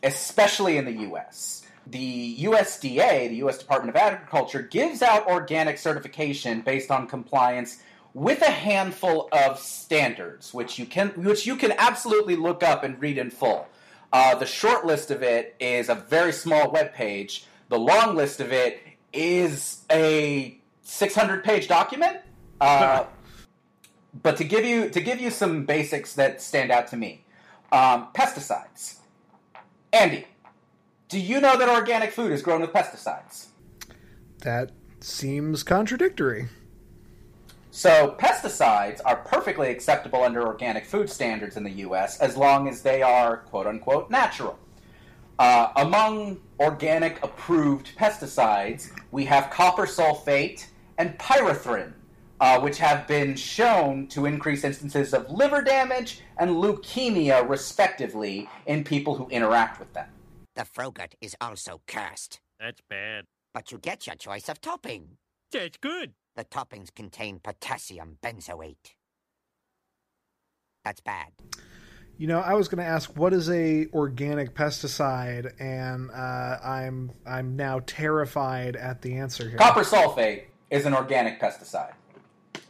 especially 0.04 0.76
in 0.78 0.84
the 0.84 0.92
U.S. 1.08 1.63
The 1.86 2.38
USDA, 2.40 3.28
the 3.28 3.36
U.S. 3.36 3.58
Department 3.58 3.94
of 3.94 4.02
Agriculture, 4.02 4.62
gives 4.62 5.02
out 5.02 5.26
organic 5.28 5.78
certification 5.78 6.62
based 6.62 6.90
on 6.90 7.06
compliance 7.06 7.78
with 8.14 8.40
a 8.42 8.50
handful 8.50 9.28
of 9.32 9.58
standards, 9.58 10.54
which 10.54 10.78
you 10.78 10.86
can 10.86 11.08
which 11.10 11.46
you 11.46 11.56
can 11.56 11.72
absolutely 11.72 12.36
look 12.36 12.62
up 12.62 12.84
and 12.84 13.00
read 13.00 13.18
in 13.18 13.30
full. 13.30 13.66
Uh, 14.12 14.34
the 14.36 14.46
short 14.46 14.86
list 14.86 15.10
of 15.10 15.22
it 15.22 15.56
is 15.58 15.88
a 15.88 15.94
very 15.94 16.32
small 16.32 16.70
web 16.70 16.94
page. 16.94 17.46
The 17.68 17.78
long 17.78 18.14
list 18.14 18.40
of 18.40 18.52
it 18.52 18.80
is 19.12 19.82
a 19.90 20.56
600 20.82 21.42
page 21.42 21.66
document. 21.66 22.18
Uh, 22.60 23.04
but 24.22 24.36
to 24.36 24.44
give 24.44 24.64
you 24.64 24.88
to 24.88 25.00
give 25.00 25.20
you 25.20 25.30
some 25.30 25.64
basics 25.64 26.14
that 26.14 26.40
stand 26.40 26.70
out 26.70 26.86
to 26.88 26.96
me, 26.96 27.24
um, 27.72 28.08
pesticides. 28.14 28.98
Andy, 29.92 30.26
do 31.14 31.20
you 31.20 31.40
know 31.40 31.56
that 31.56 31.68
organic 31.68 32.10
food 32.10 32.32
is 32.32 32.42
grown 32.42 32.60
with 32.60 32.72
pesticides? 32.72 33.46
That 34.40 34.72
seems 34.98 35.62
contradictory. 35.62 36.48
So, 37.70 38.16
pesticides 38.18 39.00
are 39.04 39.18
perfectly 39.18 39.70
acceptable 39.70 40.24
under 40.24 40.44
organic 40.44 40.84
food 40.84 41.08
standards 41.08 41.56
in 41.56 41.62
the 41.62 41.70
U.S. 41.86 42.18
as 42.18 42.36
long 42.36 42.66
as 42.66 42.82
they 42.82 43.00
are 43.00 43.36
quote 43.36 43.68
unquote 43.68 44.10
natural. 44.10 44.58
Uh, 45.38 45.68
among 45.76 46.40
organic 46.58 47.22
approved 47.22 47.96
pesticides, 47.96 48.90
we 49.12 49.24
have 49.24 49.50
copper 49.50 49.86
sulfate 49.86 50.66
and 50.98 51.16
pyrethrin, 51.16 51.92
uh, 52.40 52.58
which 52.58 52.78
have 52.78 53.06
been 53.06 53.36
shown 53.36 54.08
to 54.08 54.26
increase 54.26 54.64
instances 54.64 55.14
of 55.14 55.30
liver 55.30 55.62
damage 55.62 56.22
and 56.38 56.50
leukemia, 56.50 57.48
respectively, 57.48 58.48
in 58.66 58.82
people 58.82 59.14
who 59.14 59.28
interact 59.28 59.78
with 59.78 59.92
them. 59.92 60.08
The 60.56 60.64
Frogurt 60.64 61.14
is 61.20 61.34
also 61.40 61.80
cursed. 61.86 62.40
That's 62.60 62.80
bad. 62.88 63.24
But 63.52 63.72
you 63.72 63.78
get 63.78 64.06
your 64.06 64.16
choice 64.16 64.48
of 64.48 64.60
topping. 64.60 65.18
That's 65.52 65.78
good. 65.78 66.14
The 66.36 66.44
toppings 66.44 66.94
contain 66.94 67.40
potassium 67.40 68.18
benzoate. 68.22 68.94
That's 70.84 71.00
bad. 71.00 71.32
You 72.16 72.28
know, 72.28 72.38
I 72.38 72.54
was 72.54 72.68
going 72.68 72.78
to 72.78 72.88
ask 72.88 73.16
what 73.16 73.32
is 73.32 73.50
a 73.50 73.88
organic 73.92 74.54
pesticide, 74.54 75.60
and 75.60 76.10
uh, 76.12 76.58
I'm 76.64 77.10
I'm 77.26 77.56
now 77.56 77.80
terrified 77.86 78.76
at 78.76 79.02
the 79.02 79.16
answer 79.16 79.48
here. 79.48 79.58
Copper 79.58 79.82
sulfate 79.82 80.44
is 80.70 80.86
an 80.86 80.94
organic 80.94 81.40
pesticide. 81.40 81.94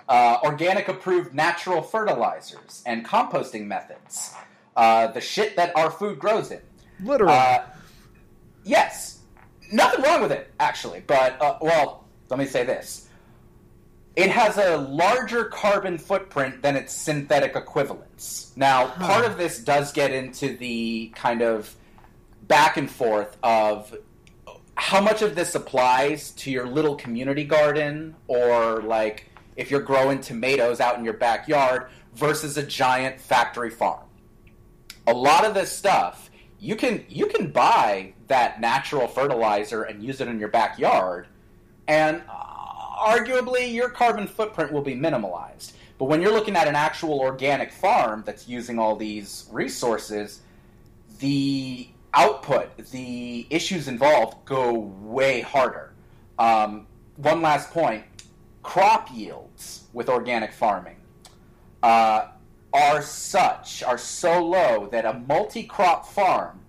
Uh, 0.09 0.39
organic 0.45 0.89
approved 0.89 1.35
natural 1.35 1.83
fertilizers 1.83 2.83
and 2.87 3.05
composting 3.05 3.67
methods. 3.67 4.33
Uh, 4.77 5.09
the 5.09 5.21
shit 5.21 5.57
that 5.57 5.77
our 5.77 5.91
food 5.91 6.19
grows 6.19 6.51
in. 6.51 6.61
Literally. 7.03 7.35
Uh, 7.35 7.59
yes. 8.65 9.21
Nothing 9.73 10.05
wrong 10.05 10.23
with 10.23 10.33
it, 10.33 10.53
actually. 10.61 11.03
But, 11.07 11.41
uh, 11.41 11.59
well, 11.61 12.05
let 12.29 12.39
me 12.39 12.47
say 12.47 12.65
this. 12.65 13.09
It 14.17 14.31
has 14.31 14.59
a 14.59 14.77
larger 14.77 15.47
carbon 15.47 15.99
footprint 15.99 16.63
than 16.63 16.77
its 16.77 16.93
synthetic 16.93 17.57
equivalents. 17.57 18.53
Now, 18.55 18.87
part 18.87 19.25
of 19.25 19.39
this 19.39 19.59
does 19.59 19.93
get 19.93 20.13
into 20.13 20.57
the 20.57 21.13
kind 21.17 21.43
of 21.43 21.75
back 22.47 22.77
and 22.77 22.89
forth 22.89 23.37
of 23.43 23.97
how 24.77 25.01
much 25.01 25.23
of 25.23 25.35
this 25.35 25.55
applies 25.55 26.31
to 26.33 26.51
your 26.51 26.67
little 26.67 26.95
community 26.95 27.45
garden 27.45 28.15
or 28.27 28.83
like 28.83 29.31
if 29.57 29.71
you're 29.71 29.81
growing 29.81 30.21
tomatoes 30.21 30.81
out 30.81 30.99
in 30.99 31.05
your 31.05 31.15
backyard 31.15 31.87
versus 32.15 32.57
a 32.57 32.63
giant 32.63 33.21
factory 33.21 33.71
farm. 33.71 34.01
A 35.07 35.13
lot 35.13 35.45
of 35.45 35.55
this 35.55 35.71
stuff 35.77 36.31
you 36.61 36.77
can 36.77 37.05
you 37.09 37.27
can 37.27 37.51
buy 37.51 38.15
that 38.29 38.61
natural 38.61 39.07
fertilizer 39.07 39.83
and 39.83 40.03
use 40.03 40.21
it 40.21 40.29
in 40.29 40.39
your 40.39 40.49
backyard 40.49 41.27
and 41.87 42.23
uh, 42.29 42.55
arguably 42.99 43.73
your 43.73 43.91
carbon 43.91 44.27
footprint 44.27 44.73
will 44.73 44.83
be 44.83 44.95
minimalized. 44.95 45.73
But 45.99 46.07
when 46.07 46.21
you're 46.21 46.33
looking 46.33 46.57
at 46.57 46.67
an 46.67 46.75
actual 46.75 47.21
organic 47.21 47.73
farm 47.73 48.23
that's 48.27 48.49
using 48.49 48.79
all 48.79 48.97
these 48.97 49.49
resources, 49.53 50.41
the 51.21 51.89
output, 52.15 52.77
the 52.91 53.47
issues 53.51 53.89
involved 53.89 54.45
go 54.45 54.73
way 55.03 55.41
harder. 55.41 55.93
Um, 56.39 56.87
one 57.17 57.43
last 57.43 57.71
point 57.71 58.05
crop 58.63 59.09
yields 59.13 59.85
with 59.93 60.09
organic 60.09 60.53
farming 60.53 60.97
uh, 61.83 62.29
are 62.75 63.01
such, 63.01 63.85
are 63.85 63.97
so 63.97 64.45
low 64.45 64.89
that 64.91 65.07
a 65.07 65.15
multi 65.15 65.63
crop 65.63 66.07
farm 66.07 66.61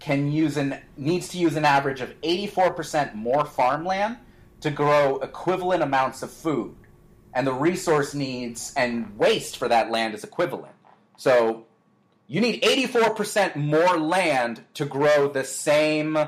can 0.00 0.32
use 0.32 0.56
an 0.56 0.78
needs 0.96 1.28
to 1.28 1.38
use 1.38 1.54
an 1.54 1.64
average 1.64 2.00
of 2.00 2.18
84% 2.22 3.14
more 3.14 3.44
farmland 3.44 4.16
to 4.62 4.70
grow 4.70 5.18
equivalent 5.18 5.82
amounts 5.82 6.22
of 6.22 6.30
food. 6.30 6.74
And 7.34 7.46
the 7.46 7.52
resource 7.52 8.14
needs 8.14 8.72
and 8.76 9.16
waste 9.18 9.56
for 9.56 9.68
that 9.68 9.90
land 9.90 10.14
is 10.14 10.24
equivalent. 10.24 10.74
So 11.16 11.66
you 12.26 12.40
need 12.40 12.62
84% 12.62 13.56
more 13.56 13.98
land 13.98 14.64
to 14.74 14.86
grow 14.86 15.28
the 15.28 15.44
same 15.44 16.18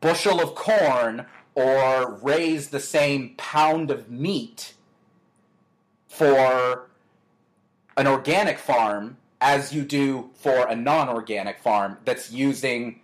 bushel 0.00 0.40
of 0.40 0.54
corn 0.54 1.26
or 1.54 2.18
raise 2.22 2.68
the 2.68 2.80
same 2.80 3.34
pound 3.36 3.90
of 3.90 4.10
meat 4.10 4.74
for 6.06 6.87
an 7.98 8.06
organic 8.06 8.58
farm 8.58 9.18
as 9.40 9.72
you 9.72 9.82
do 9.82 10.30
for 10.34 10.66
a 10.68 10.74
non-organic 10.74 11.58
farm 11.58 11.98
that's 12.04 12.32
using 12.32 13.00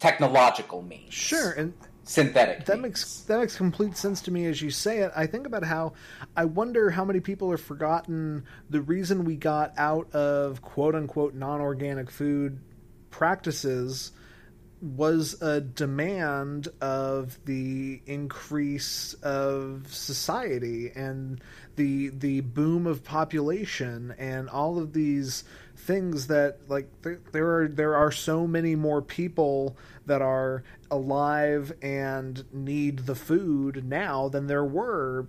technological 0.00 0.82
means. 0.82 1.14
Sure, 1.14 1.52
and 1.52 1.72
synthetic. 2.04 2.66
That 2.66 2.80
makes 2.80 3.20
that 3.22 3.40
makes 3.40 3.56
complete 3.56 3.96
sense 3.96 4.20
to 4.22 4.30
me 4.30 4.46
as 4.46 4.60
you 4.60 4.70
say 4.70 4.98
it. 4.98 5.12
I 5.16 5.26
think 5.26 5.46
about 5.46 5.64
how 5.64 5.94
I 6.36 6.44
wonder 6.44 6.90
how 6.90 7.04
many 7.04 7.20
people 7.20 7.50
have 7.50 7.60
forgotten 7.60 8.44
the 8.68 8.80
reason 8.80 9.24
we 9.24 9.36
got 9.36 9.72
out 9.78 10.12
of 10.12 10.62
quote 10.62 10.94
unquote 10.94 11.34
non-organic 11.34 12.10
food 12.10 12.60
practices 13.10 14.12
was 14.84 15.40
a 15.40 15.62
demand 15.62 16.68
of 16.82 17.38
the 17.46 18.02
increase 18.04 19.14
of 19.22 19.86
society 19.92 20.92
and 20.94 21.40
the 21.76 22.10
the 22.10 22.42
boom 22.42 22.86
of 22.86 23.02
population 23.02 24.14
and 24.18 24.48
all 24.50 24.78
of 24.78 24.92
these 24.92 25.44
things 25.74 26.26
that 26.26 26.58
like 26.68 26.86
there, 27.00 27.18
there 27.32 27.56
are 27.60 27.68
there 27.68 27.96
are 27.96 28.12
so 28.12 28.46
many 28.46 28.76
more 28.76 29.00
people 29.00 29.74
that 30.04 30.20
are 30.20 30.62
alive 30.90 31.72
and 31.80 32.44
need 32.52 33.00
the 33.00 33.14
food 33.14 33.84
now 33.86 34.28
than 34.28 34.46
there 34.46 34.64
were 34.64 35.26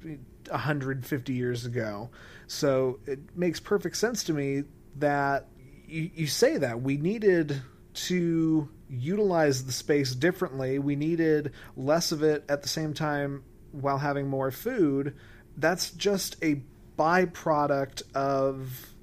150 0.50 1.34
years 1.34 1.66
ago. 1.66 2.10
So 2.48 3.00
it 3.06 3.20
makes 3.36 3.62
perfect 3.62 3.96
sense 3.96 4.26
to 4.26 4.34
me 4.34 4.64
that 4.98 5.48
you, 5.88 6.12
you 6.14 6.28
say 6.28 6.58
that 6.58 6.82
we 6.82 6.98
needed 6.98 7.62
to 7.94 8.70
utilize 8.96 9.66
the 9.66 9.72
space 9.72 10.14
differently. 10.14 10.80
We 10.80 10.96
needed 10.96 11.52
less 11.76 12.12
of 12.12 12.24
it 12.24 12.44
at 12.50 12.62
the 12.62 12.70
same 12.70 12.94
time 12.94 13.44
while 13.72 13.98
having 13.98 14.28
more 14.28 14.52
food. 14.52 15.16
That's 15.58 15.92
just 15.92 16.38
a 16.44 16.62
byproduct 16.98 18.04
of 18.14 18.94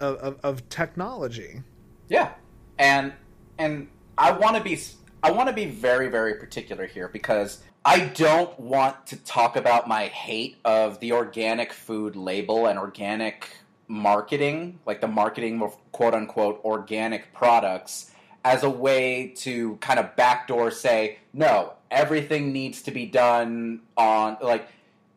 of, 0.00 0.40
of 0.42 0.68
technology. 0.68 1.62
Yeah, 2.08 2.32
and 2.78 3.12
and 3.58 3.88
I 4.16 4.32
want 4.32 4.56
to 4.56 4.62
be 4.62 4.78
I 5.22 5.30
want 5.30 5.48
to 5.48 5.54
be 5.54 5.66
very 5.66 6.08
very 6.08 6.34
particular 6.34 6.86
here 6.86 7.08
because 7.08 7.62
I 7.84 8.06
don't 8.06 8.58
want 8.58 9.06
to 9.08 9.16
talk 9.16 9.56
about 9.56 9.88
my 9.88 10.06
hate 10.06 10.56
of 10.64 11.00
the 11.00 11.12
organic 11.12 11.72
food 11.72 12.16
label 12.16 12.66
and 12.66 12.78
organic 12.78 13.48
marketing, 13.88 14.78
like 14.86 15.00
the 15.00 15.08
marketing 15.08 15.62
of 15.62 15.76
quote 15.92 16.14
unquote 16.14 16.60
organic 16.64 17.32
products 17.32 18.09
as 18.44 18.62
a 18.62 18.70
way 18.70 19.28
to 19.36 19.76
kind 19.76 19.98
of 19.98 20.16
backdoor 20.16 20.70
say, 20.70 21.18
no, 21.32 21.74
everything 21.90 22.52
needs 22.52 22.82
to 22.82 22.90
be 22.90 23.06
done 23.06 23.80
on, 23.96 24.36
like, 24.40 24.66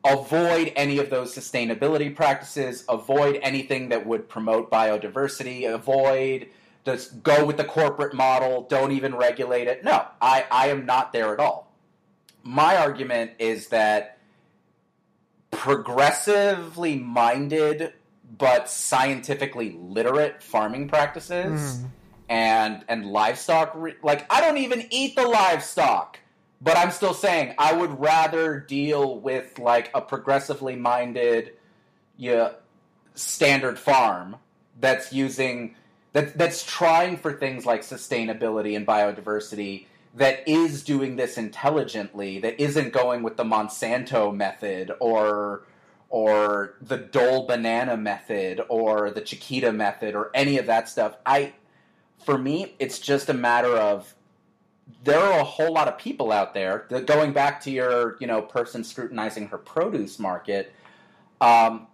avoid 0.05 0.73
any 0.75 0.97
of 0.97 1.09
those 1.09 1.33
sustainability 1.33 2.13
practices, 2.13 2.83
avoid 2.89 3.39
anything 3.41 3.89
that 3.89 4.05
would 4.05 4.27
promote 4.27 4.69
biodiversity, 4.69 5.71
avoid, 5.71 6.47
just 6.85 7.23
go 7.23 7.45
with 7.45 7.55
the 7.55 7.63
corporate 7.63 8.13
model, 8.13 8.63
don't 8.63 8.91
even 8.91 9.15
regulate 9.15 9.67
it. 9.67 9.83
No, 9.83 10.05
I, 10.21 10.45
I 10.51 10.67
am 10.67 10.85
not 10.85 11.13
there 11.13 11.33
at 11.33 11.39
all. 11.39 11.71
My 12.43 12.75
argument 12.75 13.31
is 13.39 13.69
that 13.69 14.17
progressively 15.51 16.97
minded 16.97 17.93
but 18.37 18.67
scientifically 18.69 19.77
literate 19.79 20.43
farming 20.43 20.89
practices. 20.89 21.77
Mm 21.77 21.89
and 22.29 22.83
and 22.87 23.05
livestock 23.05 23.71
re- 23.75 23.95
like 24.03 24.31
I 24.31 24.41
don't 24.41 24.57
even 24.57 24.87
eat 24.89 25.15
the 25.15 25.27
livestock 25.27 26.19
but 26.61 26.77
I'm 26.77 26.91
still 26.91 27.13
saying 27.13 27.55
I 27.57 27.73
would 27.73 27.99
rather 27.99 28.59
deal 28.59 29.19
with 29.19 29.59
like 29.59 29.91
a 29.93 30.01
progressively 30.01 30.75
minded 30.75 31.53
yeah 32.17 32.51
standard 33.15 33.77
farm 33.77 34.37
that's 34.79 35.11
using 35.13 35.75
that 36.13 36.37
that's 36.37 36.65
trying 36.65 37.17
for 37.17 37.33
things 37.33 37.65
like 37.65 37.81
sustainability 37.81 38.75
and 38.75 38.87
biodiversity 38.87 39.85
that 40.15 40.47
is 40.47 40.83
doing 40.83 41.15
this 41.15 41.37
intelligently 41.37 42.39
that 42.39 42.59
isn't 42.61 42.93
going 42.93 43.23
with 43.23 43.35
the 43.35 43.43
Monsanto 43.43 44.33
method 44.33 44.91
or 44.99 45.63
or 46.09 46.75
the 46.79 46.97
Dole 46.97 47.47
banana 47.47 47.97
method 47.97 48.61
or 48.69 49.09
the 49.09 49.21
Chiquita 49.21 49.73
method 49.73 50.13
or 50.13 50.29
any 50.35 50.59
of 50.59 50.67
that 50.67 50.87
stuff. 50.87 51.17
I 51.25 51.53
for 52.25 52.37
me, 52.37 52.75
it's 52.79 52.99
just 52.99 53.29
a 53.29 53.33
matter 53.33 53.75
of 53.75 54.13
there 55.03 55.19
are 55.19 55.39
a 55.39 55.43
whole 55.43 55.73
lot 55.73 55.87
of 55.87 55.97
people 55.97 56.31
out 56.31 56.53
there 56.53 56.85
that 56.89 57.05
going 57.05 57.33
back 57.33 57.61
to 57.61 57.71
your 57.71 58.17
you 58.19 58.27
know 58.27 58.41
person 58.41 58.83
scrutinizing 58.83 59.47
her 59.47 59.57
produce 59.57 60.19
market. 60.19 60.73
Um, 61.41 61.87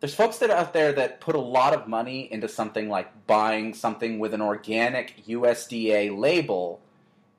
there's 0.00 0.14
folks 0.14 0.38
that 0.38 0.50
are 0.50 0.56
out 0.56 0.72
there 0.72 0.92
that 0.92 1.20
put 1.20 1.36
a 1.36 1.40
lot 1.40 1.74
of 1.74 1.86
money 1.86 2.32
into 2.32 2.48
something 2.48 2.88
like 2.88 3.26
buying 3.26 3.72
something 3.72 4.18
with 4.18 4.34
an 4.34 4.40
organic 4.40 5.24
USDA 5.26 6.16
label, 6.16 6.80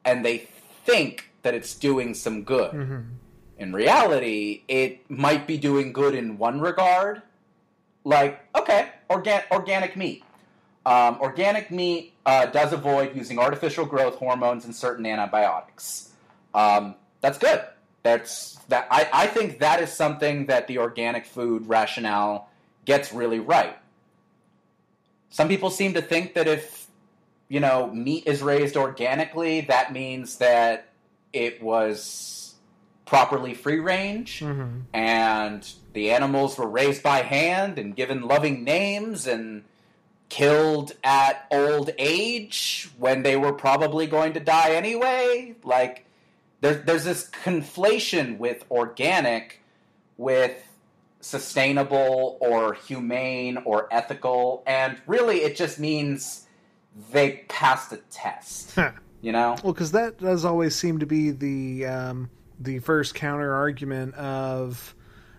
and 0.05 0.23
they 0.23 0.47
think 0.85 1.29
that 1.41 1.53
it's 1.53 1.75
doing 1.75 2.13
some 2.13 2.43
good. 2.43 2.71
Mm-hmm. 2.71 3.01
In 3.57 3.73
reality, 3.73 4.63
it 4.67 5.09
might 5.09 5.45
be 5.45 5.57
doing 5.57 5.93
good 5.93 6.15
in 6.15 6.37
one 6.37 6.59
regard, 6.59 7.21
like 8.03 8.41
okay, 8.55 8.89
organ- 9.09 9.43
organic 9.51 9.95
meat. 9.95 10.23
Um, 10.85 11.17
organic 11.21 11.71
meat 11.71 12.13
uh, 12.25 12.47
does 12.47 12.73
avoid 12.73 13.15
using 13.15 13.39
artificial 13.39 13.85
growth 13.85 14.15
hormones 14.15 14.65
and 14.65 14.75
certain 14.75 15.05
antibiotics. 15.05 16.11
Um, 16.53 16.95
that's 17.21 17.37
good. 17.37 17.63
That's 18.03 18.55
that. 18.67 18.87
I, 18.91 19.07
I 19.13 19.27
think 19.27 19.59
that 19.59 19.81
is 19.81 19.91
something 19.93 20.47
that 20.47 20.67
the 20.67 20.79
organic 20.79 21.25
food 21.25 21.67
rationale 21.67 22.49
gets 22.85 23.13
really 23.13 23.39
right. 23.39 23.77
Some 25.29 25.47
people 25.47 25.69
seem 25.69 25.93
to 25.93 26.01
think 26.01 26.33
that 26.33 26.47
if 26.47 26.87
you 27.47 27.61
know 27.61 27.89
meat 27.93 28.27
is 28.27 28.41
raised 28.41 28.75
organically, 28.75 29.61
that 29.61 29.93
means 29.93 30.37
that 30.39 30.89
it 31.31 31.63
was 31.63 32.55
properly 33.05 33.53
free 33.53 33.79
range 33.79 34.39
Mm-hmm. 34.41 34.79
and 34.93 35.71
the 35.93 36.11
animals 36.11 36.57
were 36.57 36.67
raised 36.67 37.03
by 37.03 37.19
hand 37.19 37.77
and 37.77 37.95
given 37.95 38.23
loving 38.27 38.63
names 38.63 39.27
and 39.27 39.63
killed 40.33 40.93
at 41.03 41.45
old 41.51 41.91
age 41.99 42.89
when 42.97 43.21
they 43.21 43.37
were 43.37 43.53
probably 43.53 44.07
going 44.07 44.33
to 44.33 44.39
die 44.39 44.71
anyway. 44.71 45.53
Like, 45.63 46.07
there, 46.59 46.73
there's 46.73 47.03
this 47.03 47.29
conflation 47.29 48.39
with 48.39 48.65
organic 48.71 49.61
with 50.17 50.57
sustainable 51.21 52.39
or 52.41 52.73
humane 52.73 53.57
or 53.57 53.87
ethical, 53.91 54.63
and 54.65 54.99
really 55.05 55.37
it 55.41 55.55
just 55.55 55.79
means 55.79 56.47
they 57.11 57.43
passed 57.47 57.91
a 57.91 57.97
test. 58.09 58.75
You 59.21 59.33
know? 59.33 59.55
Well, 59.63 59.71
because 59.71 59.91
that 59.91 60.17
does 60.17 60.45
always 60.45 60.75
seem 60.75 60.97
to 60.99 61.05
be 61.05 61.29
the 61.29 61.85
um, 61.85 62.31
the 62.59 62.79
first 62.79 63.13
counter 63.13 63.53
argument 63.53 64.15
of, 64.15 64.95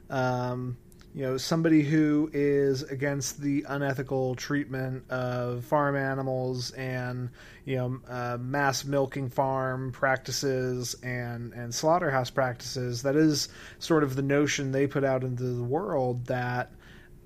um, 0.08 0.76
you 1.14 1.22
know, 1.22 1.36
somebody 1.36 1.82
who 1.82 2.28
is 2.32 2.82
against 2.82 3.40
the 3.40 3.64
unethical 3.68 4.34
treatment 4.34 5.08
of 5.10 5.64
farm 5.64 5.94
animals 5.94 6.72
and 6.72 7.30
you 7.64 7.76
know 7.76 8.00
uh, 8.08 8.36
mass 8.40 8.84
milking 8.84 9.30
farm 9.30 9.92
practices 9.92 10.96
and 11.04 11.52
and 11.52 11.72
slaughterhouse 11.72 12.30
practices. 12.30 13.02
That 13.02 13.14
is 13.14 13.48
sort 13.78 14.02
of 14.02 14.16
the 14.16 14.22
notion 14.22 14.72
they 14.72 14.88
put 14.88 15.04
out 15.04 15.22
into 15.22 15.44
the 15.44 15.62
world 15.62 16.26
that 16.26 16.72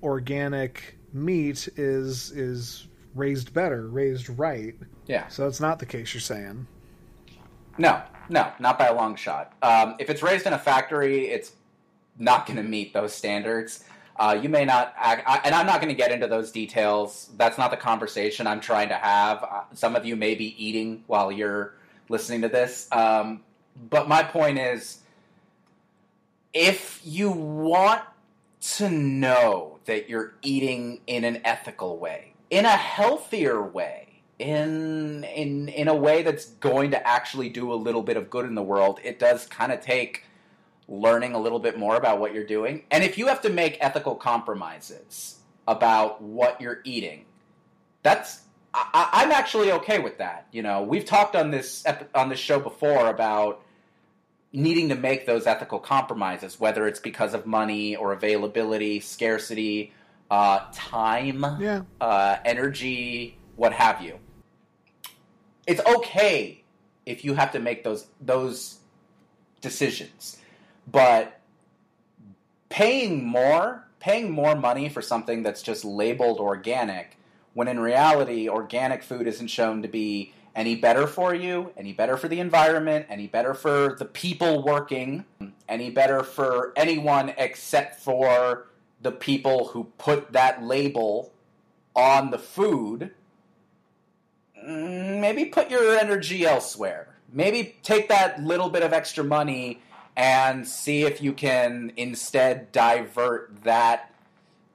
organic 0.03 0.95
meat 1.11 1.67
is 1.75 2.29
is 2.31 2.87
raised 3.15 3.53
better, 3.55 3.87
raised 3.87 4.29
right. 4.37 4.75
Yeah. 5.07 5.27
So 5.29 5.47
it's 5.47 5.59
not 5.59 5.79
the 5.79 5.87
case 5.87 6.13
you're 6.13 6.21
saying. 6.21 6.67
No, 7.79 8.03
no, 8.29 8.51
not 8.59 8.77
by 8.77 8.85
a 8.87 8.93
long 8.93 9.15
shot. 9.15 9.53
Um, 9.63 9.95
if 9.97 10.11
it's 10.11 10.21
raised 10.21 10.45
in 10.45 10.53
a 10.53 10.59
factory, 10.59 11.29
it's 11.29 11.53
not 12.19 12.45
going 12.45 12.57
to 12.57 12.63
meet 12.63 12.93
those 12.93 13.13
standards. 13.13 13.83
Uh, 14.17 14.37
you 14.41 14.49
may 14.49 14.65
not, 14.65 14.93
act, 14.97 15.23
I, 15.25 15.39
and 15.45 15.55
I'm 15.55 15.65
not 15.65 15.79
going 15.79 15.89
to 15.89 15.95
get 15.95 16.11
into 16.11 16.27
those 16.27 16.51
details. 16.51 17.29
That's 17.37 17.57
not 17.57 17.71
the 17.71 17.77
conversation 17.77 18.47
I'm 18.47 18.59
trying 18.59 18.89
to 18.89 18.95
have. 18.95 19.43
Uh, 19.43 19.61
some 19.73 19.95
of 19.95 20.05
you 20.05 20.17
may 20.17 20.35
be 20.35 20.61
eating 20.63 21.05
while 21.07 21.31
you're 21.31 21.75
listening 22.09 22.41
to 22.41 22.49
this. 22.49 22.89
Um, 22.91 23.41
but 23.89 24.09
my 24.09 24.23
point 24.23 24.59
is 24.59 24.99
if 26.53 26.99
you 27.03 27.31
want 27.31 28.01
to 28.61 28.89
know 28.89 29.79
that 29.85 30.09
you're 30.09 30.33
eating 30.41 30.99
in 31.07 31.23
an 31.23 31.41
ethical 31.45 31.97
way, 31.97 32.33
in 32.49 32.65
a 32.65 32.69
healthier 32.69 33.61
way, 33.61 34.21
in 34.39 35.25
in 35.25 35.67
in 35.67 35.87
a 35.87 35.93
way 35.93 36.23
that's 36.23 36.45
going 36.45 36.91
to 36.91 37.07
actually 37.07 37.49
do 37.49 37.73
a 37.73 37.75
little 37.75 38.01
bit 38.01 38.17
of 38.17 38.29
good 38.29 38.45
in 38.45 38.55
the 38.55 38.63
world, 38.63 38.99
it 39.03 39.19
does 39.19 39.45
kind 39.45 39.71
of 39.71 39.81
take 39.81 40.23
learning 40.89 41.33
a 41.35 41.39
little 41.39 41.59
bit 41.59 41.77
more 41.77 41.95
about 41.95 42.19
what 42.19 42.33
you're 42.33 42.45
doing. 42.47 42.83
And 42.91 43.03
if 43.03 43.17
you 43.17 43.27
have 43.27 43.41
to 43.41 43.49
make 43.49 43.77
ethical 43.79 44.15
compromises 44.15 45.37
about 45.67 46.21
what 46.21 46.59
you're 46.59 46.79
eating, 46.83 47.25
that's 48.03 48.41
I, 48.73 49.09
I'm 49.13 49.31
actually 49.31 49.71
okay 49.73 49.99
with 49.99 50.17
that. 50.19 50.47
You 50.51 50.61
know, 50.63 50.83
we've 50.83 51.05
talked 51.05 51.35
on 51.35 51.51
this 51.51 51.83
ep- 51.85 52.09
on 52.15 52.29
this 52.29 52.39
show 52.39 52.59
before 52.59 53.07
about 53.07 53.61
needing 54.51 54.89
to 54.89 54.95
make 54.95 55.25
those 55.27 55.45
ethical 55.45 55.77
compromises, 55.79 56.59
whether 56.59 56.87
it's 56.87 56.99
because 56.99 57.35
of 57.35 57.45
money 57.45 57.95
or 57.95 58.13
availability, 58.13 58.99
scarcity, 58.99 59.93
uh, 60.31 60.65
time, 60.73 61.45
Yeah. 61.59 61.81
uh, 62.01 62.37
energy, 62.45 63.37
what 63.55 63.73
have 63.73 64.01
you. 64.01 64.17
It's 65.67 65.81
okay 65.85 66.63
if 67.05 67.23
you 67.23 67.35
have 67.35 67.51
to 67.51 67.59
make 67.59 67.83
those 67.83 68.07
those 68.19 68.77
decisions, 69.61 70.37
but 70.91 71.39
paying 72.69 73.25
more, 73.25 73.87
paying 73.99 74.31
more 74.31 74.55
money 74.55 74.89
for 74.89 75.01
something 75.01 75.43
that's 75.43 75.61
just 75.61 75.83
labeled 75.83 76.39
organic, 76.39 77.17
when 77.53 77.67
in 77.67 77.79
reality, 77.79 78.47
organic 78.47 79.03
food 79.03 79.27
isn't 79.27 79.47
shown 79.47 79.81
to 79.81 79.87
be 79.87 80.33
any 80.55 80.75
better 80.75 81.07
for 81.07 81.33
you, 81.33 81.71
any 81.77 81.93
better 81.93 82.17
for 82.17 82.27
the 82.27 82.39
environment, 82.39 83.05
any 83.09 83.27
better 83.27 83.53
for 83.53 83.95
the 83.97 84.05
people 84.05 84.63
working, 84.63 85.25
any 85.67 85.89
better 85.89 86.23
for 86.23 86.73
anyone 86.75 87.33
except 87.37 87.99
for 87.99 88.67
the 89.01 89.11
people 89.11 89.69
who 89.69 89.85
put 89.97 90.33
that 90.33 90.63
label 90.63 91.31
on 91.95 92.31
the 92.31 92.39
food, 92.39 93.11
maybe 94.65 95.45
put 95.45 95.69
your 95.69 95.97
energy 95.97 96.45
elsewhere. 96.45 97.15
Maybe 97.31 97.75
take 97.83 98.09
that 98.09 98.43
little 98.43 98.69
bit 98.69 98.81
of 98.81 98.91
extra 98.91 99.23
money 99.23 99.81
and 100.19 100.67
see 100.67 101.03
if 101.03 101.23
you 101.23 101.31
can 101.31 101.93
instead 101.95 102.69
divert 102.73 103.63
that 103.63 104.13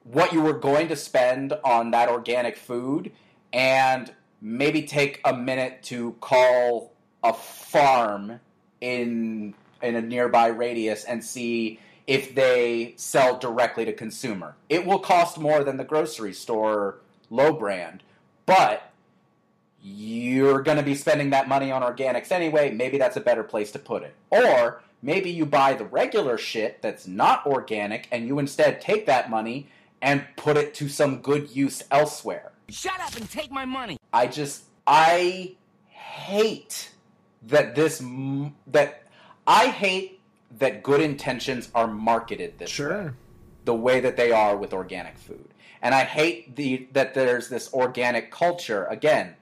what 0.03 0.33
you 0.33 0.41
were 0.41 0.57
going 0.57 0.87
to 0.87 0.95
spend 0.95 1.53
on 1.63 1.91
that 1.91 2.09
organic 2.09 2.57
food 2.57 3.11
and 3.53 4.11
maybe 4.41 4.81
take 4.81 5.21
a 5.23 5.31
minute 5.31 5.83
to 5.83 6.13
call 6.13 6.91
a 7.23 7.31
farm 7.31 8.39
in 8.81 9.53
in 9.83 9.95
a 9.95 10.01
nearby 10.01 10.47
radius 10.47 11.03
and 11.03 11.23
see 11.23 11.79
if 12.07 12.33
they 12.33 12.95
sell 12.97 13.37
directly 13.37 13.85
to 13.85 13.93
consumer. 13.93 14.55
It 14.67 14.83
will 14.83 14.99
cost 14.99 15.37
more 15.37 15.63
than 15.63 15.77
the 15.77 15.83
grocery 15.83 16.33
store 16.33 16.97
low 17.29 17.53
brand, 17.53 18.01
but 18.47 18.91
you're 19.79 20.63
going 20.63 20.77
to 20.77 20.83
be 20.83 20.95
spending 20.95 21.29
that 21.29 21.47
money 21.47 21.71
on 21.71 21.83
organics 21.83 22.31
anyway. 22.31 22.71
Maybe 22.71 22.97
that's 22.97 23.15
a 23.15 23.21
better 23.21 23.43
place 23.43 23.71
to 23.73 23.79
put 23.79 24.01
it. 24.01 24.15
Or 24.31 24.81
maybe 25.05 25.29
you 25.29 25.45
buy 25.45 25.73
the 25.73 25.85
regular 25.85 26.35
shit 26.37 26.81
that's 26.81 27.05
not 27.05 27.45
organic 27.45 28.07
and 28.11 28.27
you 28.27 28.39
instead 28.39 28.81
take 28.81 29.05
that 29.05 29.29
money 29.29 29.69
and 30.01 30.25
put 30.35 30.57
it 30.57 30.73
to 30.73 30.89
some 30.89 31.21
good 31.21 31.55
use 31.55 31.83
elsewhere. 31.91 32.51
Shut 32.69 32.99
up 32.99 33.15
and 33.15 33.29
take 33.29 33.51
my 33.51 33.65
money. 33.65 33.97
I 34.11 34.25
just 34.25 34.63
I 34.87 35.55
hate 35.87 36.91
that 37.43 37.75
this 37.75 38.03
that 38.67 39.03
I 39.45 39.67
hate 39.67 40.19
that 40.57 40.81
good 40.81 41.01
intentions 41.01 41.69
are 41.75 41.87
marketed 41.87 42.57
this 42.57 42.77
way. 42.79 43.11
The 43.65 43.75
way 43.75 43.99
that 43.99 44.17
they 44.17 44.31
are 44.31 44.57
with 44.57 44.73
organic 44.73 45.17
food. 45.17 45.53
And 45.81 45.93
I 45.93 46.03
hate 46.03 46.55
the 46.55 46.87
that 46.93 47.13
there's 47.13 47.49
this 47.49 47.71
organic 47.73 48.31
culture 48.31 48.85
again. 48.85 49.35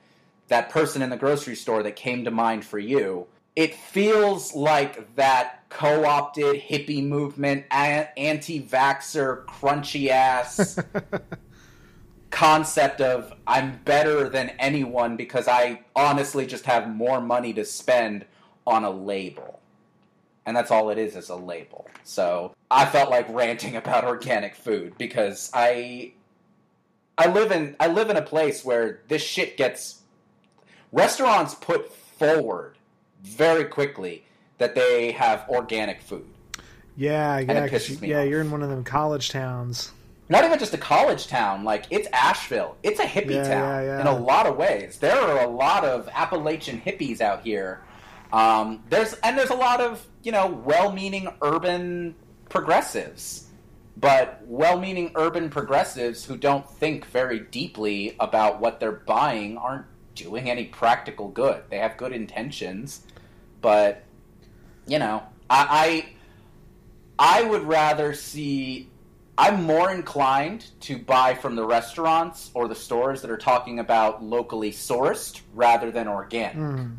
That 0.50 0.70
person 0.70 1.02
in 1.02 1.10
the 1.10 1.18
grocery 1.18 1.56
store 1.56 1.84
that 1.84 1.96
came 1.96 2.26
to 2.26 2.32
mind 2.32 2.66
for 2.66 2.80
you. 2.80 3.28
It 3.56 3.76
feels 3.76 4.56
like 4.56 5.16
that 5.16 5.70
co-opted 5.70 6.62
hippie 6.62 7.06
movement, 7.06 7.66
anti-vaxer, 7.72 9.46
crunchy 9.46 10.10
ass 10.10 10.80
concept 12.34 13.00
of 13.00 13.32
I'm 13.46 13.80
better 13.86 14.28
than 14.28 14.50
anyone 14.60 15.16
because 15.18 15.48
I 15.48 15.82
honestly 15.96 16.48
just 16.48 16.66
have 16.66 16.90
more 16.90 17.22
money 17.22 17.54
to 17.54 17.64
spend 17.64 18.26
on 18.66 18.84
a 18.84 18.90
label. 18.90 19.60
And 20.46 20.58
that's 20.58 20.72
all 20.72 20.90
it 20.90 20.98
is 20.98 21.16
is 21.16 21.30
a 21.30 21.36
label. 21.36 21.88
So 22.04 22.54
I 22.72 22.86
felt 22.86 23.12
like 23.12 23.28
ranting 23.30 23.76
about 23.84 24.04
organic 24.04 24.56
food 24.56 24.98
because 24.98 25.52
I 25.54 26.14
I 27.18 27.28
live 27.28 27.52
in 27.52 27.76
I 27.80 27.88
live 27.88 28.10
in 28.10 28.18
a 28.18 28.22
place 28.22 28.66
where 28.66 29.02
this 29.08 29.22
shit 29.22 29.56
gets 29.56 30.02
restaurants 30.92 31.54
put 31.54 31.94
forward 31.94 32.78
very 33.24 33.66
quickly 33.66 34.26
that 34.60 34.76
they 34.76 35.12
have 35.12 35.46
organic 35.50 36.02
food. 36.02 36.26
Yeah, 36.96 37.40
yeah, 37.40 37.68
'cause 37.68 37.84
pisses 37.88 37.90
you- 37.96 37.98
me 38.00 38.08
yeah. 38.10 38.22
off. 38.22 38.28
You're 38.30 38.42
in 38.42 38.52
one 38.52 38.62
of 38.62 38.70
them 38.70 38.84
college 38.84 39.30
towns. 39.30 39.92
not 40.30 40.46
even 40.46 40.58
just 40.58 40.74
a 40.74 40.78
college 40.78 41.28
town 41.28 41.64
like 41.66 41.84
it's 41.92 42.08
asheville 42.14 42.76
it's 42.82 43.00
a 43.00 43.04
hippie 43.04 43.32
Yeah, 43.36 43.44
town 43.44 43.84
yeah, 43.84 43.98
yeah. 43.98 44.02
in 44.02 44.08
a 44.08 44.18
lot 44.18 44.48
of 44.48 44.56
ways 44.56 44.98
there 45.00 45.20
are 45.20 45.44
a 45.44 45.48
lot 45.48 45.84
of 45.84 46.08
appalachian 46.14 46.82
hippies 46.84 47.20
out 47.20 47.42
here 47.42 47.82
um, 48.32 48.82
there's 48.90 49.14
and 49.16 49.38
there's 49.38 49.50
a 49.52 49.56
lot 49.56 49.82
of 49.82 50.04
you 50.24 50.32
know 50.32 50.48
well-meaning 50.48 51.28
urban 51.42 52.16
progressives 52.50 53.48
but 53.98 54.42
well-meaning 54.46 55.12
urban 55.16 55.50
progressives 55.50 56.24
who 56.26 56.38
don't 56.38 56.68
think 56.68 57.06
very 57.08 57.42
deeply 57.42 58.16
about 58.20 58.60
what 58.62 58.80
they're 58.80 58.92
buying 59.06 59.58
aren't 59.58 59.86
doing 60.16 60.50
any 60.50 60.66
practical 60.66 61.28
good 61.28 61.62
they 61.70 61.78
have 61.78 61.98
good 61.98 62.14
intentions 62.14 63.06
but 63.64 64.04
you 64.86 65.00
know 65.00 65.24
i 65.50 66.06
i, 67.18 67.40
I 67.40 67.44
would 67.44 67.64
rather 67.64 68.14
see 68.14 68.90
I'm 69.38 69.64
more 69.64 69.92
inclined 69.92 70.66
to 70.82 70.98
buy 70.98 71.34
from 71.34 71.56
the 71.56 71.66
restaurants 71.66 72.52
or 72.54 72.68
the 72.68 72.76
stores 72.76 73.22
that 73.24 73.32
are 73.32 73.38
talking 73.38 73.80
about 73.80 74.24
locally 74.24 74.72
sourced 74.72 75.42
rather 75.54 75.90
than 75.90 76.08
organic. 76.08 76.56
Hmm. 76.56 76.92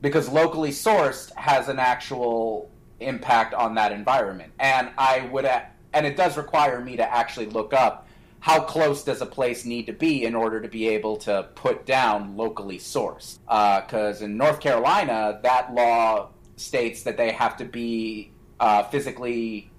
Because 0.00 0.28
locally 0.28 0.70
sourced 0.70 1.34
has 1.34 1.68
an 1.68 1.80
actual 1.80 2.70
impact 3.00 3.52
on 3.54 3.74
that 3.74 3.90
environment. 3.90 4.52
And 4.60 4.90
I 4.96 5.28
would, 5.32 5.44
and 5.44 6.06
it 6.06 6.16
does 6.16 6.36
require 6.36 6.80
me 6.80 6.96
to 6.96 7.14
actually 7.14 7.46
look 7.46 7.74
up 7.74 8.01
how 8.42 8.60
close 8.60 9.04
does 9.04 9.20
a 9.22 9.26
place 9.26 9.64
need 9.64 9.86
to 9.86 9.92
be 9.92 10.24
in 10.24 10.34
order 10.34 10.60
to 10.60 10.66
be 10.66 10.88
able 10.88 11.16
to 11.16 11.48
put 11.54 11.86
down 11.86 12.36
locally 12.36 12.76
sourced. 12.76 13.38
Because 13.46 14.20
in 14.20 14.36
North 14.36 14.58
Carolina, 14.58 15.38
that 15.44 15.72
law 15.72 16.30
states 16.56 17.04
that 17.04 17.16
they 17.16 17.30
have 17.30 17.56
to 17.58 17.64
be 17.64 18.32
uh, 18.58 18.82
physically 18.82 19.70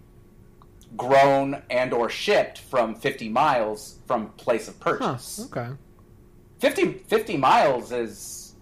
grown 0.96 1.62
and 1.70 1.92
or 1.94 2.10
shipped 2.10 2.60
from 2.60 2.96
50 2.96 3.28
miles 3.28 4.00
from 4.08 4.30
place 4.38 4.70
of 4.70 4.76
Huh, 4.82 4.92
purchase. 4.98 5.46
okay. 5.52 5.70
50, 6.60 6.94
50 7.08 7.36
miles 7.36 7.92
is, 7.92 8.56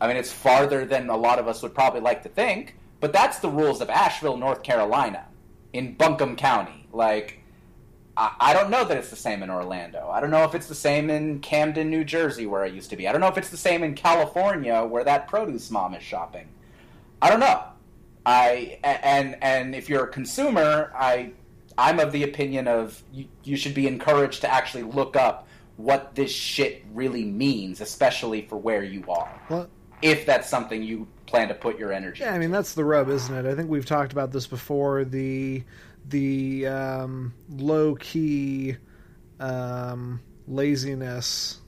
I 0.00 0.06
mean, 0.06 0.16
it's 0.16 0.32
farther 0.32 0.84
than 0.84 1.08
a 1.08 1.16
lot 1.16 1.40
of 1.40 1.48
us 1.48 1.62
would 1.62 1.74
probably 1.74 2.00
like 2.00 2.22
to 2.22 2.28
think, 2.28 2.76
but 3.00 3.12
that's 3.12 3.40
the 3.40 3.48
rules 3.48 3.80
of 3.80 3.90
Asheville, 3.90 4.36
North 4.36 4.62
Carolina, 4.62 5.26
in 5.72 5.94
Buncombe 5.94 6.36
County. 6.36 6.86
Like, 6.92 7.41
I, 8.16 8.32
I 8.38 8.52
don't 8.52 8.70
know 8.70 8.84
that 8.84 8.96
it's 8.96 9.10
the 9.10 9.16
same 9.16 9.42
in 9.42 9.50
Orlando. 9.50 10.08
I 10.10 10.20
don't 10.20 10.30
know 10.30 10.44
if 10.44 10.54
it's 10.54 10.66
the 10.66 10.74
same 10.74 11.10
in 11.10 11.40
Camden, 11.40 11.90
New 11.90 12.04
Jersey, 12.04 12.46
where 12.46 12.62
I 12.62 12.66
used 12.66 12.90
to 12.90 12.96
be. 12.96 13.08
I 13.08 13.12
don't 13.12 13.20
know 13.20 13.28
if 13.28 13.38
it's 13.38 13.50
the 13.50 13.56
same 13.56 13.82
in 13.82 13.94
California, 13.94 14.84
where 14.84 15.04
that 15.04 15.28
produce 15.28 15.70
mom 15.70 15.94
is 15.94 16.02
shopping. 16.02 16.48
I 17.20 17.30
don't 17.30 17.40
know. 17.40 17.62
I 18.24 18.78
and 18.84 19.36
and 19.42 19.74
if 19.74 19.88
you're 19.88 20.04
a 20.04 20.08
consumer, 20.08 20.92
I 20.94 21.32
I'm 21.76 21.98
of 21.98 22.12
the 22.12 22.22
opinion 22.22 22.68
of 22.68 23.02
you, 23.12 23.26
you 23.42 23.56
should 23.56 23.74
be 23.74 23.86
encouraged 23.86 24.42
to 24.42 24.52
actually 24.52 24.84
look 24.84 25.16
up 25.16 25.48
what 25.76 26.14
this 26.14 26.30
shit 26.30 26.84
really 26.92 27.24
means, 27.24 27.80
especially 27.80 28.42
for 28.42 28.56
where 28.56 28.84
you 28.84 29.04
are. 29.08 29.40
Well, 29.48 29.68
If 30.02 30.26
that's 30.26 30.48
something 30.48 30.82
you 30.82 31.08
plan 31.26 31.48
to 31.48 31.54
put 31.54 31.78
your 31.78 31.92
energy. 31.92 32.22
Yeah, 32.22 32.34
I 32.34 32.38
mean 32.38 32.50
that's 32.50 32.74
the 32.74 32.84
rub, 32.84 33.08
isn't 33.08 33.34
it? 33.34 33.50
I 33.50 33.54
think 33.54 33.70
we've 33.70 33.86
talked 33.86 34.12
about 34.12 34.30
this 34.30 34.46
before. 34.46 35.04
The 35.04 35.64
the 36.08 36.66
um, 36.66 37.34
low 37.48 37.94
key 37.94 38.76
um, 39.40 40.20
laziness 40.46 41.60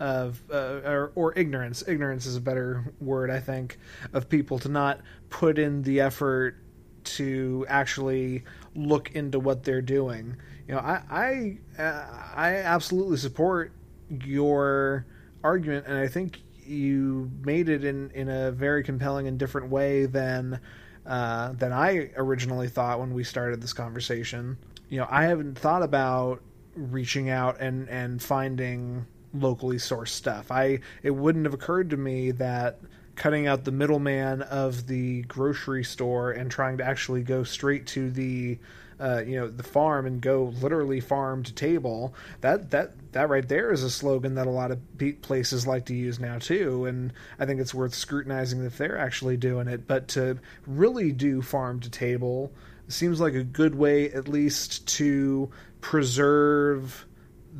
of 0.00 0.42
uh, 0.52 0.80
or, 0.84 1.12
or 1.14 1.38
ignorance. 1.38 1.84
Ignorance 1.86 2.26
is 2.26 2.36
a 2.36 2.40
better 2.40 2.92
word, 3.00 3.30
I 3.30 3.40
think, 3.40 3.78
of 4.12 4.28
people 4.28 4.58
to 4.60 4.68
not 4.68 5.00
put 5.30 5.58
in 5.58 5.82
the 5.82 6.00
effort 6.00 6.56
to 7.04 7.66
actually 7.68 8.44
look 8.74 9.12
into 9.12 9.38
what 9.38 9.64
they're 9.64 9.82
doing. 9.82 10.36
You 10.66 10.74
know, 10.74 10.80
I 10.80 11.58
I 11.78 11.82
uh, 11.82 12.06
I 12.34 12.54
absolutely 12.56 13.16
support 13.16 13.72
your 14.10 15.06
argument, 15.44 15.86
and 15.86 15.96
I 15.96 16.08
think 16.08 16.40
you 16.64 17.30
made 17.44 17.68
it 17.68 17.84
in 17.84 18.10
in 18.10 18.28
a 18.28 18.50
very 18.50 18.82
compelling 18.82 19.26
and 19.26 19.38
different 19.38 19.70
way 19.70 20.06
than 20.06 20.60
uh, 21.06 21.52
than 21.52 21.72
I 21.72 22.10
originally 22.16 22.68
thought 22.68 23.00
when 23.00 23.14
we 23.14 23.24
started 23.24 23.60
this 23.60 23.72
conversation. 23.72 24.56
You 24.88 25.00
know, 25.00 25.06
I 25.10 25.24
haven't 25.24 25.58
thought 25.58 25.82
about 25.82 26.42
reaching 26.74 27.28
out 27.28 27.60
and 27.60 27.88
and 27.88 28.22
finding 28.22 29.06
locally 29.34 29.76
sourced 29.76 30.08
stuff. 30.08 30.50
I 30.50 30.80
it 31.02 31.10
wouldn't 31.10 31.44
have 31.44 31.54
occurred 31.54 31.90
to 31.90 31.96
me 31.96 32.30
that 32.32 32.80
cutting 33.14 33.46
out 33.46 33.64
the 33.64 33.72
middleman 33.72 34.42
of 34.42 34.86
the 34.86 35.22
grocery 35.22 35.84
store 35.84 36.32
and 36.32 36.50
trying 36.50 36.78
to 36.78 36.84
actually 36.84 37.22
go 37.22 37.44
straight 37.44 37.86
to 37.86 38.10
the 38.10 38.58
uh, 39.02 39.22
you 39.26 39.36
know 39.38 39.48
the 39.48 39.62
farm 39.62 40.06
and 40.06 40.20
go 40.20 40.52
literally 40.60 41.00
farm 41.00 41.42
to 41.42 41.52
table 41.52 42.14
that 42.40 42.70
that 42.70 42.92
that 43.12 43.28
right 43.28 43.48
there 43.48 43.72
is 43.72 43.82
a 43.82 43.90
slogan 43.90 44.34
that 44.36 44.46
a 44.46 44.50
lot 44.50 44.70
of 44.70 44.78
places 45.22 45.66
like 45.66 45.86
to 45.86 45.94
use 45.94 46.20
now 46.20 46.38
too 46.38 46.86
and 46.86 47.12
i 47.38 47.44
think 47.44 47.60
it's 47.60 47.74
worth 47.74 47.94
scrutinizing 47.94 48.64
if 48.64 48.78
they're 48.78 48.98
actually 48.98 49.36
doing 49.36 49.68
it 49.68 49.86
but 49.86 50.08
to 50.08 50.38
really 50.66 51.12
do 51.12 51.42
farm 51.42 51.80
to 51.80 51.90
table 51.90 52.52
seems 52.88 53.20
like 53.20 53.34
a 53.34 53.44
good 53.44 53.74
way 53.74 54.10
at 54.12 54.28
least 54.28 54.86
to 54.86 55.50
preserve 55.80 57.06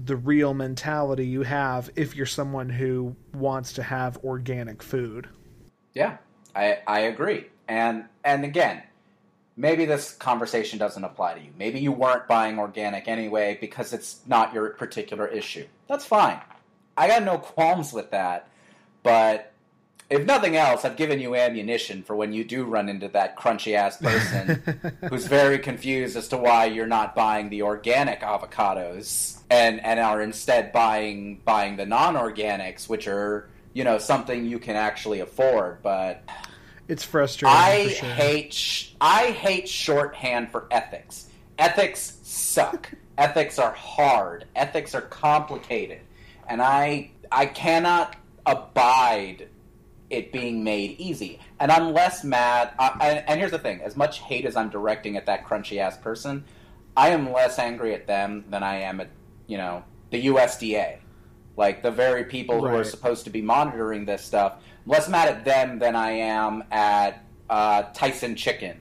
the 0.05 0.17
real 0.17 0.55
mentality 0.55 1.27
you 1.27 1.43
have 1.43 1.91
if 1.97 2.15
you're 2.17 2.25
someone 2.25 2.69
who 2.69 3.15
wants 3.35 3.75
to 3.75 3.83
have 3.83 4.17
organic 4.25 4.83
food 4.83 5.29
Yeah, 5.95 6.19
I 6.55 6.79
I 6.87 7.01
agree. 7.01 7.47
And 7.69 8.05
and 8.25 8.45
again, 8.45 8.83
maybe 9.63 9.85
this 9.85 10.13
conversation 10.13 10.77
doesn't 10.77 11.05
apply 11.05 11.35
to 11.35 11.41
you. 11.41 11.53
Maybe 11.57 11.79
you 11.79 11.93
weren't 11.93 12.27
buying 12.27 12.59
organic 12.59 13.07
anyway 13.07 13.57
because 13.61 13.93
it's 13.93 14.21
not 14.27 14.53
your 14.53 14.71
particular 14.71 15.29
issue. 15.29 15.67
That's 15.87 16.05
fine. 16.05 16.41
I 16.97 17.07
got 17.07 17.23
no 17.23 17.39
qualms 17.39 17.93
with 17.93 18.11
that. 18.11 18.49
But 19.05 19.53
if 20.11 20.27
nothing 20.27 20.57
else, 20.57 20.85
I've 20.85 20.97
given 20.97 21.21
you 21.21 21.37
ammunition 21.37 22.03
for 22.03 22.17
when 22.17 22.33
you 22.33 22.43
do 22.43 22.65
run 22.65 22.89
into 22.89 23.07
that 23.09 23.39
crunchy 23.39 23.75
ass 23.75 23.99
person 23.99 24.97
who's 25.09 25.27
very 25.27 25.61
confused 25.61 26.17
as 26.17 26.27
to 26.29 26.37
why 26.37 26.65
you're 26.65 26.89
not 26.89 27.15
buying 27.15 27.49
the 27.49 27.63
organic 27.63 28.21
avocados 28.21 29.39
and 29.49 29.81
and 29.85 30.01
are 30.01 30.21
instead 30.21 30.73
buying 30.73 31.41
buying 31.45 31.77
the 31.77 31.87
non-organics, 31.87 32.89
which 32.89 33.07
are 33.07 33.49
you 33.75 33.85
know 33.85 33.99
something 33.99 34.45
you 34.45 34.59
can 34.59 34.75
actually 34.75 35.21
afford. 35.21 35.83
But 35.83 36.25
it's 36.93 37.05
frustrating 37.05 37.57
I 37.57 37.89
sure. 37.89 38.09
hate 38.11 38.53
sh- 38.53 38.91
I 39.01 39.31
hate 39.31 39.67
shorthand 39.67 40.51
for 40.51 40.67
ethics. 40.71 41.29
Ethics 41.59 42.19
suck. 42.23 42.93
ethics 43.19 43.59
are 43.59 43.73
hard. 43.73 44.45
Ethics 44.55 44.95
are 44.95 45.01
complicated, 45.01 46.01
and 46.47 46.61
I 46.61 47.11
I 47.33 47.47
cannot 47.47 48.17
abide 48.45 49.49
it 50.11 50.33
being 50.33 50.63
made 50.63 51.01
easy. 51.01 51.41
And 51.59 51.73
I'm 51.73 51.95
less 51.95 52.25
mad. 52.25 52.73
I, 52.79 52.91
and, 53.01 53.25
and 53.27 53.41
here's 53.41 53.53
the 53.53 53.59
thing: 53.59 53.81
as 53.81 53.97
much 53.97 54.19
hate 54.19 54.45
as 54.45 54.55
I'm 54.55 54.69
directing 54.69 55.17
at 55.17 55.25
that 55.27 55.47
crunchy 55.47 55.79
ass 55.79 55.97
person, 55.97 56.45
I 56.95 57.09
am 57.09 57.33
less 57.33 57.59
angry 57.59 57.95
at 57.95 58.07
them 58.07 58.45
than 58.51 58.63
I 58.63 58.83
am 58.83 59.01
at 59.01 59.09
you 59.47 59.57
know 59.57 59.83
the 60.11 60.27
USDA, 60.27 60.99
like 61.57 61.83
the 61.83 61.91
very 61.91 62.25
people 62.25 62.61
who 62.61 62.67
are 62.67 62.85
supposed 62.85 63.25
to 63.25 63.31
be 63.31 63.41
monitoring 63.41 64.05
this 64.05 64.23
stuff. 64.23 64.59
I'm 64.85 64.91
less 64.91 65.09
mad 65.09 65.29
at 65.29 65.45
them 65.45 65.79
than 65.79 65.95
I 65.97 66.11
am 66.13 66.65
at 66.71 67.25
uh, 67.49 67.83
Tyson 67.95 68.35
Chicken 68.37 68.79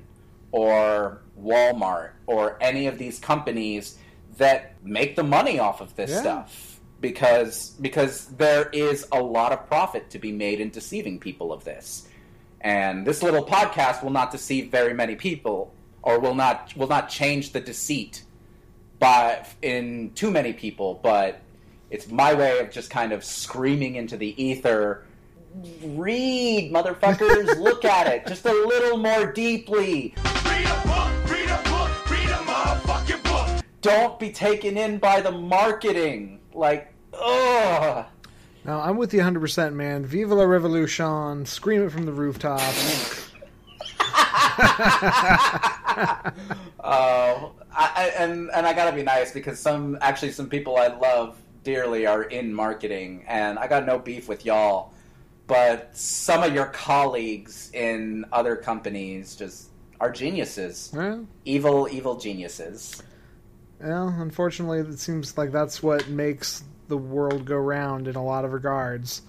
or 0.52 1.22
Walmart 1.42 2.12
or 2.28 2.58
any 2.62 2.88
of 2.88 2.98
these 2.98 3.20
companies 3.20 3.98
that 4.38 4.76
make 4.84 5.16
the 5.16 5.24
money 5.24 5.60
off 5.60 5.82
of 5.82 5.96
this 5.96 6.10
Yeah. 6.12 6.22
stuff 6.22 6.80
because 7.00 7.70
because 7.82 8.28
there 8.38 8.70
is 8.70 9.08
a 9.12 9.22
lot 9.22 9.52
of 9.52 9.68
profit 9.68 10.10
to 10.12 10.20
be 10.20 10.32
made 10.32 10.60
in 10.60 10.70
deceiving 10.70 11.20
people 11.20 11.52
of 11.52 11.64
this. 11.64 12.08
And 12.62 13.06
this 13.08 13.24
little 13.24 13.44
podcast 13.44 14.04
will 14.04 14.12
not 14.12 14.32
deceive 14.32 14.70
very 14.70 14.94
many 14.94 15.16
people 15.16 15.74
or 16.04 16.20
will 16.20 16.36
not 16.36 16.76
will 16.76 16.88
not 16.88 17.10
change 17.10 17.52
the 17.54 17.60
deceit 17.60 18.24
by 19.00 19.46
in 19.62 20.12
too 20.14 20.30
many 20.32 20.54
people, 20.54 21.00
but 21.02 21.42
it's 21.90 22.08
my 22.10 22.34
way 22.34 22.60
of 22.60 22.72
just 22.72 22.90
kind 22.90 23.12
of 23.12 23.24
screaming 23.24 23.96
into 23.96 24.16
the 24.16 24.42
ether 24.42 25.06
read 25.84 26.72
motherfuckers. 26.74 27.58
Look 27.60 27.86
at 27.86 28.08
it. 28.08 28.28
Just 28.28 28.46
a 28.46 28.54
little 28.54 28.98
more 28.98 29.32
deeply. 29.32 30.16
Don't 33.82 34.20
be 34.20 34.32
taken 34.32 34.78
in 34.78 35.00
by 35.00 35.22
the 35.22 35.32
marketing. 35.32 36.40
Like 36.54 36.94
ugh. 37.14 38.06
Now 38.64 38.82
I'm 38.82 38.98
with 38.98 39.14
you 39.14 39.20
100, 39.20 39.40
percent 39.40 39.76
man. 39.76 40.06
Viva 40.06 40.36
la 40.36 40.44
revolution! 40.44 41.46
Scream 41.46 41.84
it 41.84 41.92
from 41.92 42.06
the 42.06 42.14
rooftop. 42.14 42.62
Oh, 46.84 47.54
I, 47.72 47.92
I, 47.96 48.06
and 48.18 48.50
and 48.54 48.66
I 48.66 48.74
gotta 48.74 48.96
be 48.96 49.04
nice 49.04 49.32
because 49.32 49.60
some 49.60 49.98
actually 50.02 50.32
some 50.32 50.50
people 50.50 50.78
I 50.78 50.88
love 50.88 51.38
dearly 51.64 52.08
are 52.08 52.24
in 52.24 52.54
marketing, 52.54 53.24
and 53.28 53.60
I 53.60 53.68
got 53.68 53.86
no 53.86 54.00
beef 54.00 54.28
with 54.28 54.46
y'all, 54.46 54.94
but 55.52 55.90
some 55.98 56.44
of 56.44 56.54
your 56.54 56.68
colleagues 56.68 57.70
in 57.74 58.24
other 58.32 58.56
companies 58.56 59.36
just 59.36 59.68
are 60.00 60.10
geniuses, 60.10 60.90
Well, 60.96 61.28
evil, 61.44 61.90
evil 61.92 62.16
geniuses. 62.18 63.04
well, 63.82 64.08
unfortunately, 64.08 64.80
it 64.80 64.98
seems 64.98 65.38
like 65.38 65.52
that's 65.52 65.84
what 65.84 66.08
makes 66.08 66.64
the 66.88 66.96
world 66.96 67.44
go 67.44 67.58
round 67.58 68.08
in 68.08 68.16
a 68.16 68.24
lot 68.24 68.46
of 68.46 68.54
regards. 68.54 69.24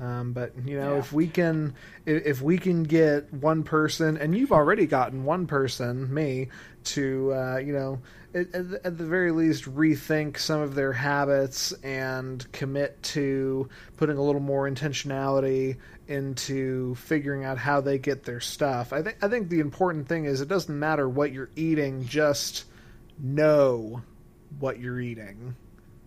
Um, 0.00 0.32
but 0.32 0.52
you 0.64 0.78
know, 0.78 0.92
Yeah. 0.92 0.98
if 1.00 1.12
we 1.12 1.26
can, 1.26 1.74
if 2.06 2.40
we 2.40 2.56
can 2.56 2.84
get 2.84 3.32
one 3.34 3.64
person, 3.64 4.16
and 4.16 4.32
you've 4.36 4.52
already 4.52 4.86
gotten 4.86 5.24
one 5.24 5.48
person, 5.48 6.14
me, 6.14 6.50
to 6.84 7.32
uh, 7.32 7.56
you 7.58 7.72
know, 7.72 8.00
at, 8.34 8.54
at 8.54 8.98
the- 8.98 9.04
very 9.04 9.30
least, 9.30 9.64
rethink 9.64 10.38
some 10.38 10.60
of 10.60 10.74
their 10.74 10.92
habits 10.92 11.72
and 11.82 12.50
commit 12.52 13.02
to 13.02 13.68
putting 13.96 14.16
a 14.16 14.22
little 14.22 14.40
more 14.40 14.68
intentionality 14.68 15.76
into 16.08 16.94
figuring 16.96 17.44
out 17.44 17.56
how 17.58 17.80
they 17.80 17.98
get 17.98 18.24
their 18.24 18.40
stuff. 18.40 18.92
I 18.92 19.02
think 19.02 19.16
I 19.22 19.28
think 19.28 19.48
the 19.48 19.60
important 19.60 20.06
thing 20.08 20.24
is 20.26 20.40
it 20.40 20.48
doesn't 20.48 20.78
matter 20.78 21.08
what 21.08 21.32
you're 21.32 21.50
eating, 21.56 22.04
just 22.04 22.64
know 23.18 24.02
what 24.58 24.78
you're 24.80 25.00
eating 25.00 25.56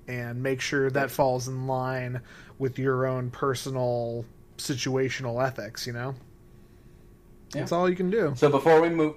and 0.07 0.41
make 0.41 0.61
sure 0.61 0.89
that 0.89 1.11
falls 1.11 1.47
in 1.47 1.67
line 1.67 2.21
with 2.59 2.79
your 2.79 3.05
own 3.05 3.29
personal 3.29 4.23
situational 4.57 5.45
ethics, 5.45 5.85
you 5.85 5.93
know? 5.93 6.15
Yeah. 7.53 7.61
That's 7.61 7.71
all 7.71 7.89
you 7.89 7.95
can 7.95 8.09
do. 8.09 8.33
So 8.37 8.49
before 8.49 8.79
we 8.81 8.89
move 8.89 9.15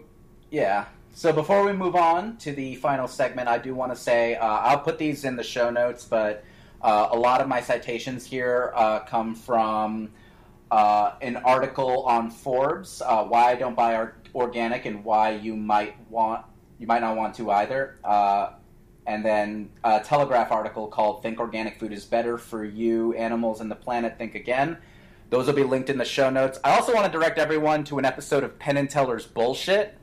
Yeah. 0.51 0.87
So 1.13 1.33
before 1.33 1.65
we 1.65 1.73
move 1.73 1.97
on 1.97 2.37
to 2.39 2.53
the 2.53 2.77
final 2.77 3.09
segment, 3.09 3.49
I 3.49 3.59
do 3.59 3.75
want 3.75 3.93
to 3.93 3.99
say 3.99 4.37
uh, 4.37 4.47
I'll 4.47 4.79
put 4.81 4.99
these 4.99 5.25
in 5.25 5.37
the 5.37 5.43
show 5.43 5.69
notes, 5.71 6.05
but 6.05 6.45
uh, 6.81 7.09
a 7.11 7.19
lot 7.19 7.41
of 7.41 7.49
my 7.49 7.61
citations 7.61 8.25
here 8.25 8.73
uh, 8.75 9.01
come 9.01 9.35
from 9.35 10.11
uh, 10.71 11.13
an 11.21 11.37
article 11.37 12.05
on 12.05 12.31
Forbes, 12.31 13.03
uh, 13.03 13.25
why 13.25 13.51
I 13.51 13.55
don't 13.57 13.75
buy 13.75 14.09
organic 14.35 14.87
and 14.87 15.05
why 15.05 15.33
you 15.33 15.57
might 15.57 15.97
want 16.09 16.45
you 16.79 16.87
might 16.87 17.01
not 17.01 17.15
want 17.15 17.35
to 17.35 17.51
either, 17.51 17.99
uh, 18.05 18.53
and 19.07 19.23
then 19.23 19.71
a 19.85 20.01
Telegraph 20.01 20.51
article 20.51 20.87
called 20.87 21.23
"Think 21.23 21.39
Organic 21.39 21.79
Food 21.79 21.93
is 21.93 22.07
Better 22.07 22.39
for 22.39 22.65
You, 22.65 23.13
Animals, 23.15 23.61
and 23.61 23.71
the 23.71 23.77
Planet. 23.77 24.17
Think 24.17 24.35
Again." 24.35 24.79
Those 25.29 25.47
will 25.47 25.55
be 25.55 25.63
linked 25.63 25.91
in 25.91 25.99
the 25.99 26.05
show 26.05 26.29
notes. 26.29 26.59
I 26.65 26.77
also 26.77 26.93
want 26.93 27.07
to 27.07 27.13
direct 27.13 27.39
everyone 27.39 27.85
to 27.85 27.99
an 27.99 28.05
episode 28.05 28.43
of 28.43 28.59
Penn 28.59 28.77
and 28.77 28.91
Teller's 28.91 29.27
Bullshit, 29.27 29.97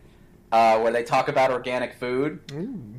uh, 0.51 0.79
where 0.79 0.91
they 0.91 1.03
talk 1.03 1.27
about 1.27 1.51
organic 1.51 1.93
food, 1.95 2.39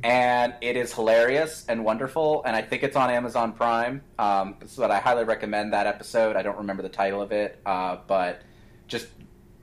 and 0.03 0.53
it 0.61 0.77
is 0.77 0.93
hilarious 0.93 1.65
and 1.67 1.83
wonderful. 1.83 2.43
And 2.45 2.55
I 2.55 2.61
think 2.61 2.83
it's 2.83 2.95
on 2.95 3.09
Amazon 3.09 3.53
Prime, 3.53 4.01
um, 4.19 4.55
so 4.65 4.81
that 4.81 4.91
I 4.91 4.99
highly 4.99 5.23
recommend 5.23 5.73
that 5.73 5.87
episode. 5.87 6.35
I 6.35 6.43
don't 6.43 6.57
remember 6.57 6.83
the 6.83 6.89
title 6.89 7.21
of 7.21 7.31
it, 7.31 7.59
uh, 7.65 7.97
but 8.07 8.41
just 8.87 9.07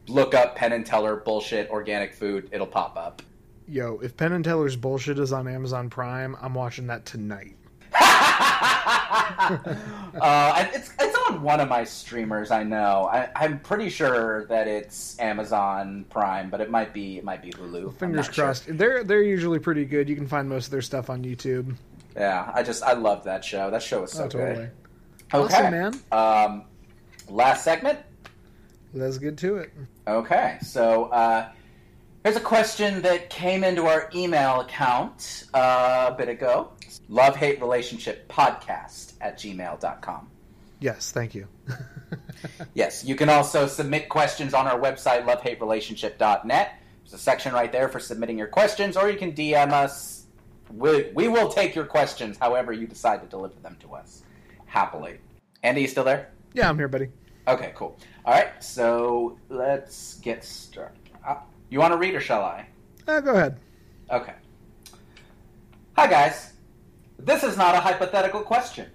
look 0.09 0.35
up 0.35 0.57
Penn 0.57 0.73
and 0.73 0.85
Teller 0.85 1.17
Bullshit 1.17 1.71
Organic 1.71 2.15
Food. 2.15 2.49
It'll 2.53 2.67
pop 2.67 2.97
up. 2.97 3.23
Yo, 3.69 3.99
if 4.03 4.17
Penn 4.17 4.33
and 4.33 4.45
Teller's 4.45 4.77
bullshit 4.77 5.19
is 5.19 5.33
on 5.33 5.49
Amazon 5.49 5.91
Prime, 5.91 6.37
I'm 6.41 6.55
watching 6.55 6.87
that 6.87 7.05
tonight. 7.05 7.56
Uh, 10.21 10.67
it's 10.75 10.93
it's 10.99 11.19
on 11.29 11.43
one 11.43 11.61
of 11.61 11.69
my 11.69 11.85
streamers. 11.85 12.51
I 12.51 12.63
know. 12.63 13.09
I, 13.13 13.29
I'm 13.37 13.61
pretty 13.61 13.89
sure 13.89 14.47
that 14.47 14.67
it's 14.69 15.19
Amazon 15.19 16.05
Prime, 16.11 16.51
but 16.51 16.61
it 16.61 16.71
might 16.71 16.93
be 16.93 17.19
it 17.19 17.25
might 17.25 17.43
be 17.43 17.51
Hulu. 17.53 17.95
Fingers 17.97 18.27
not 18.27 18.35
sure. 18.35 18.45
crossed. 18.47 18.65
They're 18.69 19.05
they're 19.05 19.23
usually 19.23 19.59
pretty 19.59 19.85
good. 19.85 20.09
You 20.09 20.17
can 20.17 20.27
find 20.27 20.49
most 20.49 20.67
of 20.67 20.71
their 20.73 20.83
stuff 20.83 21.11
on 21.11 21.23
YouTube. 21.23 21.75
Yeah, 22.17 22.51
I 22.55 22.63
just 22.63 22.83
I 22.83 22.95
love 22.95 23.25
that 23.25 23.45
show. 23.45 23.71
That 23.71 23.83
show 23.83 24.05
is 24.05 24.13
so 24.13 24.25
Oh, 24.25 24.29
totally. 24.29 24.55
good. 24.55 24.71
Okay, 25.35 25.55
Awesome, 25.55 25.71
man. 25.71 26.01
Um, 26.13 26.65
last 27.29 27.65
segment. 27.65 27.99
Let's 28.95 29.19
get 29.19 29.37
to 29.39 29.57
it. 29.57 29.73
Okay, 30.07 30.57
so 30.63 31.05
uh, 31.07 31.51
here's 32.27 32.37
a 32.37 32.41
question 32.41 33.03
that 33.03 33.31
came 33.31 33.63
into 33.63 33.87
our 33.87 34.11
email 34.13 34.61
account 34.61 35.45
uh, 35.55 36.11
a 36.13 36.15
bit 36.17 36.29
ago. 36.29 36.73
Love 37.09 37.37
hate 37.37 37.61
relationship 37.61 38.27
podcast 38.29 39.13
at 39.21 39.39
gmail.com. 39.39 40.29
Yes, 40.81 41.13
thank 41.13 41.35
you. 41.35 41.47
Yes, 42.75 43.05
you 43.05 43.17
can 43.17 43.29
also 43.29 43.67
submit 43.67 44.09
questions 44.09 44.55
on 44.55 44.69
our 44.69 44.79
website, 44.79 45.25
lovehaterelationship.net. 45.25 46.79
There's 47.03 47.13
a 47.13 47.19
section 47.19 47.53
right 47.53 47.73
there 47.73 47.89
for 47.89 47.99
submitting 47.99 48.39
your 48.39 48.47
questions, 48.47 48.97
or 48.97 49.11
you 49.11 49.19
can 49.19 49.33
DM 49.33 49.73
us. 49.73 50.27
We, 50.73 51.11
we 51.15 51.27
will 51.27 51.49
take 51.49 51.75
your 51.75 51.87
questions 51.87 52.39
however 52.39 52.73
you 52.73 52.87
decide 52.87 53.23
to 53.23 53.27
deliver 53.27 53.59
them 53.61 53.77
to 53.81 53.95
us. 53.95 54.23
Happily. 54.67 55.19
Andy, 55.65 55.81
you 55.81 55.89
still 55.89 56.05
there? 56.05 56.31
Yeah, 56.53 56.69
I'm 56.69 56.77
here, 56.77 56.87
buddy. 56.87 57.09
Okay, 57.49 57.73
cool. 57.75 57.99
All 58.25 58.35
right, 58.35 58.63
so 58.63 59.39
let's 59.49 60.15
get 60.21 60.45
started. 60.45 61.06
You 61.69 61.81
want 61.81 61.93
to 61.93 61.99
read 61.99 62.15
or 62.15 62.21
shall 62.21 62.43
I? 62.43 62.67
Uh, 63.07 63.21
go 63.21 63.35
ahead. 63.35 63.59
Okay. 64.11 64.35
Hi, 65.97 66.07
guys. 66.07 66.53
This 67.19 67.43
is 67.43 67.57
not 67.57 67.75
a 67.75 67.81
hypothetical 67.81 68.41
question. 68.41 68.91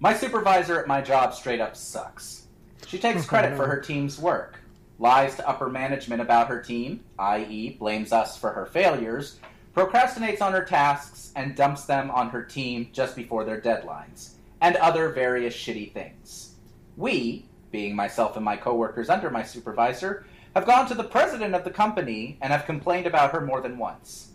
My 0.00 0.12
supervisor 0.14 0.80
at 0.80 0.88
my 0.88 1.00
job 1.00 1.32
straight 1.34 1.60
up 1.60 1.76
sucks. 1.76 2.46
She 2.86 2.98
takes 2.98 3.24
credit 3.26 3.56
for 3.56 3.66
her 3.66 3.80
team's 3.80 4.18
work, 4.18 4.58
lies 4.98 5.36
to 5.36 5.48
upper 5.48 5.70
management 5.70 6.20
about 6.20 6.48
her 6.48 6.60
team, 6.60 7.04
i.e., 7.18 7.76
blames 7.78 8.12
us 8.12 8.36
for 8.36 8.50
her 8.50 8.66
failures, 8.66 9.38
procrastinates 9.74 10.42
on 10.42 10.52
her 10.52 10.64
tasks, 10.64 11.32
and 11.36 11.56
dumps 11.56 11.84
them 11.84 12.10
on 12.10 12.28
her 12.30 12.42
team 12.42 12.90
just 12.92 13.16
before 13.16 13.44
their 13.44 13.60
deadlines, 13.60 14.32
and 14.60 14.76
other 14.76 15.08
various 15.08 15.54
shitty 15.54 15.92
things. 15.92 16.56
We, 16.96 17.46
being 17.70 17.96
myself 17.96 18.36
and 18.36 18.44
my 18.44 18.56
coworkers 18.56 19.08
under 19.08 19.30
my 19.30 19.42
supervisor, 19.42 20.26
have 20.54 20.66
gone 20.66 20.86
to 20.88 20.94
the 20.94 21.04
president 21.04 21.54
of 21.54 21.64
the 21.64 21.70
company 21.70 22.38
and 22.40 22.52
have 22.52 22.66
complained 22.66 23.06
about 23.06 23.32
her 23.32 23.40
more 23.40 23.60
than 23.60 23.78
once. 23.78 24.32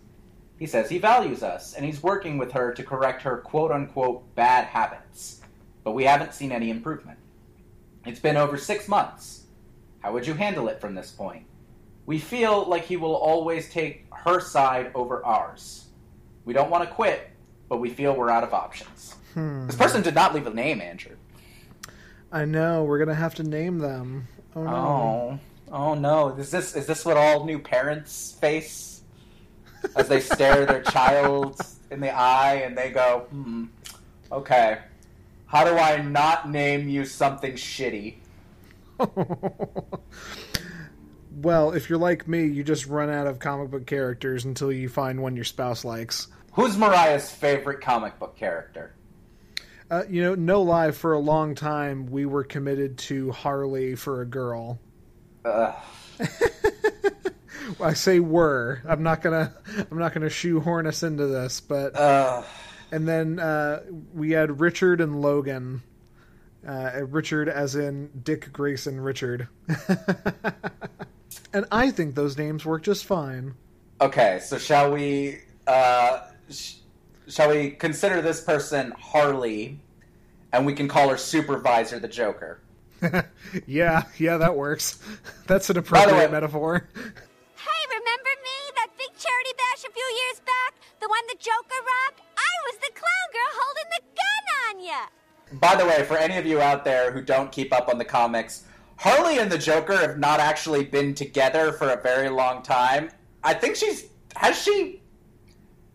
He 0.57 0.65
says 0.65 0.89
he 0.89 0.97
values 0.97 1.43
us 1.43 1.75
and 1.75 1.85
he's 1.85 2.01
working 2.01 2.37
with 2.37 2.51
her 2.53 2.73
to 2.73 2.83
correct 2.83 3.21
her 3.21 3.37
quote 3.37 3.71
unquote 3.71 4.33
bad 4.35 4.65
habits, 4.65 5.41
but 5.83 5.91
we 5.91 6.05
haven't 6.05 6.33
seen 6.33 6.51
any 6.51 6.69
improvement. 6.71 7.19
It's 8.05 8.19
been 8.19 8.37
over 8.37 8.57
six 8.57 8.87
months. 8.87 9.43
How 9.99 10.13
would 10.13 10.25
you 10.25 10.33
handle 10.33 10.67
it 10.69 10.81
from 10.81 10.95
this 10.95 11.11
point? 11.11 11.45
We 12.05 12.19
feel 12.19 12.65
like 12.65 12.85
he 12.85 12.97
will 12.97 13.15
always 13.15 13.69
take 13.69 14.05
her 14.11 14.39
side 14.39 14.91
over 14.95 15.23
ours. 15.25 15.87
We 16.45 16.53
don't 16.53 16.69
want 16.69 16.87
to 16.87 16.95
quit, 16.95 17.29
but 17.67 17.77
we 17.77 17.89
feel 17.89 18.15
we're 18.15 18.29
out 18.29 18.43
of 18.45 18.53
options. 18.53 19.15
Hmm. 19.33 19.67
This 19.67 19.75
person 19.75 20.01
did 20.01 20.15
not 20.15 20.33
leave 20.33 20.47
a 20.47 20.53
name, 20.53 20.79
Andrew. 20.81 21.17
I 22.31 22.45
know 22.45 22.83
we're 22.83 22.99
gonna 22.99 23.13
have 23.13 23.35
to 23.35 23.43
name 23.43 23.79
them. 23.79 24.27
Oh 24.55 24.63
no. 24.63 24.71
Oh, 24.71 25.39
oh 25.71 25.93
no! 25.93 26.29
Is 26.29 26.51
this 26.51 26.75
is 26.75 26.85
this 26.85 27.05
what 27.05 27.17
all 27.17 27.45
new 27.45 27.59
parents 27.59 28.37
face 28.39 29.01
as 29.95 30.07
they 30.07 30.19
stare 30.19 30.65
their 30.65 30.81
child 30.91 31.59
in 31.91 31.99
the 31.99 32.11
eye 32.11 32.55
and 32.65 32.77
they 32.77 32.89
go, 32.89 33.27
"Hmm, 33.29 33.65
okay, 34.31 34.79
how 35.45 35.63
do 35.63 35.77
I 35.77 36.01
not 36.01 36.49
name 36.49 36.89
you 36.89 37.05
something 37.05 37.53
shitty?" 37.53 38.15
Well, 41.37 41.71
if 41.71 41.87
you're 41.87 41.99
like 41.99 42.27
me, 42.27 42.45
you 42.45 42.63
just 42.63 42.87
run 42.87 43.11
out 43.11 43.27
of 43.27 43.37
comic 43.37 43.69
book 43.69 43.85
characters 43.85 44.45
until 44.45 44.71
you 44.71 44.89
find 44.89 45.21
one 45.21 45.35
your 45.35 45.45
spouse 45.45 45.85
likes. 45.85 46.29
Who's 46.53 46.75
Mariah's 46.75 47.29
favorite 47.29 47.79
comic 47.79 48.17
book 48.17 48.35
character? 48.35 48.95
Uh, 49.91 50.03
you 50.09 50.23
know, 50.23 50.33
no 50.33 50.63
lie, 50.63 50.89
for 50.89 51.13
a 51.13 51.19
long 51.19 51.53
time 51.53 52.07
we 52.07 52.25
were 52.25 52.43
committed 52.43 52.97
to 52.97 53.31
Harley 53.31 53.93
for 53.93 54.21
a 54.21 54.25
girl. 54.25 54.79
Ugh. 55.47 55.75
I 57.79 57.93
say 57.93 58.19
were. 58.19 58.81
I'm 58.87 59.03
not 59.03 59.21
gonna. 59.21 59.53
I'm 59.91 59.97
not 59.97 60.13
gonna 60.13 60.29
shoehorn 60.29 60.87
us 60.87 61.03
into 61.03 61.27
this, 61.27 61.61
but. 61.61 61.95
Ugh. 61.95 62.45
And 62.91 63.07
then 63.07 63.39
uh, 63.39 63.83
we 64.13 64.31
had 64.31 64.59
Richard 64.59 65.01
and 65.01 65.21
Logan. 65.21 65.81
Uh, 66.67 67.01
Richard, 67.07 67.47
as 67.47 67.75
in 67.75 68.09
Dick 68.23 68.51
Grayson 68.51 68.99
Richard. 68.99 69.47
and 71.53 71.65
I 71.71 71.91
think 71.91 72.15
those 72.15 72.37
names 72.37 72.65
work 72.65 72.83
just 72.83 73.05
fine. 73.05 73.55
Okay, 74.01 74.39
so 74.41 74.57
shall 74.57 74.91
we? 74.91 75.39
Uh, 75.65 76.21
sh- 76.49 76.75
shall 77.27 77.49
we 77.49 77.71
consider 77.71 78.21
this 78.21 78.41
person 78.41 78.93
Harley, 78.99 79.79
and 80.51 80.65
we 80.65 80.73
can 80.73 80.87
call 80.87 81.09
her 81.09 81.17
supervisor 81.17 81.99
the 81.99 82.07
Joker? 82.07 82.59
yeah, 83.67 84.03
yeah, 84.17 84.37
that 84.37 84.55
works. 84.55 84.99
That's 85.47 85.69
an 85.69 85.77
appropriate 85.77 86.31
metaphor. 86.31 86.87
Hey, 86.95 87.81
remember 87.89 88.33
me? 88.43 88.57
That 88.75 88.89
big 88.97 89.15
charity 89.17 89.53
bash 89.57 89.83
a 89.87 89.91
few 89.91 90.03
years 90.03 90.41
back? 90.45 90.73
The 90.99 91.07
one 91.07 91.23
the 91.27 91.37
Joker 91.39 91.81
robbed? 91.81 92.21
I 92.37 92.53
was 92.65 92.77
the 92.79 92.91
clown 92.93 93.27
girl 93.33 93.53
holding 93.53 93.89
the 93.95 94.03
gun 94.15 94.45
on 94.67 94.85
ya! 94.85 95.59
By 95.59 95.75
the 95.75 95.85
way, 95.85 96.03
for 96.03 96.17
any 96.17 96.37
of 96.37 96.45
you 96.45 96.59
out 96.59 96.83
there 96.83 97.11
who 97.11 97.21
don't 97.21 97.51
keep 97.51 97.73
up 97.73 97.87
on 97.87 97.97
the 97.97 98.05
comics, 98.05 98.63
Harley 98.97 99.37
and 99.39 99.51
the 99.51 99.57
Joker 99.57 99.95
have 99.97 100.17
not 100.17 100.39
actually 100.39 100.83
been 100.83 101.13
together 101.13 101.71
for 101.71 101.89
a 101.89 102.01
very 102.01 102.29
long 102.29 102.63
time. 102.63 103.09
I 103.43 103.53
think 103.53 103.75
she's 103.75 104.07
has 104.35 104.61
she 104.61 105.01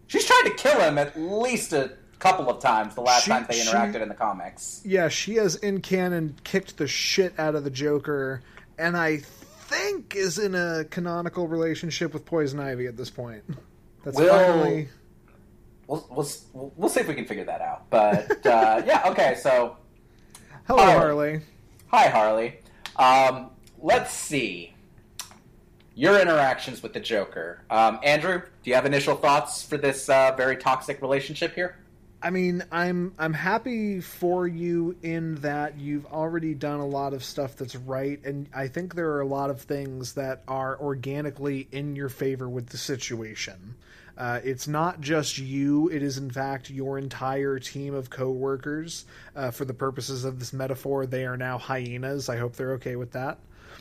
she's 0.07 0.25
tried 0.25 0.45
to 0.45 0.55
kill 0.55 0.81
him 0.81 0.99
at 0.99 1.19
least 1.19 1.73
a 1.73 1.93
couple 2.23 2.49
of 2.49 2.61
times 2.61 2.95
the 2.95 3.01
last 3.01 3.25
She- 3.25 3.31
time 3.33 3.45
they 3.49 3.57
she- 3.59 3.69
interacted 3.69 4.01
in 4.01 4.09
the 4.09 4.15
comics. 4.15 4.81
Yeah, 4.85 5.09
she 5.09 5.35
has 5.35 5.57
in 5.57 5.81
canon 5.81 6.37
kicked 6.45 6.77
the 6.77 6.87
shit 6.87 7.35
out 7.39 7.57
of 7.57 7.65
the 7.65 7.71
Joker, 7.71 8.43
and 8.79 8.97
I 8.97 9.19
think 9.19 10.15
is 10.15 10.39
in 10.39 10.55
a 10.55 10.85
canonical 10.89 11.49
relationship 11.49 12.13
with 12.15 12.25
Poison 12.25 12.61
Ivy 12.61 12.87
at 12.87 12.97
this 12.97 13.11
point. 13.11 13.43
That's 14.05 14.17
Will- 14.17 14.29
finally. 14.33 14.89
We'll, 15.89 16.07
we'll, 16.11 16.73
we'll 16.77 16.89
see 16.89 17.01
if 17.01 17.09
we 17.09 17.15
can 17.15 17.27
figure 17.27 17.45
that 17.45 17.61
out. 17.61 17.91
But 17.91 18.47
uh, 18.47 18.83
yeah, 18.87 19.03
okay, 19.11 19.35
so 19.43 19.77
Hello, 20.69 20.85
Hi. 20.85 20.93
Harley. 20.93 21.41
Hi, 21.89 22.09
Harley. 22.09 22.61
Um, 22.97 23.51
let's 23.81 24.13
see. 24.13 24.75
Your 25.95 26.19
interactions 26.21 26.83
with 26.83 26.93
the 26.95 27.01
Joker. 27.01 27.65
Um, 27.69 27.99
Andrew, 28.05 28.41
do 28.63 28.71
you 28.71 28.75
have 28.77 28.87
initial 28.87 29.17
thoughts 29.17 29.63
for 29.65 29.77
this 29.77 30.09
uh, 30.09 30.33
very 30.37 30.57
toxic 30.57 31.03
relationship 31.03 31.55
here? 31.55 31.77
I 32.23 32.31
mean, 32.31 32.63
I'm 32.71 33.15
I'm 33.19 33.33
happy 33.33 34.01
for 34.01 34.47
you 34.47 34.97
in 35.03 35.37
that 35.37 35.79
you've 35.79 36.07
already 36.07 36.55
done 36.55 36.79
a 36.81 36.87
lot 36.87 37.15
of 37.15 37.25
stuff 37.25 37.57
that's 37.57 37.75
right, 37.75 38.21
and 38.25 38.49
I 38.55 38.69
think 38.69 38.95
there 38.95 39.11
are 39.13 39.21
a 39.21 39.27
lot 39.27 39.51
of 39.51 39.63
things 39.63 40.13
that 40.15 40.43
are 40.47 40.79
organically 40.81 41.69
in 41.73 41.97
your 41.97 42.09
favor 42.09 42.49
with 42.49 42.69
the 42.69 42.79
situation. 42.79 43.75
Uh, 44.17 44.41
it's 44.45 44.69
not 44.69 45.01
just 45.01 45.39
you; 45.39 45.89
it 45.89 46.03
is 46.03 46.19
in 46.19 46.31
fact 46.31 46.71
your 46.71 46.97
entire 46.97 47.59
team 47.59 47.95
of 47.95 48.11
coworkers. 48.11 49.05
Uh, 49.35 49.51
for 49.51 49.65
the 49.65 49.75
purposes 49.75 50.25
of 50.25 50.39
this 50.39 50.53
metaphor, 50.53 51.07
they 51.07 51.25
are 51.27 51.37
now 51.37 51.59
hyenas. 51.59 52.29
I 52.29 52.37
hope 52.37 52.55
they're 52.55 52.75
okay 52.75 52.95
with 52.97 53.13
that. 53.13 53.39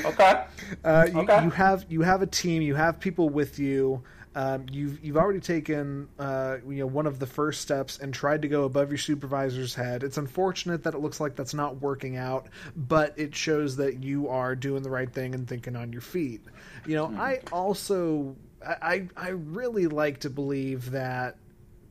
Okay. 0.05 0.45
Uh, 0.85 1.07
you, 1.13 1.21
Okay. 1.21 1.45
you 1.45 1.51
have 1.51 1.85
you 1.89 2.03
have 2.03 2.23
a 2.23 2.27
team. 2.27 2.63
You 2.63 2.75
have 2.75 2.99
people 2.99 3.29
with 3.29 3.59
you. 3.59 4.03
Um, 4.35 4.67
you've 4.71 5.05
you've 5.05 5.17
already 5.17 5.41
taken 5.41 6.09
uh, 6.19 6.59
you 6.67 6.79
know 6.79 6.87
one 6.87 7.07
of 7.07 7.19
the 7.19 7.27
first 7.27 7.61
steps 7.61 7.99
and 7.99 8.15
tried 8.15 8.43
to 8.43 8.49
go 8.49 8.65
above 8.65 8.91
your 8.91 8.99
supervisor's 8.99 9.75
head. 9.75 10.03
It's 10.03 10.17
unfortunate 10.17 10.83
that 10.85 10.95
it 10.95 10.99
looks 11.01 11.21
like 11.21 11.37
that's 11.37 11.55
not 11.55 11.81
working 11.81 12.17
out, 12.17 12.49
but 12.77 13.15
it 13.19 13.35
shows 13.35 13.77
that 13.77 14.03
you 14.03 14.29
are 14.29 14.57
doing 14.57 14.83
the 14.83 14.91
right 14.91 15.13
thing 15.13 15.35
and 15.35 15.47
thinking 15.47 15.77
on 15.77 15.93
your 15.93 16.03
feet. 16.03 16.43
You 16.87 16.97
know, 16.97 17.15
I 17.19 17.41
also 17.53 18.37
I 18.67 18.77
I 18.83 19.09
I 19.17 19.29
really 19.31 19.87
like 19.87 20.21
to 20.21 20.31
believe 20.31 20.91
that 20.93 21.37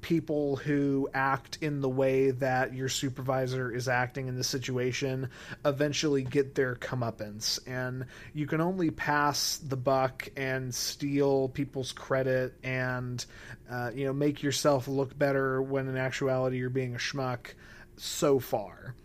people 0.01 0.55
who 0.55 1.09
act 1.13 1.59
in 1.61 1.81
the 1.81 1.89
way 1.89 2.31
that 2.31 2.73
your 2.73 2.89
supervisor 2.89 3.71
is 3.71 3.87
acting 3.87 4.27
in 4.27 4.35
the 4.35 4.43
situation 4.43 5.29
eventually 5.63 6.23
get 6.23 6.55
their 6.55 6.75
comeuppance. 6.75 7.59
And 7.67 8.05
you 8.33 8.47
can 8.47 8.61
only 8.61 8.91
pass 8.91 9.57
the 9.57 9.77
buck 9.77 10.29
and 10.35 10.73
steal 10.73 11.49
people's 11.49 11.91
credit 11.91 12.55
and, 12.63 13.23
uh, 13.69 13.91
you 13.93 14.05
know, 14.05 14.13
make 14.13 14.43
yourself 14.43 14.87
look 14.87 15.17
better 15.17 15.61
when 15.61 15.87
in 15.87 15.97
actuality 15.97 16.57
you're 16.57 16.69
being 16.69 16.95
a 16.95 16.99
schmuck 16.99 17.53
so 17.97 18.39
far. 18.39 18.95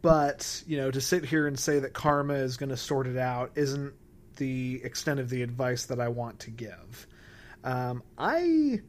But, 0.00 0.62
you 0.66 0.78
know, 0.78 0.90
to 0.90 1.00
sit 1.00 1.24
here 1.24 1.46
and 1.46 1.58
say 1.58 1.80
that 1.80 1.92
karma 1.92 2.34
is 2.34 2.56
going 2.56 2.70
to 2.70 2.76
sort 2.76 3.06
it 3.06 3.18
out 3.18 3.52
isn't 3.56 3.92
the 4.36 4.80
extent 4.82 5.20
of 5.20 5.28
the 5.28 5.42
advice 5.42 5.86
that 5.86 6.00
I 6.00 6.08
want 6.08 6.40
to 6.40 6.50
give. 6.50 7.06
Um, 7.64 8.02
I 8.16 8.80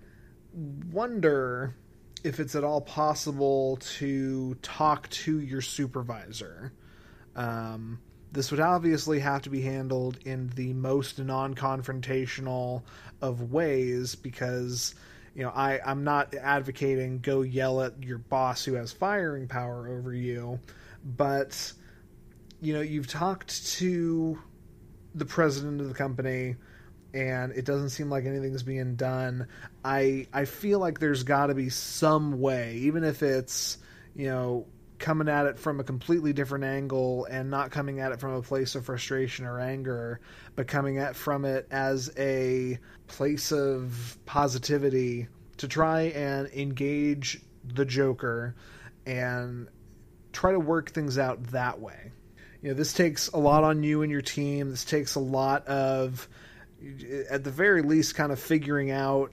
wonder 0.91 1.76
if 2.24 2.39
it's 2.39 2.55
at 2.55 2.64
all 2.64 2.82
possible 2.82 3.78
to 3.78 4.55
talk 4.55 5.10
to 5.10 5.39
your 5.39 5.62
supervisor. 5.62 6.74
Um, 7.36 7.99
this 8.32 8.51
would 8.51 8.60
obviously 8.60 9.20
have 9.20 9.43
to 9.43 9.49
be 9.49 9.62
handled 9.62 10.18
in 10.26 10.49
the 10.49 10.74
most 10.74 11.20
non-confrontational 11.20 12.84
of 13.22 13.51
ways 13.51 14.16
because 14.16 14.95
you 15.34 15.43
know 15.43 15.49
I, 15.49 15.80
I'm 15.86 16.03
not 16.03 16.36
advocating 16.36 17.20
go 17.20 17.41
yell 17.41 17.82
at 17.82 18.03
your 18.03 18.18
boss 18.18 18.66
who 18.66 18.74
has 18.74 18.91
firing 18.91 19.47
power 19.47 19.88
over 19.88 20.14
you, 20.14 20.60
but 21.03 21.72
you 22.62 22.74
know 22.74 22.82
you've 22.82 23.08
talked 23.08 23.68
to 23.78 24.39
the 25.16 25.26
president 25.26 25.82
of 25.82 25.88
the 25.88 25.93
company 25.93 26.55
and 27.18 27.51
it 27.53 27.65
doesn't 27.65 27.89
seem 27.89 28.11
like 28.11 28.26
anything's 28.26 28.61
being 28.61 28.95
done. 28.95 29.47
I 29.84 30.28
I 30.32 30.45
feel 30.45 30.78
like 30.78 30.99
there's 30.99 31.24
got 31.24 31.47
to 31.47 31.55
be 31.55 31.70
some 31.70 32.39
way, 32.39 32.76
even 32.84 33.03
if 33.03 33.24
it's 33.24 33.80
you 34.15 34.28
know 34.28 34.68
coming 34.99 35.28
at 35.28 35.47
it 35.47 35.57
from 35.57 35.80
a 35.80 35.84
completely 35.84 36.32
different 36.32 36.63
angle 36.63 37.26
and 37.26 37.49
not 37.49 37.72
coming 37.72 37.99
at 37.99 38.11
it 38.11 38.20
from 38.20 38.34
a 38.34 38.41
place 38.41 38.76
of 38.76 38.86
frustration 38.86 39.45
or 39.45 39.59
anger, 39.59 40.20
but 40.55 40.68
coming 40.68 40.99
at 40.99 41.15
from 41.15 41.43
it 41.43 41.68
as 41.72 42.11
a 42.18 42.78
place 43.07 43.51
of 43.51 44.18
positivity 44.26 45.28
to 45.57 45.68
try 45.68 46.01
and 46.01 46.47
engage 46.49 47.41
the 47.63 47.86
Joker 47.86 48.55
and 49.07 49.68
try 50.34 50.51
to 50.51 50.59
work 50.59 50.91
things 50.91 51.18
out 51.18 51.43
that 51.47 51.80
way. 51.80 52.11
You 52.61 52.70
know, 52.70 52.76
this 52.76 52.93
takes 52.93 53.28
a 53.30 53.38
lot 53.38 53.63
on 53.63 53.84
you 53.84 54.03
and 54.03 54.11
your 54.11 54.22
team. 54.22 54.70
This 54.70 54.86
takes 54.86 55.15
a 55.15 55.20
lot 55.20 55.68
of 55.68 56.28
at 57.30 57.44
the 57.44 57.52
very 57.52 57.82
least, 57.82 58.16
kind 58.16 58.32
of 58.32 58.40
figuring 58.40 58.92
out, 58.92 59.32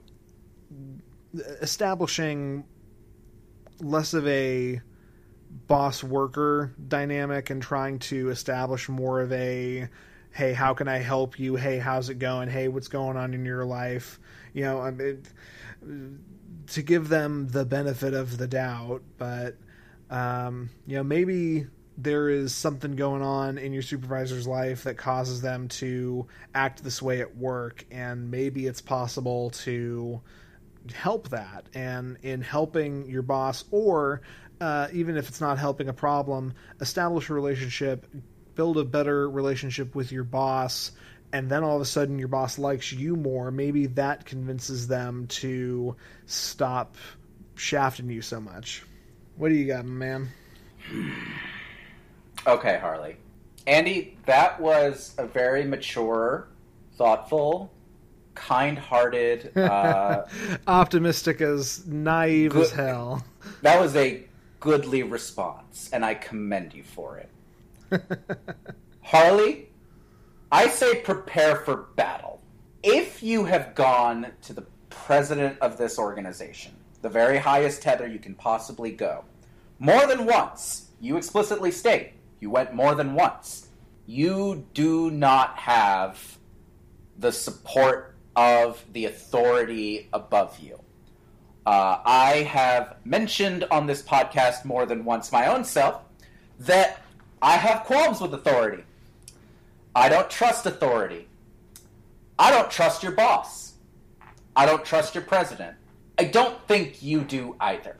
establishing 1.61 2.65
less 3.79 4.13
of 4.13 4.27
a 4.27 4.81
boss 5.67 6.03
worker 6.03 6.73
dynamic 6.87 7.49
and 7.49 7.61
trying 7.61 7.99
to 7.99 8.29
establish 8.29 8.89
more 8.89 9.21
of 9.21 9.31
a 9.31 9.87
hey, 10.31 10.51
how 10.51 10.73
can 10.73 10.89
I 10.89 10.97
help 10.97 11.39
you? 11.39 11.55
Hey, 11.55 11.77
how's 11.77 12.09
it 12.09 12.19
going? 12.19 12.49
Hey, 12.49 12.67
what's 12.67 12.89
going 12.89 13.15
on 13.15 13.33
in 13.33 13.45
your 13.45 13.63
life? 13.63 14.19
You 14.53 14.63
know, 14.63 14.81
I 14.81 14.91
mean, 14.91 15.23
to 16.67 16.81
give 16.81 17.07
them 17.07 17.47
the 17.47 17.63
benefit 17.63 18.13
of 18.13 18.37
the 18.37 18.47
doubt, 18.47 19.01
but 19.17 19.55
um, 20.09 20.69
you 20.85 20.97
know, 20.97 21.03
maybe 21.03 21.67
there 21.97 22.29
is 22.29 22.53
something 22.53 22.95
going 22.95 23.21
on 23.21 23.57
in 23.57 23.71
your 23.71 23.81
supervisor's 23.81 24.45
life 24.45 24.83
that 24.83 24.97
causes 24.97 25.41
them 25.41 25.67
to 25.69 26.27
act 26.53 26.83
this 26.83 27.01
way 27.01 27.21
at 27.21 27.37
work, 27.37 27.85
and 27.89 28.29
maybe 28.29 28.67
it's 28.67 28.81
possible 28.81 29.51
to 29.51 30.21
help 30.93 31.29
that. 31.29 31.65
And 31.73 32.17
in 32.21 32.41
helping 32.41 33.09
your 33.09 33.21
boss, 33.21 33.63
or 33.71 34.21
uh, 34.59 34.87
even 34.91 35.15
if 35.17 35.29
it's 35.29 35.41
not 35.41 35.57
helping 35.57 35.87
a 35.87 35.93
problem, 35.93 36.53
establish 36.81 37.29
a 37.29 37.33
relationship, 37.33 38.05
build 38.55 38.77
a 38.77 38.83
better 38.83 39.29
relationship 39.29 39.95
with 39.95 40.11
your 40.11 40.23
boss, 40.23 40.91
and 41.31 41.49
then 41.49 41.63
all 41.63 41.75
of 41.75 41.81
a 41.81 41.85
sudden 41.85 42.19
your 42.19 42.27
boss 42.27 42.59
likes 42.59 42.91
you 42.91 43.15
more. 43.15 43.51
Maybe 43.51 43.87
that 43.87 44.25
convinces 44.25 44.87
them 44.87 45.27
to 45.27 45.95
stop 46.25 46.97
shafting 47.55 48.09
you 48.09 48.21
so 48.21 48.41
much. 48.41 48.83
What 49.37 49.49
do 49.49 49.55
you 49.55 49.67
got, 49.67 49.85
man? 49.85 50.29
Okay, 52.47 52.77
Harley. 52.79 53.17
Andy, 53.67 54.17
that 54.25 54.59
was 54.59 55.15
a 55.17 55.25
very 55.25 55.63
mature, 55.65 56.47
thoughtful, 56.97 57.71
kind-hearted. 58.35 59.51
Uh, 59.57 60.27
Optimistic 60.67 61.41
as 61.41 61.85
naive 61.87 62.51
Good- 62.51 62.63
as 62.65 62.71
hell. 62.71 63.23
that 63.61 63.79
was 63.79 63.95
a 63.95 64.23
goodly 64.59 65.03
response, 65.03 65.89
and 65.91 66.05
I 66.05 66.13
commend 66.15 66.73
you 66.73 66.83
for 66.83 67.17
it. 67.17 67.29
Harley, 69.01 69.69
I 70.51 70.67
say 70.67 71.01
prepare 71.01 71.55
for 71.57 71.87
battle. 71.95 72.41
If 72.83 73.23
you 73.23 73.45
have 73.45 73.73
gone 73.75 74.27
to 74.43 74.53
the 74.53 74.65
president 74.89 75.57
of 75.59 75.77
this 75.77 75.97
organization, 75.97 76.73
the 77.01 77.09
very 77.09 77.37
highest 77.37 77.81
tether 77.81 78.07
you 78.07 78.19
can 78.19 78.35
possibly 78.35 78.91
go, 78.91 79.23
more 79.79 80.05
than 80.07 80.25
once, 80.25 80.91
you 81.01 81.17
explicitly 81.17 81.71
state 81.71 82.13
you 82.39 82.49
went 82.49 82.73
more 82.73 82.95
than 82.95 83.13
once, 83.13 83.69
you 84.05 84.65
do 84.73 85.09
not 85.09 85.57
have 85.57 86.37
the 87.17 87.31
support 87.31 88.15
of 88.35 88.83
the 88.93 89.05
authority 89.05 90.09
above 90.13 90.59
you. 90.59 90.79
Uh, 91.65 91.99
I 92.05 92.47
have 92.49 92.97
mentioned 93.05 93.63
on 93.71 93.87
this 93.87 94.01
podcast 94.01 94.65
more 94.65 94.85
than 94.85 95.03
once 95.03 95.31
my 95.31 95.47
own 95.47 95.63
self 95.63 96.01
that 96.59 97.01
I 97.41 97.53
have 97.57 97.83
qualms 97.83 98.21
with 98.21 98.33
authority. 98.33 98.83
I 99.95 100.09
don't 100.09 100.29
trust 100.29 100.65
authority. 100.65 101.27
I 102.37 102.51
don't 102.51 102.69
trust 102.69 103.01
your 103.01 103.13
boss. 103.13 103.73
I 104.55 104.65
don't 104.65 104.85
trust 104.85 105.15
your 105.15 105.23
president. 105.23 105.75
I 106.17 106.25
don't 106.25 106.59
think 106.67 107.01
you 107.01 107.21
do 107.21 107.55
either. 107.59 107.97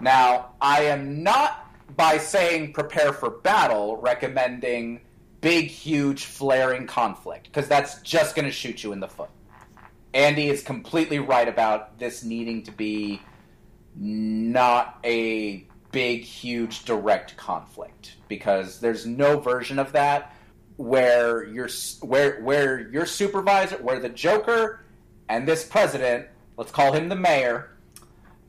Now, 0.00 0.50
I 0.60 0.82
am 0.82 1.22
not, 1.22 1.67
by 1.96 2.18
saying 2.18 2.72
prepare 2.72 3.12
for 3.12 3.30
battle, 3.30 3.96
recommending 3.96 5.00
big, 5.40 5.66
huge, 5.66 6.24
flaring 6.24 6.86
conflict, 6.86 7.44
because 7.44 7.68
that's 7.68 8.00
just 8.02 8.34
going 8.34 8.46
to 8.46 8.52
shoot 8.52 8.82
you 8.82 8.92
in 8.92 9.00
the 9.00 9.08
foot. 9.08 9.30
Andy 10.14 10.48
is 10.48 10.62
completely 10.62 11.18
right 11.18 11.48
about 11.48 11.98
this 11.98 12.24
needing 12.24 12.62
to 12.64 12.72
be 12.72 13.20
not 13.94 14.98
a 15.04 15.66
big, 15.92 16.22
huge, 16.22 16.84
direct 16.84 17.36
conflict 17.36 18.16
because 18.28 18.80
there's 18.80 19.06
no 19.06 19.38
version 19.38 19.78
of 19.78 19.92
that 19.92 20.34
where 20.76 21.44
your 21.44 21.68
where 22.00 22.40
where 22.40 22.88
your 22.90 23.04
supervisor, 23.04 23.76
where 23.78 23.98
the 23.98 24.08
Joker 24.08 24.84
and 25.28 25.46
this 25.46 25.64
president, 25.66 26.26
let's 26.56 26.70
call 26.70 26.92
him 26.92 27.08
the 27.08 27.16
mayor, 27.16 27.76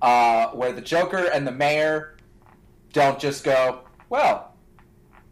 uh, 0.01 0.47
where 0.49 0.71
the 0.71 0.81
Joker 0.81 1.25
and 1.33 1.45
the 1.45 1.51
mayor 1.51 2.15
don't 2.93 3.19
just 3.19 3.43
go, 3.43 3.81
well, 4.09 4.53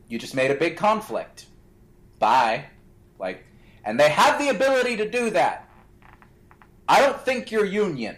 you 0.08 0.20
just 0.20 0.36
made 0.36 0.52
a 0.52 0.56
big 0.56 0.78
conflict. 0.78 1.48
Bye. 2.20 2.66
Like, 3.20 3.44
and 3.84 4.00
they 4.00 4.10
have 4.10 4.40
the 4.40 4.50
ability 4.50 4.98
to 4.98 5.10
do 5.10 5.30
that. 5.32 5.70
I 6.88 7.02
don't 7.02 7.20
think 7.20 7.52
you're 7.52 7.66
union. 7.66 8.16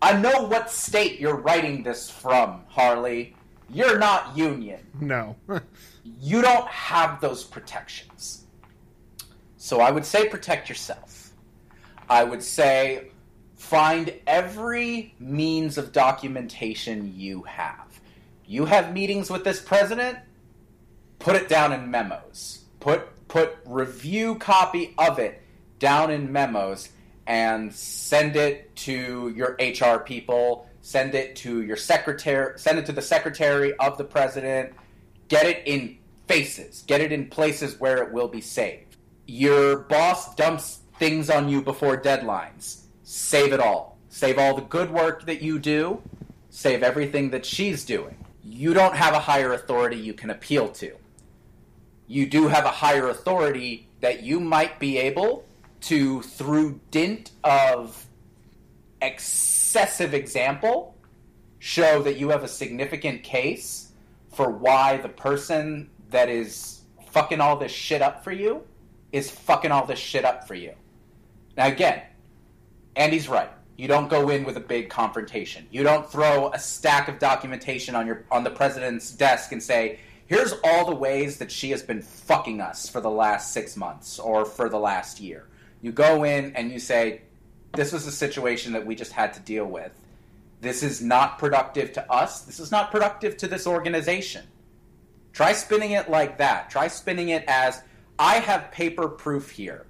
I 0.00 0.16
know 0.18 0.42
what 0.44 0.70
state 0.70 1.18
you're 1.18 1.36
writing 1.36 1.82
this 1.82 2.10
from, 2.10 2.62
Harley. 2.68 3.34
You're 3.70 3.98
not 3.98 4.36
union. 4.36 4.80
No. 5.00 5.36
You 6.20 6.42
don't 6.42 6.66
have 6.68 7.20
those 7.20 7.44
protections. 7.44 8.46
So 9.58 9.80
I 9.80 9.90
would 9.90 10.04
say 10.04 10.28
protect 10.28 10.68
yourself. 10.68 11.32
I 12.08 12.24
would 12.24 12.42
say 12.42 13.10
find 13.54 14.14
every 14.26 15.14
means 15.18 15.76
of 15.78 15.92
documentation 15.92 17.12
you 17.14 17.42
have. 17.42 17.87
You 18.48 18.64
have 18.64 18.94
meetings 18.94 19.28
with 19.28 19.44
this 19.44 19.60
president, 19.60 20.18
put 21.18 21.36
it 21.36 21.50
down 21.50 21.74
in 21.74 21.90
memos. 21.90 22.64
Put 22.80 23.06
put 23.28 23.58
review 23.66 24.36
copy 24.36 24.94
of 24.96 25.18
it 25.18 25.42
down 25.78 26.10
in 26.10 26.32
memos 26.32 26.88
and 27.26 27.70
send 27.74 28.36
it 28.36 28.74
to 28.74 29.34
your 29.36 29.54
HR 29.60 29.98
people, 29.98 30.66
send 30.80 31.14
it 31.14 31.36
to 31.36 31.60
your 31.60 31.76
secretary, 31.76 32.58
send 32.58 32.78
it 32.78 32.86
to 32.86 32.92
the 32.92 33.02
secretary 33.02 33.74
of 33.74 33.98
the 33.98 34.04
president, 34.04 34.72
get 35.28 35.44
it 35.44 35.62
in 35.66 35.98
faces. 36.26 36.84
Get 36.86 37.02
it 37.02 37.12
in 37.12 37.28
places 37.28 37.78
where 37.78 38.02
it 38.02 38.12
will 38.12 38.28
be 38.28 38.40
saved. 38.40 38.96
Your 39.26 39.80
boss 39.80 40.34
dumps 40.36 40.80
things 40.98 41.28
on 41.28 41.50
you 41.50 41.60
before 41.60 42.00
deadlines. 42.00 42.82
Save 43.02 43.52
it 43.52 43.60
all. 43.60 43.98
Save 44.08 44.38
all 44.38 44.54
the 44.54 44.62
good 44.62 44.90
work 44.90 45.26
that 45.26 45.42
you 45.42 45.58
do. 45.58 46.00
Save 46.48 46.82
everything 46.82 47.30
that 47.30 47.44
she's 47.44 47.84
doing. 47.84 48.17
You 48.50 48.72
don't 48.72 48.96
have 48.96 49.12
a 49.12 49.18
higher 49.18 49.52
authority 49.52 49.96
you 49.96 50.14
can 50.14 50.30
appeal 50.30 50.68
to. 50.70 50.92
You 52.06 52.26
do 52.26 52.48
have 52.48 52.64
a 52.64 52.70
higher 52.70 53.08
authority 53.08 53.88
that 54.00 54.22
you 54.22 54.40
might 54.40 54.78
be 54.78 54.96
able 54.96 55.44
to, 55.82 56.22
through 56.22 56.80
dint 56.90 57.32
of 57.44 58.06
excessive 59.02 60.14
example, 60.14 60.96
show 61.58 62.02
that 62.02 62.16
you 62.16 62.30
have 62.30 62.42
a 62.42 62.48
significant 62.48 63.22
case 63.22 63.92
for 64.32 64.50
why 64.50 64.96
the 64.96 65.10
person 65.10 65.90
that 66.10 66.30
is 66.30 66.80
fucking 67.10 67.42
all 67.42 67.58
this 67.58 67.72
shit 67.72 68.00
up 68.00 68.24
for 68.24 68.32
you 68.32 68.62
is 69.12 69.30
fucking 69.30 69.70
all 69.70 69.84
this 69.84 69.98
shit 69.98 70.24
up 70.24 70.48
for 70.48 70.54
you. 70.54 70.72
Now, 71.56 71.66
again, 71.66 72.02
Andy's 72.96 73.28
right. 73.28 73.50
You 73.78 73.86
don't 73.86 74.08
go 74.08 74.28
in 74.28 74.42
with 74.42 74.56
a 74.56 74.60
big 74.60 74.90
confrontation. 74.90 75.68
You 75.70 75.84
don't 75.84 76.10
throw 76.10 76.50
a 76.52 76.58
stack 76.58 77.06
of 77.06 77.20
documentation 77.20 77.94
on 77.94 78.08
your 78.08 78.24
on 78.28 78.42
the 78.42 78.50
president's 78.50 79.12
desk 79.12 79.52
and 79.52 79.62
say, 79.62 80.00
"Here's 80.26 80.52
all 80.64 80.84
the 80.84 80.96
ways 80.96 81.38
that 81.38 81.52
she 81.52 81.70
has 81.70 81.80
been 81.80 82.02
fucking 82.02 82.60
us 82.60 82.88
for 82.88 83.00
the 83.00 83.08
last 83.08 83.52
6 83.52 83.76
months 83.76 84.18
or 84.18 84.44
for 84.44 84.68
the 84.68 84.80
last 84.80 85.20
year." 85.20 85.46
You 85.80 85.92
go 85.92 86.24
in 86.24 86.56
and 86.56 86.72
you 86.72 86.80
say, 86.80 87.22
"This 87.74 87.92
was 87.92 88.04
a 88.04 88.10
situation 88.10 88.72
that 88.72 88.84
we 88.84 88.96
just 88.96 89.12
had 89.12 89.32
to 89.34 89.40
deal 89.40 89.64
with. 89.64 89.92
This 90.60 90.82
is 90.82 91.00
not 91.00 91.38
productive 91.38 91.92
to 91.92 92.12
us. 92.12 92.40
This 92.40 92.58
is 92.58 92.72
not 92.72 92.90
productive 92.90 93.36
to 93.36 93.46
this 93.46 93.64
organization." 93.64 94.48
Try 95.32 95.52
spinning 95.52 95.92
it 95.92 96.10
like 96.10 96.38
that. 96.38 96.68
Try 96.68 96.88
spinning 96.88 97.28
it 97.28 97.44
as 97.46 97.80
I 98.18 98.40
have 98.40 98.72
paper 98.72 99.08
proof 99.08 99.50
here 99.50 99.86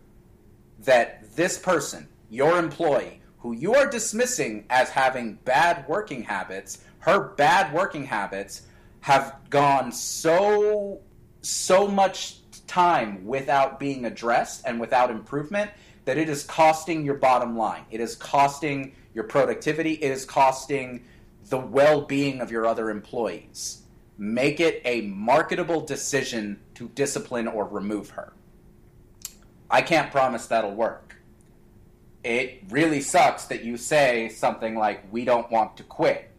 that 0.81 1.35
this 1.37 1.57
person, 1.57 2.07
your 2.29 2.59
employee, 2.59 3.23
who 3.39 3.53
you 3.53 3.75
are 3.75 3.87
dismissing 3.89 4.65
as 4.71 4.91
having 4.91 5.35
bad 5.45 5.87
working 5.89 6.23
habits, 6.23 6.79
her 7.01 7.21
bad 7.21 7.73
working 7.73 8.05
habits 8.05 8.63
have 9.01 9.37
gone 9.51 9.93
so 9.93 11.01
so 11.41 11.87
much 11.87 12.39
time 12.67 13.25
without 13.25 13.79
being 13.79 14.05
addressed 14.05 14.63
and 14.67 14.79
without 14.81 15.11
improvement 15.11 15.71
that 16.05 16.19
it 16.19 16.29
is 16.29 16.43
costing 16.45 17.05
your 17.05 17.15
bottom 17.15 17.57
line. 17.57 17.85
It 17.91 18.01
is 18.01 18.17
costing 18.17 18.95
your 19.15 19.25
productivity, 19.25 19.93
it 19.93 20.11
is 20.11 20.25
costing 20.25 21.05
the 21.49 21.59
well-being 21.59 22.41
of 22.41 22.51
your 22.51 22.67
other 22.67 22.91
employees. 22.91 23.83
Make 24.19 24.61
it 24.61 24.83
a 24.85 25.03
marketable 25.03 25.81
decision 25.81 26.61
to 26.75 26.89
discipline 26.89 27.47
or 27.47 27.67
remove 27.67 28.11
her. 28.11 28.33
I 29.71 29.83
can't 29.83 30.11
promise 30.11 30.47
that'll 30.47 30.75
work. 30.75 31.18
It 32.25 32.65
really 32.71 33.01
sucks 33.01 33.45
that 33.47 33.65
you 33.65 33.77
say 33.77 34.29
something 34.29 34.77
like, 34.77 35.13
we 35.13 35.25
don't 35.25 35.51
want 35.51 35.77
to 35.77 35.83
quit. 35.85 36.31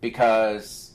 Because 0.00 0.92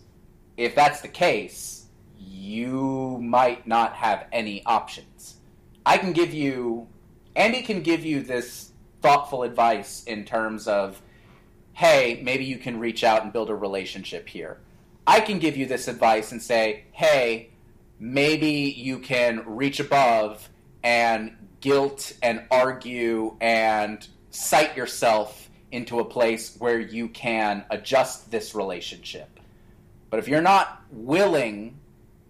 if 0.57 0.76
that's 0.76 1.01
the 1.01 1.07
case, 1.07 1.85
you 2.17 3.19
might 3.21 3.67
not 3.67 3.93
have 3.93 4.26
any 4.31 4.63
options. 4.65 5.38
I 5.85 5.97
can 5.97 6.13
give 6.13 6.34
you, 6.34 6.88
Andy 7.35 7.61
can 7.61 7.81
give 7.81 8.05
you 8.05 8.21
this 8.21 8.71
thoughtful 9.01 9.43
advice 9.43 10.03
in 10.03 10.26
terms 10.26 10.67
of, 10.67 11.01
hey, 11.73 12.21
maybe 12.23 12.45
you 12.45 12.57
can 12.57 12.80
reach 12.80 13.03
out 13.03 13.23
and 13.23 13.34
build 13.34 13.49
a 13.49 13.55
relationship 13.55 14.27
here. 14.27 14.59
I 15.07 15.21
can 15.21 15.39
give 15.39 15.57
you 15.57 15.65
this 15.65 15.88
advice 15.88 16.31
and 16.31 16.41
say, 16.41 16.84
hey, 16.91 17.49
maybe 17.99 18.73
you 18.77 18.99
can 18.99 19.43
reach 19.45 19.80
above 19.80 20.49
and 20.84 21.39
guilt 21.61 22.14
and 22.22 22.44
argue 22.52 23.36
and 23.41 24.07
cite 24.31 24.77
yourself 24.77 25.49
into 25.72 25.99
a 25.99 26.06
place 26.06 26.56
where 26.57 26.80
you 26.80 27.07
can 27.07 27.65
adjust 27.69 28.31
this 28.31 28.56
relationship. 28.56 29.40
But 30.10 30.19
if 30.19 30.27
you're 30.27 30.41
not 30.41 30.81
willing 30.91 31.80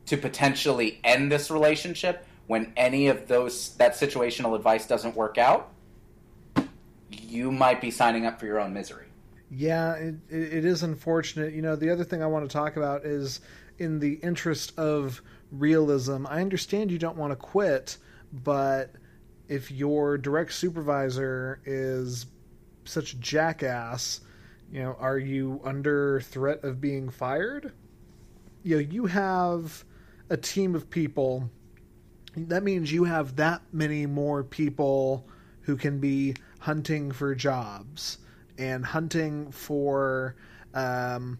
to 0.07 0.17
potentially 0.17 0.99
end 1.03 1.31
this 1.31 1.49
relationship 1.49 2.25
when 2.47 2.73
any 2.75 3.07
of 3.07 3.27
those 3.27 3.75
that 3.75 3.93
situational 3.93 4.55
advice 4.55 4.87
doesn't 4.87 5.15
work 5.15 5.37
out, 5.37 5.71
you 7.11 7.51
might 7.51 7.79
be 7.79 7.91
signing 7.91 8.25
up 8.25 8.39
for 8.39 8.47
your 8.47 8.59
own 8.59 8.73
misery. 8.73 9.05
Yeah, 9.51 9.93
it, 9.93 10.15
it 10.29 10.65
is 10.65 10.83
unfortunate. 10.83 11.53
You 11.53 11.61
know, 11.61 11.75
the 11.75 11.91
other 11.91 12.03
thing 12.03 12.21
I 12.21 12.27
want 12.27 12.49
to 12.49 12.53
talk 12.53 12.75
about 12.75 13.05
is 13.05 13.39
in 13.77 13.99
the 13.99 14.13
interest 14.15 14.77
of 14.77 15.21
realism. 15.51 16.25
I 16.27 16.41
understand 16.41 16.91
you 16.91 16.99
don't 16.99 17.17
want 17.17 17.31
to 17.31 17.35
quit, 17.35 17.97
but 18.31 18.91
if 19.49 19.71
your 19.71 20.17
direct 20.17 20.53
supervisor 20.53 21.59
is 21.65 22.27
such 22.85 23.13
a 23.13 23.17
jackass, 23.17 24.21
you 24.71 24.81
know, 24.81 24.95
are 24.99 25.17
you 25.17 25.59
under 25.63 26.21
threat 26.21 26.63
of 26.63 26.79
being 26.79 27.09
fired? 27.09 27.73
You 28.63 28.75
know, 28.75 28.81
you 28.81 29.07
have 29.07 29.83
a 30.29 30.37
team 30.37 30.75
of 30.75 30.89
people. 30.89 31.49
That 32.37 32.63
means 32.63 32.91
you 32.91 33.03
have 33.05 33.35
that 33.37 33.61
many 33.73 34.05
more 34.05 34.43
people 34.43 35.27
who 35.61 35.75
can 35.75 35.99
be 35.99 36.35
hunting 36.59 37.11
for 37.11 37.33
jobs 37.33 38.19
and 38.59 38.85
hunting 38.85 39.51
for 39.51 40.35
um, 40.75 41.39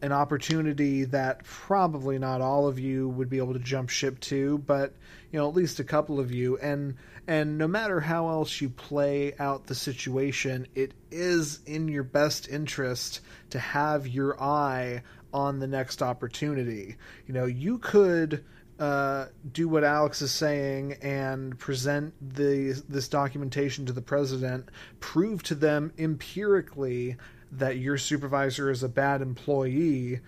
an 0.00 0.12
opportunity 0.12 1.04
that 1.04 1.44
probably 1.44 2.18
not 2.18 2.40
all 2.40 2.66
of 2.66 2.78
you 2.78 3.08
would 3.10 3.28
be 3.28 3.36
able 3.36 3.52
to 3.52 3.58
jump 3.58 3.90
ship 3.90 4.18
to, 4.20 4.58
but 4.58 4.94
you 5.30 5.38
know 5.38 5.46
at 5.48 5.54
least 5.54 5.80
a 5.80 5.84
couple 5.84 6.18
of 6.18 6.32
you. 6.32 6.56
And 6.58 6.94
and 7.26 7.58
no 7.58 7.68
matter 7.68 8.00
how 8.00 8.28
else 8.28 8.60
you 8.60 8.68
play 8.68 9.34
out 9.38 9.66
the 9.66 9.74
situation, 9.74 10.66
it 10.74 10.94
is 11.10 11.60
in 11.66 11.88
your 11.88 12.02
best 12.02 12.48
interest 12.48 13.20
to 13.50 13.58
have 13.58 14.06
your 14.06 14.40
eye 14.42 15.02
on 15.32 15.58
the 15.58 15.66
next 15.66 16.02
opportunity. 16.02 16.96
You 17.26 17.34
know, 17.34 17.44
you 17.44 17.78
could 17.78 18.44
uh, 18.78 19.26
do 19.52 19.68
what 19.68 19.84
Alex 19.84 20.22
is 20.22 20.32
saying 20.32 20.94
and 21.02 21.58
present 21.58 22.14
the 22.34 22.82
this 22.88 23.08
documentation 23.08 23.86
to 23.86 23.92
the 23.92 24.02
president, 24.02 24.70
prove 25.00 25.42
to 25.44 25.54
them 25.54 25.92
empirically 25.98 27.16
that 27.52 27.76
your 27.76 27.98
supervisor 27.98 28.70
is 28.70 28.82
a 28.82 28.88
bad 28.88 29.20
employee, 29.20 30.20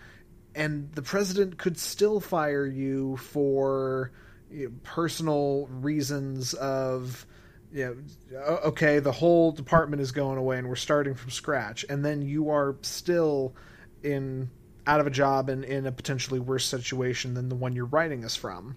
and 0.55 0.93
the 0.93 1.03
president 1.03 1.57
could 1.57 1.79
still 1.79 2.21
fire 2.21 2.67
you 2.67 3.17
for 3.17 4.13
you 4.53 4.69
know, 4.69 4.75
personal 4.83 5.67
reasons 5.71 6.55
of 6.55 7.27
you 7.73 8.05
know, 8.31 8.41
okay, 8.67 8.99
the 8.99 9.13
whole 9.13 9.53
department 9.53 10.03
is 10.03 10.13
going 10.13 10.37
away 10.39 10.59
and 10.59 10.69
we're 10.69 10.77
starting 10.77 11.15
from 11.15 11.31
scratch, 11.31 11.85
and 11.89 12.05
then 12.05 12.23
you 12.23 12.51
are 12.51 12.77
still 12.83 13.55
in 14.03 14.51
out 14.87 15.01
of 15.01 15.07
a 15.07 15.11
job 15.11 15.49
and 15.49 15.65
in 15.65 15.87
a 15.87 15.93
potentially 15.93 16.41
worse 16.41 16.67
situation 16.67 17.35
than 17.35 17.49
the 17.49 17.55
one 17.55 17.75
you're 17.75 17.87
writing 17.87 18.25
us 18.25 18.37
from. 18.37 18.77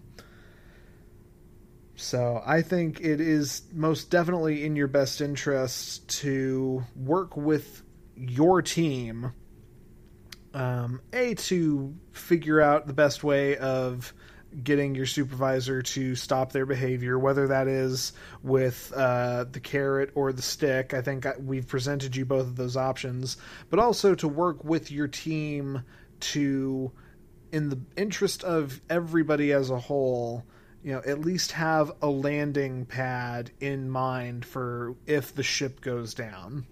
So 1.95 2.41
I 2.45 2.61
think 2.61 2.99
it 3.02 3.22
is 3.22 3.64
most 3.73 4.10
definitely 4.10 4.65
in 4.65 4.76
your 4.76 4.88
best 4.88 5.22
interest 5.22 6.07
to 6.22 6.84
work 6.95 7.38
with 7.38 7.81
your 8.15 8.61
team. 8.61 9.31
Um, 10.53 11.02
a 11.11 11.34
to 11.35 11.93
figure 12.14 12.61
out 12.61 12.88
the 12.88 12.93
best 12.93 13.23
way 13.23 13.57
of 13.57 14.14
getting 14.64 14.95
your 14.95 15.06
supervisor 15.06 15.82
to 15.82 16.15
stop 16.15 16.52
their 16.52 16.65
behavior, 16.65 17.19
whether 17.19 17.48
that 17.48 17.68
is 17.68 18.14
with 18.44 18.91
uh, 18.95 19.45
the 19.52 19.60
carrot 19.60 20.11
or 20.15 20.32
the 20.32 20.41
stick. 20.41 20.94
I 20.94 21.02
think 21.02 21.26
we've 21.40 21.68
presented 21.68 22.15
you 22.15 22.26
both 22.26 22.48
of 22.48 22.56
those 22.56 22.77
options, 22.77 23.38
but 23.69 23.80
also 23.80 24.15
to 24.15 24.27
work 24.27 24.64
with 24.64 24.91
your 24.91 25.07
team 25.07 25.84
to, 26.19 26.91
in 27.52 27.69
the 27.69 27.80
interest 27.98 28.44
of 28.44 28.82
everybody 28.90 29.52
as 29.52 29.69
a 29.69 29.80
whole, 29.80 30.45
you 30.84 30.94
know, 30.94 31.02
at 31.06 31.19
least 31.19 31.52
have 31.53 31.91
a 32.02 32.07
landing 32.07 32.86
pad 32.86 33.52
in 33.60 33.90
mind 33.90 34.45
for 34.45 34.95
if 35.06 35.34
the 35.34 35.44
ship 35.44 35.82
goes 35.82 36.14
down. 36.14 36.65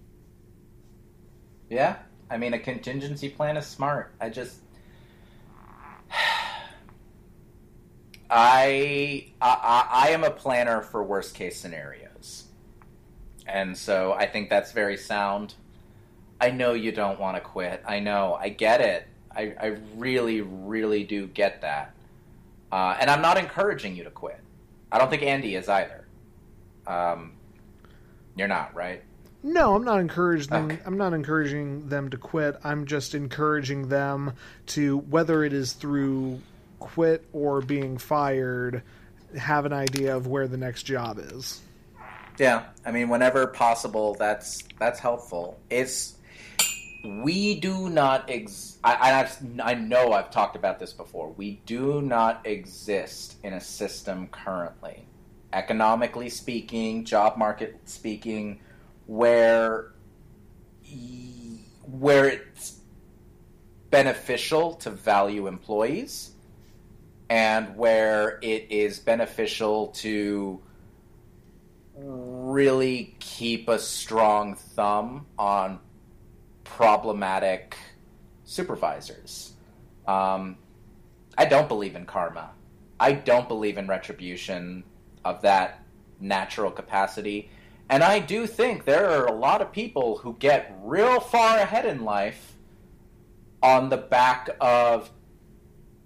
Yeah, 1.70 1.98
I 2.30 2.38
mean, 2.38 2.54
a 2.54 2.60
contingency 2.60 3.30
plan 3.30 3.58
is 3.58 3.66
smart. 3.66 4.14
I 4.22 4.30
just. 4.30 4.60
I, 8.36 9.28
I 9.40 9.88
I 9.92 10.10
am 10.10 10.24
a 10.24 10.32
planner 10.32 10.82
for 10.82 11.04
worst 11.04 11.36
case 11.36 11.60
scenarios, 11.60 12.46
and 13.46 13.78
so 13.78 14.14
I 14.14 14.26
think 14.26 14.50
that's 14.50 14.72
very 14.72 14.98
sound. 14.98 15.54
I 16.42 16.50
know 16.50 16.74
you 16.74 16.92
don't 16.92 17.20
want 17.20 17.38
to 17.38 17.42
quit. 17.42 17.84
I 17.88 18.00
know. 18.00 18.34
I 18.34 18.50
get 18.50 18.82
it. 18.82 19.08
I, 19.36 19.54
I 19.62 19.78
really, 19.96 20.42
really 20.42 21.04
do 21.04 21.28
get 21.28 21.62
that. 21.62 21.94
Uh, 22.72 22.98
and 23.00 23.10
I'm 23.10 23.22
not 23.22 23.38
encouraging 23.38 23.96
you 23.96 24.04
to 24.04 24.10
quit. 24.10 24.40
I 24.92 24.98
don't 24.98 25.10
think 25.10 25.24
Andy 25.24 25.56
is 25.56 25.70
either. 25.70 26.06
Um, 26.88 27.34
you're 28.36 28.48
not, 28.48 28.74
right? 28.74 29.04
No, 29.44 29.76
I'm 29.76 29.84
not 29.84 30.00
encouraging 30.00 30.50
them. 30.50 30.72
Okay. 30.72 30.82
I'm 30.86 30.98
not 30.98 31.14
encouraging 31.14 31.88
them 31.88 32.10
to 32.10 32.18
quit. 32.18 32.58
I'm 32.64 32.86
just 32.86 33.14
encouraging 33.14 33.90
them 33.90 34.34
to, 34.68 34.98
whether 34.98 35.44
it 35.44 35.54
is 35.54 35.74
through 35.74 36.42
quit 36.84 37.26
or 37.32 37.62
being 37.62 37.98
fired 37.98 38.84
have 39.38 39.66
an 39.66 39.72
idea 39.72 40.16
of 40.16 40.28
where 40.28 40.50
the 40.50 40.58
next 40.58 40.84
job 40.84 41.18
is. 41.18 41.62
Yeah, 42.38 42.66
I 42.86 42.92
mean, 42.92 43.08
whenever 43.08 43.48
possible, 43.48 44.16
that's 44.16 44.64
that's 44.80 45.00
helpful. 45.00 45.60
It's 45.70 46.18
we 47.06 47.60
do 47.60 47.90
not 47.90 48.30
ex. 48.30 48.80
I, 48.84 49.22
I've, 49.22 49.38
I 49.64 49.76
know 49.76 50.12
I've 50.12 50.30
talked 50.30 50.58
about 50.58 50.78
this 50.78 50.92
before. 50.92 51.32
We 51.32 51.62
do 51.66 52.02
not 52.02 52.46
exist 52.46 53.38
in 53.44 53.54
a 53.54 53.62
system 53.62 54.28
currently, 54.28 55.06
economically 55.54 56.30
speaking, 56.30 57.06
job 57.06 57.38
market 57.38 57.80
speaking, 57.86 58.60
where 59.06 59.94
where 61.86 62.28
it's 62.28 62.80
beneficial 63.90 64.74
to 64.74 64.90
value 64.90 65.48
employees 65.48 66.33
and 67.34 67.76
where 67.76 68.38
it 68.44 68.68
is 68.70 69.00
beneficial 69.00 69.88
to 69.88 70.62
really 71.96 73.16
keep 73.20 73.68
a 73.68 73.80
strong 73.80 74.56
thumb 74.56 75.26
on 75.40 75.80
problematic 76.64 77.76
supervisors. 78.44 79.54
Um, 80.06 80.58
I 81.36 81.46
don't 81.46 81.68
believe 81.68 81.96
in 81.96 82.06
karma. 82.06 82.52
I 83.00 83.14
don't 83.14 83.48
believe 83.48 83.80
in 83.80 83.88
retribution 83.88 84.84
of 85.26 85.42
that 85.42 85.84
natural 86.20 86.70
capacity. 86.70 87.50
And 87.90 88.04
I 88.04 88.20
do 88.20 88.46
think 88.46 88.86
there 88.86 89.10
are 89.10 89.26
a 89.26 89.34
lot 89.34 89.60
of 89.60 89.72
people 89.72 90.20
who 90.20 90.36
get 90.38 90.78
real 90.84 91.20
far 91.20 91.58
ahead 91.58 91.88
in 91.88 92.06
life 92.06 92.56
on 93.64 93.90
the 93.90 93.98
back 93.98 94.52
of 94.62 95.10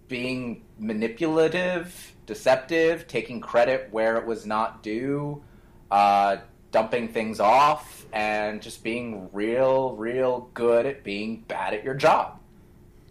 being 0.08 0.64
manipulative, 0.80 2.14
deceptive, 2.26 3.08
taking 3.08 3.41
credit 3.41 3.88
where 3.91 4.18
it 4.18 4.26
was 4.26 4.45
not 4.45 4.84
due, 4.84 5.44
uh, 5.91 6.38
dumping 6.72 7.08
things 7.08 7.40
off, 7.40 8.06
and 8.14 8.62
just 8.62 8.84
being 8.84 9.30
real, 9.32 9.95
real 9.95 10.49
good 10.54 10.86
at 10.86 11.04
being 11.04 11.44
bad 11.48 11.74
at 11.74 11.84
your 11.84 11.94
job. 11.94 12.40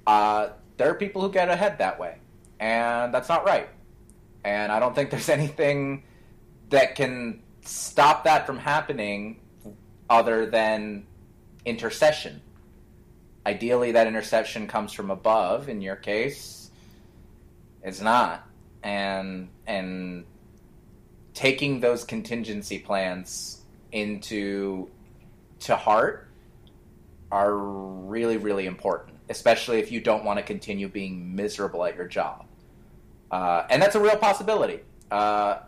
Uh, 0.06 0.50
there 0.76 0.90
are 0.90 0.94
people 0.94 1.22
who 1.22 1.30
get 1.30 1.48
ahead 1.48 1.78
that 1.78 1.98
way, 1.98 2.18
and 2.60 3.12
that's 3.12 3.28
not 3.28 3.44
right. 3.44 3.68
And 4.44 4.70
I 4.70 4.78
don't 4.78 4.94
think 4.94 5.10
there's 5.10 5.28
anything 5.40 6.04
that 6.70 6.94
can 6.94 7.42
stop 7.62 8.24
that 8.24 8.46
from 8.46 8.58
happening 8.58 9.40
other 10.08 10.46
than 10.46 11.06
intercession. 11.64 12.40
Ideally, 13.44 13.92
that 13.92 14.06
intercession 14.06 14.66
comes 14.66 14.92
from 14.92 15.10
above. 15.10 15.68
In 15.68 15.80
your 15.80 15.96
case, 15.96 16.65
it's 17.86 18.00
not, 18.02 18.46
and 18.82 19.48
and 19.66 20.24
taking 21.32 21.80
those 21.80 22.04
contingency 22.04 22.78
plans 22.78 23.62
into 23.92 24.88
to 25.60 25.76
heart 25.76 26.28
are 27.32 27.54
really 27.56 28.36
really 28.36 28.66
important, 28.66 29.16
especially 29.30 29.78
if 29.78 29.90
you 29.90 30.00
don't 30.00 30.24
want 30.24 30.38
to 30.38 30.42
continue 30.42 30.88
being 30.88 31.34
miserable 31.34 31.84
at 31.84 31.96
your 31.96 32.06
job, 32.06 32.44
uh, 33.30 33.64
and 33.70 33.80
that's 33.80 33.94
a 33.94 34.00
real 34.00 34.16
possibility. 34.16 34.80
Uh, 35.10 35.58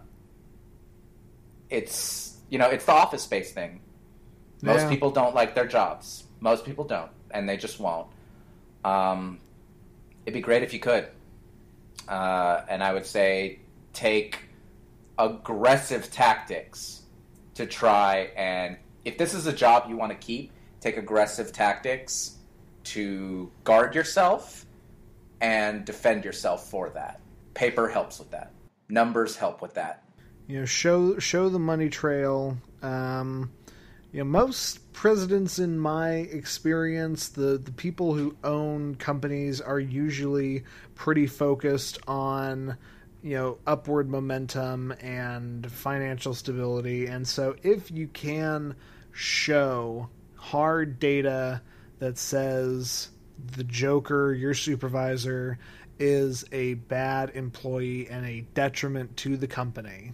it's 1.71 2.37
you 2.51 2.59
know 2.59 2.69
it's 2.69 2.85
the 2.85 2.93
office 2.93 3.23
space 3.23 3.53
thing. 3.53 3.81
Most 4.63 4.83
Yeah. 4.83 4.89
people 4.91 5.11
don't 5.11 5.35
like 5.35 5.55
their 5.55 5.67
jobs. 5.67 6.25
Most 6.41 6.65
people 6.65 6.85
don't, 6.85 7.11
and 7.31 7.49
they 7.49 7.57
just 7.57 7.79
won't. 7.79 8.09
Um, 8.85 9.39
it'd 10.25 10.35
be 10.35 10.41
great 10.41 10.63
if 10.63 10.73
you 10.73 10.81
could, 10.81 11.09
uh, 12.09 12.65
and 12.69 12.83
I 12.83 12.93
would 12.93 13.07
say 13.07 13.61
take 13.93 14.41
aggressive 15.19 16.11
tactics 16.11 17.03
to 17.55 17.67
try 17.67 18.31
and 18.37 18.77
if 19.05 19.19
this 19.19 19.35
is 19.35 19.47
a 19.47 19.53
job 19.53 19.89
you 19.89 19.97
want 19.97 20.13
to 20.13 20.19
keep, 20.19 20.53
take 20.81 20.97
aggressive 20.97 21.53
tactics 21.53 22.37
to 22.85 23.51
guard 23.65 23.95
yourself 23.95 24.65
and 25.41 25.85
defend 25.85 26.25
yourself 26.25 26.69
for 26.71 26.91
that. 26.91 27.21
Paper 27.55 27.89
helps 27.89 28.19
with 28.19 28.31
that. 28.31 28.53
Numbers 28.89 29.37
help 29.37 29.61
with 29.63 29.75
that. 29.75 30.05
you 30.47 30.61
know 30.61 30.65
show 30.65 31.19
show 31.19 31.49
the 31.51 31.59
money 31.59 31.89
trail 31.91 32.57
um 32.83 33.51
you 34.13 34.19
know 34.19 34.25
most 34.25 34.93
presidents 34.93 35.59
in 35.59 35.79
my 35.79 36.11
experience 36.11 37.29
the 37.29 37.59
the 37.59 37.73
people 37.73 38.15
who 38.15 38.37
own 38.45 38.95
companies 38.95 39.61
are 39.61 39.81
usually 39.81 40.65
pretty 40.95 41.27
focused 41.27 41.99
on 42.09 42.77
you 43.23 43.37
know 43.37 43.59
upward 43.67 44.09
momentum 44.09 44.93
and 45.01 45.71
financial 45.71 46.35
stability 46.35 47.07
and 47.07 47.27
so 47.27 47.55
if 47.63 47.91
you 47.91 48.09
can 48.09 48.75
show 49.13 50.09
hard 50.37 50.99
data 50.99 51.61
that 51.99 52.17
says 52.17 53.11
the 53.57 53.65
joker 53.65 54.33
your 54.33 54.55
supervisor 54.55 55.59
is 55.99 56.45
a 56.53 56.75
bad 56.75 57.31
employee 57.35 58.09
and 58.09 58.25
a 58.25 58.41
detriment 58.55 59.17
to 59.17 59.37
the 59.37 59.49
company 59.49 60.13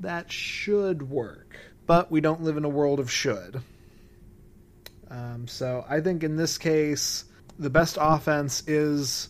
that 0.00 0.30
should 0.30 1.08
work. 1.08 1.56
But 1.86 2.10
we 2.10 2.20
don't 2.20 2.42
live 2.42 2.56
in 2.56 2.64
a 2.64 2.68
world 2.68 3.00
of 3.00 3.10
should. 3.10 3.62
Um, 5.08 5.46
so 5.46 5.84
I 5.88 6.00
think 6.00 6.24
in 6.24 6.36
this 6.36 6.58
case, 6.58 7.24
the 7.58 7.70
best 7.70 7.96
offense 8.00 8.62
is 8.66 9.28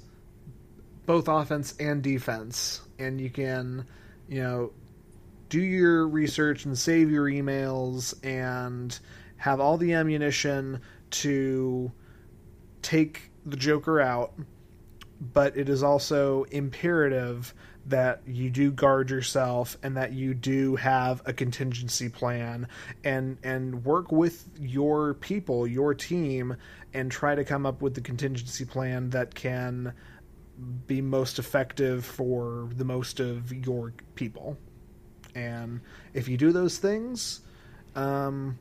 both 1.04 1.28
offense 1.28 1.74
and 1.78 2.02
defense. 2.02 2.80
And 2.98 3.20
you 3.20 3.30
can, 3.30 3.86
you 4.28 4.42
know, 4.42 4.72
do 5.48 5.60
your 5.60 6.08
research 6.08 6.64
and 6.64 6.76
save 6.76 7.10
your 7.10 7.26
emails 7.26 8.14
and 8.24 8.98
have 9.36 9.60
all 9.60 9.76
the 9.76 9.92
ammunition 9.92 10.80
to 11.10 11.92
take 12.82 13.30
the 13.44 13.56
Joker 13.56 14.00
out. 14.00 14.32
But 15.20 15.56
it 15.56 15.68
is 15.68 15.82
also 15.82 16.44
imperative 16.44 17.54
that 17.88 18.22
you 18.26 18.50
do 18.50 18.70
guard 18.70 19.10
yourself 19.10 19.76
and 19.82 19.96
that 19.96 20.12
you 20.12 20.34
do 20.34 20.76
have 20.76 21.22
a 21.24 21.32
contingency 21.32 22.08
plan 22.08 22.66
and 23.04 23.38
and 23.42 23.84
work 23.84 24.10
with 24.10 24.48
your 24.60 25.14
people, 25.14 25.66
your 25.66 25.94
team 25.94 26.56
and 26.92 27.10
try 27.10 27.34
to 27.34 27.44
come 27.44 27.66
up 27.66 27.82
with 27.82 27.94
the 27.94 28.00
contingency 28.00 28.64
plan 28.64 29.10
that 29.10 29.34
can 29.34 29.92
be 30.86 31.00
most 31.00 31.38
effective 31.38 32.04
for 32.04 32.68
the 32.74 32.84
most 32.84 33.20
of 33.20 33.52
your 33.52 33.92
people. 34.14 34.56
And 35.34 35.80
if 36.14 36.28
you 36.28 36.36
do 36.36 36.50
those 36.50 36.78
things, 36.78 37.40
um, 37.94 38.58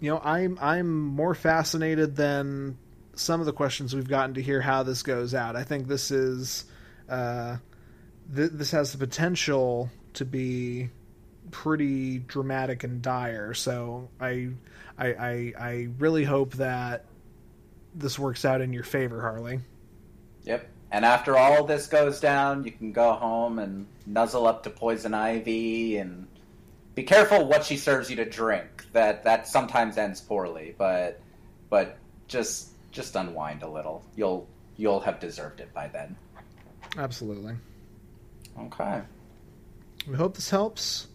you 0.00 0.10
know, 0.10 0.20
I'm 0.22 0.58
I'm 0.60 0.88
more 0.90 1.34
fascinated 1.34 2.16
than 2.16 2.78
some 3.16 3.40
of 3.40 3.46
the 3.46 3.52
questions 3.52 3.94
we've 3.94 4.08
gotten 4.08 4.34
to 4.34 4.42
hear 4.42 4.60
how 4.60 4.82
this 4.82 5.02
goes 5.02 5.34
out. 5.34 5.56
I 5.56 5.64
think 5.64 5.88
this 5.88 6.10
is 6.10 6.64
uh, 7.08 7.56
th- 8.34 8.50
this 8.52 8.70
has 8.72 8.92
the 8.92 8.98
potential 8.98 9.90
to 10.14 10.24
be 10.24 10.90
pretty 11.50 12.18
dramatic 12.18 12.84
and 12.84 13.02
dire. 13.02 13.54
So 13.54 14.08
I, 14.20 14.50
I, 14.98 15.08
I, 15.08 15.52
I 15.58 15.88
really 15.98 16.24
hope 16.24 16.54
that 16.54 17.04
this 17.94 18.18
works 18.18 18.44
out 18.44 18.60
in 18.60 18.72
your 18.72 18.84
favor, 18.84 19.20
Harley. 19.20 19.60
Yep. 20.44 20.68
And 20.92 21.04
after 21.04 21.36
all 21.36 21.64
this 21.64 21.86
goes 21.86 22.20
down, 22.20 22.64
you 22.64 22.72
can 22.72 22.92
go 22.92 23.12
home 23.12 23.58
and 23.58 23.86
nuzzle 24.06 24.46
up 24.46 24.64
to 24.64 24.70
Poison 24.70 25.14
Ivy 25.14 25.98
and 25.98 26.26
be 26.94 27.04
careful 27.04 27.46
what 27.46 27.64
she 27.64 27.76
serves 27.76 28.10
you 28.10 28.16
to 28.16 28.24
drink. 28.24 28.86
That 28.92 29.22
that 29.22 29.46
sometimes 29.46 29.96
ends 29.96 30.20
poorly, 30.20 30.74
but 30.76 31.20
but 31.68 31.96
just 32.26 32.70
just 32.90 33.14
unwind 33.14 33.62
a 33.62 33.68
little. 33.68 34.04
You'll 34.16 34.48
you'll 34.76 34.98
have 35.00 35.20
deserved 35.20 35.60
it 35.60 35.72
by 35.72 35.86
then. 35.86 36.16
Absolutely. 36.98 37.54
Okay. 38.58 39.02
We 40.08 40.16
hope 40.16 40.34
this 40.34 40.50
helps. 40.50 41.06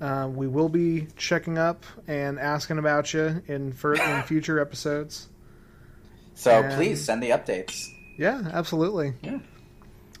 Uh, 0.00 0.28
we 0.32 0.46
will 0.46 0.68
be 0.68 1.08
checking 1.16 1.56
up 1.58 1.84
and 2.06 2.38
asking 2.38 2.78
about 2.78 3.14
you 3.14 3.42
in 3.46 3.72
for 3.72 3.94
in 3.94 4.22
future 4.26 4.60
episodes. 4.60 5.28
So 6.34 6.50
And- 6.62 6.74
please 6.74 7.02
send 7.02 7.22
the 7.22 7.30
updates. 7.30 7.88
Yeah, 8.18 8.42
absolutely. 8.52 9.14
Yeah. 9.22 9.38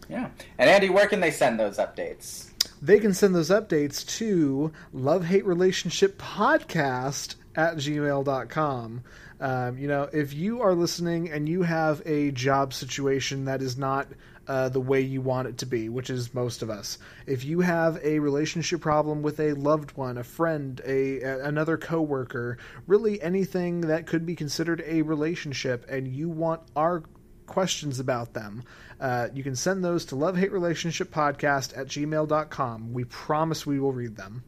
Yeah. 0.08 0.30
And 0.58 0.70
Andy, 0.70 0.88
where 0.88 1.06
can 1.08 1.20
they 1.20 1.30
send 1.30 1.58
those 1.58 1.78
updates? 1.78 2.50
They 2.80 2.98
can 3.00 3.12
send 3.14 3.34
those 3.34 3.50
updates 3.50 4.06
to 4.18 4.70
love 4.92 5.24
hate 5.24 5.44
relationship 5.46 6.18
podcast 6.20 7.36
at 7.54 7.76
gmail.com. 7.76 9.02
Um, 9.40 9.78
you 9.78 9.88
know, 9.88 10.08
if 10.12 10.32
you 10.34 10.62
are 10.62 10.74
listening 10.74 11.30
and 11.30 11.48
you 11.48 11.62
have 11.62 12.02
a 12.06 12.30
job 12.30 12.72
situation 12.72 13.46
that 13.46 13.60
is 13.62 13.76
not 13.76 14.06
uh, 14.48 14.68
the 14.68 14.80
way 14.80 15.00
you 15.00 15.20
want 15.20 15.48
it 15.48 15.58
to 15.58 15.66
be, 15.66 15.88
which 15.88 16.10
is 16.10 16.34
most 16.34 16.62
of 16.62 16.70
us, 16.70 16.98
if 17.26 17.44
you 17.44 17.60
have 17.60 17.98
a 18.02 18.18
relationship 18.18 18.80
problem 18.80 19.22
with 19.22 19.40
a 19.40 19.52
loved 19.54 19.92
one, 19.92 20.18
a 20.18 20.24
friend, 20.24 20.80
a, 20.84 21.20
a 21.20 21.44
another 21.44 21.76
coworker, 21.76 22.58
really 22.86 23.20
anything 23.20 23.82
that 23.82 24.06
could 24.06 24.24
be 24.24 24.36
considered 24.36 24.82
a 24.86 25.02
relationship, 25.02 25.86
and 25.88 26.08
you 26.08 26.28
want 26.28 26.60
our 26.74 27.02
questions 27.46 28.00
about 28.00 28.34
them, 28.34 28.62
uh, 29.00 29.28
you 29.32 29.42
can 29.42 29.56
send 29.56 29.84
those 29.84 30.04
to 30.06 30.14
lovehaterelationshippodcast 30.14 31.76
at 31.76 31.86
gmail.com. 31.86 32.92
We 32.92 33.04
promise 33.04 33.66
we 33.66 33.80
will 33.80 33.92
read 33.92 34.16
them. 34.16 34.42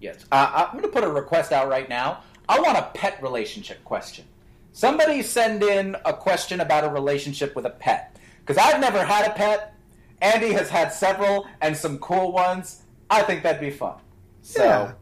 Yes. 0.00 0.24
Uh, 0.32 0.66
I'm 0.72 0.72
going 0.72 0.82
to 0.82 0.88
put 0.88 1.04
a 1.04 1.10
request 1.10 1.52
out 1.52 1.68
right 1.68 1.88
now. 1.88 2.22
I 2.48 2.60
want 2.60 2.76
a 2.76 2.90
pet 2.94 3.22
relationship 3.22 3.84
question. 3.84 4.24
Somebody 4.72 5.22
send 5.22 5.62
in 5.62 5.96
a 6.04 6.12
question 6.12 6.60
about 6.60 6.84
a 6.84 6.88
relationship 6.88 7.54
with 7.54 7.66
a 7.66 7.70
pet. 7.70 8.16
Because 8.44 8.58
I've 8.58 8.80
never 8.80 9.04
had 9.04 9.30
a 9.30 9.34
pet. 9.34 9.74
Andy 10.20 10.52
has 10.52 10.68
had 10.68 10.92
several 10.92 11.46
and 11.60 11.76
some 11.76 11.98
cool 11.98 12.32
ones. 12.32 12.82
I 13.10 13.22
think 13.22 13.42
that'd 13.42 13.60
be 13.60 13.70
fun. 13.70 13.94
So, 14.42 14.62
Yeah. 14.64 14.92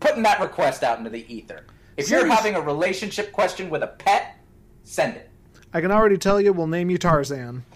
putting 0.00 0.22
that 0.22 0.40
request 0.40 0.82
out 0.84 0.98
into 0.98 1.10
the 1.10 1.24
ether. 1.32 1.64
If 1.96 2.08
you're 2.08 2.26
having 2.26 2.54
a 2.54 2.60
relationship 2.60 3.32
question 3.32 3.68
with 3.70 3.82
a 3.82 3.88
pet, 3.88 4.36
send 4.84 5.16
it. 5.16 5.28
I 5.72 5.80
can 5.80 5.92
already 5.92 6.18
tell 6.18 6.40
you 6.40 6.52
we'll 6.52 6.66
name 6.66 6.90
you 6.90 6.98
Tarzan. 6.98 7.62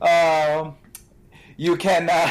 Um, 0.00 0.76
you 1.58 1.76
can, 1.76 2.08
uh, 2.08 2.30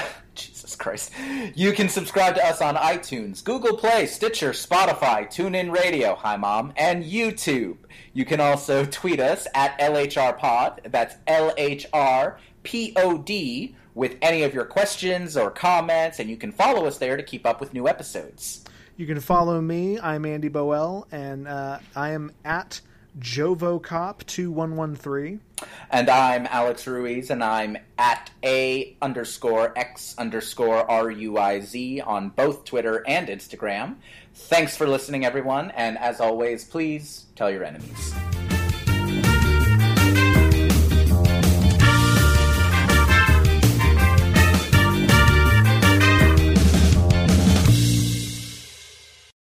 Christ, 0.80 1.11
you 1.56 1.73
can 1.73 1.89
subscribe 1.89 2.35
to 2.35 2.45
us 2.45 2.61
on 2.61 2.76
iTunes, 2.76 3.43
Google 3.43 3.77
Play, 3.77 4.07
Stitcher, 4.07 4.51
Spotify, 4.51 5.27
TuneIn 5.27 5.72
Radio, 5.72 6.15
hi 6.15 6.38
mom, 6.38 6.73
and 6.77 7.03
YouTube. 7.03 7.77
You 8.14 8.26
can 8.26 8.39
also 8.39 8.85
tweet 8.91 9.19
us 9.19 9.45
at 9.53 9.77
LHRPod, 9.80 10.91
that's 10.91 11.15
L-H-R-P-O-D, 11.27 11.85
with 13.95 14.15
any 14.22 14.43
of 14.43 14.53
your 14.53 14.65
questions 14.65 15.35
or 15.35 15.51
comments, 15.51 16.19
and 16.19 16.30
you 16.30 16.38
can 16.38 16.51
follow 16.51 16.85
us 16.85 16.97
there 16.97 17.18
to 17.18 17.23
keep 17.23 17.45
up 17.45 17.60
with 17.60 17.73
new 17.73 17.88
episodes. 17.88 18.64
You 18.95 19.06
can 19.06 19.19
follow 19.19 19.61
me. 19.61 19.99
I'm 19.99 20.26
Andy 20.26 20.49
Boel, 20.49 21.06
and 21.11 21.47
uh, 21.47 21.80
I 21.95 22.11
am 22.11 22.31
at 22.43 22.81
JovoCop2113. 23.19 25.40
And 25.90 26.10
I'm 26.10 26.45
Alex 26.48 26.88
Ruiz, 26.88 27.30
and 27.30 27.44
I'm 27.44 27.77
at 27.98 28.31
A 28.44 28.95
underscore 29.02 29.77
X 29.77 30.15
underscore 30.18 30.90
R 30.90 31.10
U 31.10 31.38
I 31.38 31.60
Z 31.60 32.02
on 32.02 32.30
both 32.30 32.65
Twitter 32.65 33.03
and 33.07 33.27
Instagram. 33.27 33.95
Thanks 34.34 34.77
for 34.77 34.88
listening, 34.88 35.26
everyone, 35.26 35.72
and 35.72 35.98
as 35.98 36.22
always, 36.22 36.64
please 36.64 37.26
tell 37.36 37.49
your 37.49 37.64
enemies. 37.64 38.14